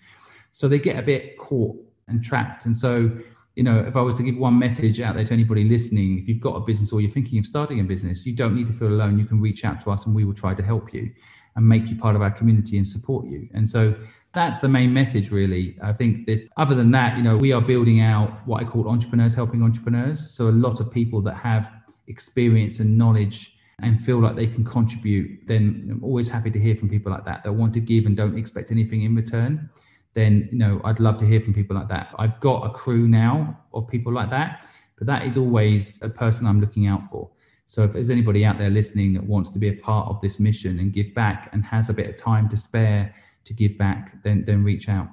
So 0.53 0.69
they 0.69 0.79
get 0.79 0.99
a 0.99 1.03
bit 1.03 1.37
caught 1.37 1.77
and 2.07 2.25
trapped. 2.25 2.65
And 2.65 2.75
so 2.75 3.11
you 3.59 3.65
know, 3.65 3.77
if 3.77 3.97
I 3.97 4.01
was 4.03 4.15
to 4.15 4.23
give 4.23 4.37
one 4.37 4.57
message 4.57 5.01
out 5.01 5.17
there 5.17 5.25
to 5.25 5.33
anybody 5.33 5.65
listening, 5.65 6.21
if 6.21 6.29
you've 6.29 6.39
got 6.39 6.55
a 6.55 6.61
business 6.61 6.93
or 6.93 7.01
you're 7.01 7.11
thinking 7.11 7.41
of 7.41 7.45
starting 7.45 7.81
a 7.81 7.83
business, 7.83 8.25
you 8.25 8.33
don't 8.33 8.55
need 8.55 8.69
to 8.69 8.73
feel 8.73 8.87
alone. 8.87 9.19
You 9.19 9.25
can 9.25 9.41
reach 9.41 9.65
out 9.65 9.81
to 9.83 9.91
us 9.91 10.07
and 10.07 10.15
we 10.15 10.25
will 10.25 10.33
try 10.33 10.55
to 10.55 10.63
help 10.63 10.95
you 10.95 11.11
and 11.57 11.69
make 11.69 11.89
you 11.89 11.97
part 11.97 12.15
of 12.15 12.23
our 12.23 12.31
community 12.31 12.79
and 12.79 12.87
support 12.87 13.27
you. 13.27 13.49
And 13.55 13.69
so 13.69 13.97
that's 14.33 14.61
the 14.61 14.69
main 14.69 14.95
message, 14.95 15.33
really. 15.33 15.77
I 15.83 15.93
think 15.93 16.27
that 16.27 16.49
other 16.57 16.77
than 16.77 16.93
that, 16.93 17.17
you 17.17 17.25
know, 17.25 17.37
we 17.37 17.51
are 17.51 17.61
building 17.61 18.01
out 18.01 18.47
what 18.47 18.63
I 18.63 18.65
call 18.65 18.89
entrepreneurs 18.89 19.35
helping 19.35 19.61
entrepreneurs. 19.65 20.31
So 20.31 20.47
a 20.47 20.55
lot 20.67 20.79
of 20.79 20.93
people 20.93 21.21
that 21.23 21.35
have 21.35 21.69
experience 22.07 22.79
and 22.79 22.97
knowledge 22.97 23.57
and 23.83 24.01
feel 24.01 24.21
like 24.21 24.37
they 24.37 24.47
can 24.47 24.65
contribute, 24.65 25.49
then 25.49 25.89
I'm 25.91 26.05
always 26.05 26.29
happy 26.29 26.53
to 26.53 26.61
hear 26.61 26.77
from 26.77 26.89
people 26.89 27.11
like 27.11 27.25
that 27.25 27.43
that 27.43 27.53
want 27.53 27.75
to 27.75 27.81
give 27.81 28.07
and 28.07 28.17
don't 28.17 28.39
expect 28.39 28.71
anything 28.71 29.03
in 29.03 29.17
return 29.17 29.69
then 30.15 30.49
you 30.51 30.59
know 30.59 30.81
I'd 30.85 31.01
love 31.01 31.19
to 31.19 31.27
hear 31.27 31.41
from 31.41 31.55
people 31.55 31.77
like 31.77 31.89
that. 31.89 32.15
I've 32.19 32.39
got 32.41 32.65
a 32.65 32.71
crew 32.71 33.07
now 33.09 33.59
of 33.73 33.89
people 33.89 34.13
like 34.13 34.31
that, 34.31 34.67
but 34.97 35.07
that 35.07 35.25
is 35.27 35.37
always 35.37 36.01
a 36.03 36.09
person 36.09 36.47
I'm 36.47 36.61
looking 36.61 36.87
out 36.87 37.03
for. 37.11 37.31
So 37.67 37.83
if 37.83 37.93
there's 37.93 38.11
anybody 38.11 38.45
out 38.45 38.59
there 38.59 38.71
listening 38.71 39.13
that 39.15 39.25
wants 39.25 39.51
to 39.51 39.59
be 39.59 39.69
a 39.69 39.75
part 39.75 40.09
of 40.09 40.21
this 40.23 40.41
mission 40.41 40.79
and 40.79 40.93
give 40.93 41.15
back 41.15 41.51
and 41.53 41.63
has 41.65 41.91
a 41.91 41.93
bit 41.93 42.09
of 42.09 42.17
time 42.17 42.49
to 42.49 42.57
spare 42.57 43.15
to 43.45 43.53
give 43.53 43.77
back, 43.77 44.23
then 44.23 44.45
then 44.45 44.65
reach 44.65 44.89
out. 44.89 45.09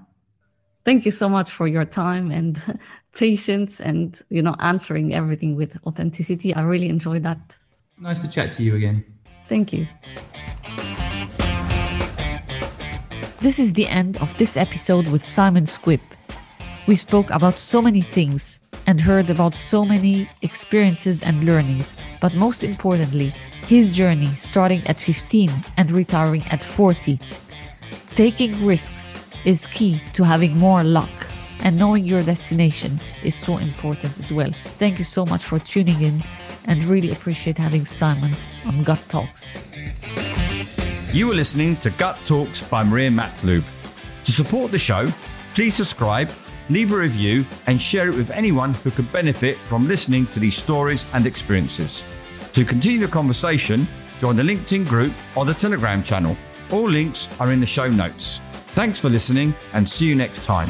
Thank 0.85 1.05
you 1.05 1.11
so 1.11 1.27
much 1.27 1.49
for 1.49 1.67
your 1.67 1.85
time 1.85 2.31
and 2.31 2.79
patience 3.13 3.81
and 3.81 4.21
you 4.29 4.41
know 4.41 4.55
answering 4.59 5.13
everything 5.13 5.55
with 5.55 5.77
authenticity. 5.85 6.53
I 6.53 6.61
really 6.61 6.89
enjoyed 6.89 7.23
that. 7.23 7.57
Nice 7.99 8.21
to 8.21 8.27
chat 8.27 8.51
to 8.53 8.63
you 8.63 8.75
again. 8.75 9.03
Thank 9.47 9.73
you. 9.73 9.87
This 13.45 13.59
is 13.59 13.73
the 13.73 13.87
end 13.87 14.17
of 14.23 14.35
this 14.39 14.57
episode 14.57 15.07
with 15.09 15.23
Simon 15.23 15.65
Squibb. 15.65 16.01
We 16.87 16.95
spoke 16.95 17.29
about 17.29 17.59
so 17.59 17.79
many 17.79 18.01
things 18.01 18.59
and 18.87 18.99
heard 18.99 19.29
about 19.29 19.53
so 19.53 19.85
many 19.85 20.27
experiences 20.41 21.21
and 21.21 21.45
learnings, 21.45 21.95
but 22.19 22.33
most 22.33 22.63
importantly, 22.63 23.35
his 23.67 23.91
journey 23.91 24.29
starting 24.29 24.81
at 24.87 24.99
15 24.99 25.51
and 25.77 25.91
retiring 25.91 26.41
at 26.49 26.65
40. 26.65 27.19
Taking 28.15 28.65
risks 28.65 29.23
is 29.45 29.67
key 29.67 30.01
to 30.13 30.23
having 30.23 30.57
more 30.57 30.83
luck, 30.83 31.27
and 31.61 31.77
knowing 31.77 32.03
your 32.03 32.23
destination 32.23 32.99
is 33.23 33.35
so 33.35 33.59
important 33.59 34.17
as 34.17 34.33
well. 34.33 34.49
Thank 34.79 34.97
you 34.97 35.05
so 35.05 35.23
much 35.23 35.43
for 35.43 35.59
tuning 35.59 36.01
in 36.01 36.23
and 36.65 36.83
really 36.85 37.11
appreciate 37.11 37.59
having 37.59 37.85
Simon 37.85 38.31
on 38.65 38.81
Gut 38.81 39.05
Talks. 39.07 39.61
You 41.15 41.31
are 41.31 41.33
listening 41.35 41.77
to 41.77 41.91
Gut 41.91 42.19
Talks 42.25 42.61
by 42.67 42.83
Maria 42.83 43.09
Matlub. 43.09 43.63
To 44.25 44.31
support 44.33 44.69
the 44.69 44.77
show, 44.77 45.07
please 45.53 45.73
subscribe, 45.73 46.29
leave 46.69 46.91
a 46.91 46.97
review, 46.97 47.45
and 47.67 47.81
share 47.81 48.09
it 48.09 48.15
with 48.15 48.31
anyone 48.31 48.73
who 48.73 48.91
could 48.91 49.09
benefit 49.13 49.57
from 49.59 49.87
listening 49.87 50.25
to 50.27 50.41
these 50.41 50.57
stories 50.57 51.05
and 51.13 51.25
experiences. 51.25 52.03
To 52.51 52.65
continue 52.65 52.99
the 52.99 53.07
conversation, 53.07 53.87
join 54.19 54.35
the 54.35 54.43
LinkedIn 54.43 54.89
group 54.89 55.13
or 55.37 55.45
the 55.45 55.53
Telegram 55.53 56.03
channel. 56.03 56.35
All 56.69 56.89
links 56.89 57.29
are 57.39 57.53
in 57.53 57.61
the 57.61 57.65
show 57.65 57.87
notes. 57.87 58.41
Thanks 58.75 58.99
for 58.99 59.07
listening 59.07 59.55
and 59.71 59.89
see 59.89 60.07
you 60.07 60.15
next 60.15 60.43
time. 60.43 60.67